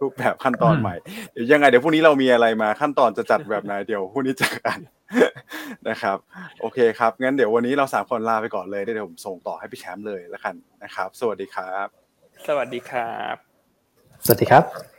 [0.00, 0.94] รูปแบบขั้นตอนใหม่
[1.32, 4.78] เดี๋ยวยังไงเดี๋ยวพรุ่งนี้เรามีอะไรมาขั้นตอนจะจัดแบบไหนเดี๋ยวพรุ่งนี้เจอกัน
[5.88, 6.16] นะครับ
[6.60, 11.86] โอเคครับ งั้นเดี๋ยววันนี้เราสามคนลาไปก่อนเลยเดี๋ยวผมส่งต่อให้พี่แชมป์เลยแล้วกันนะครับ สวัสดีครับ
[12.46, 13.34] สวัสดีครับ
[14.24, 14.93] สวัสดีครับ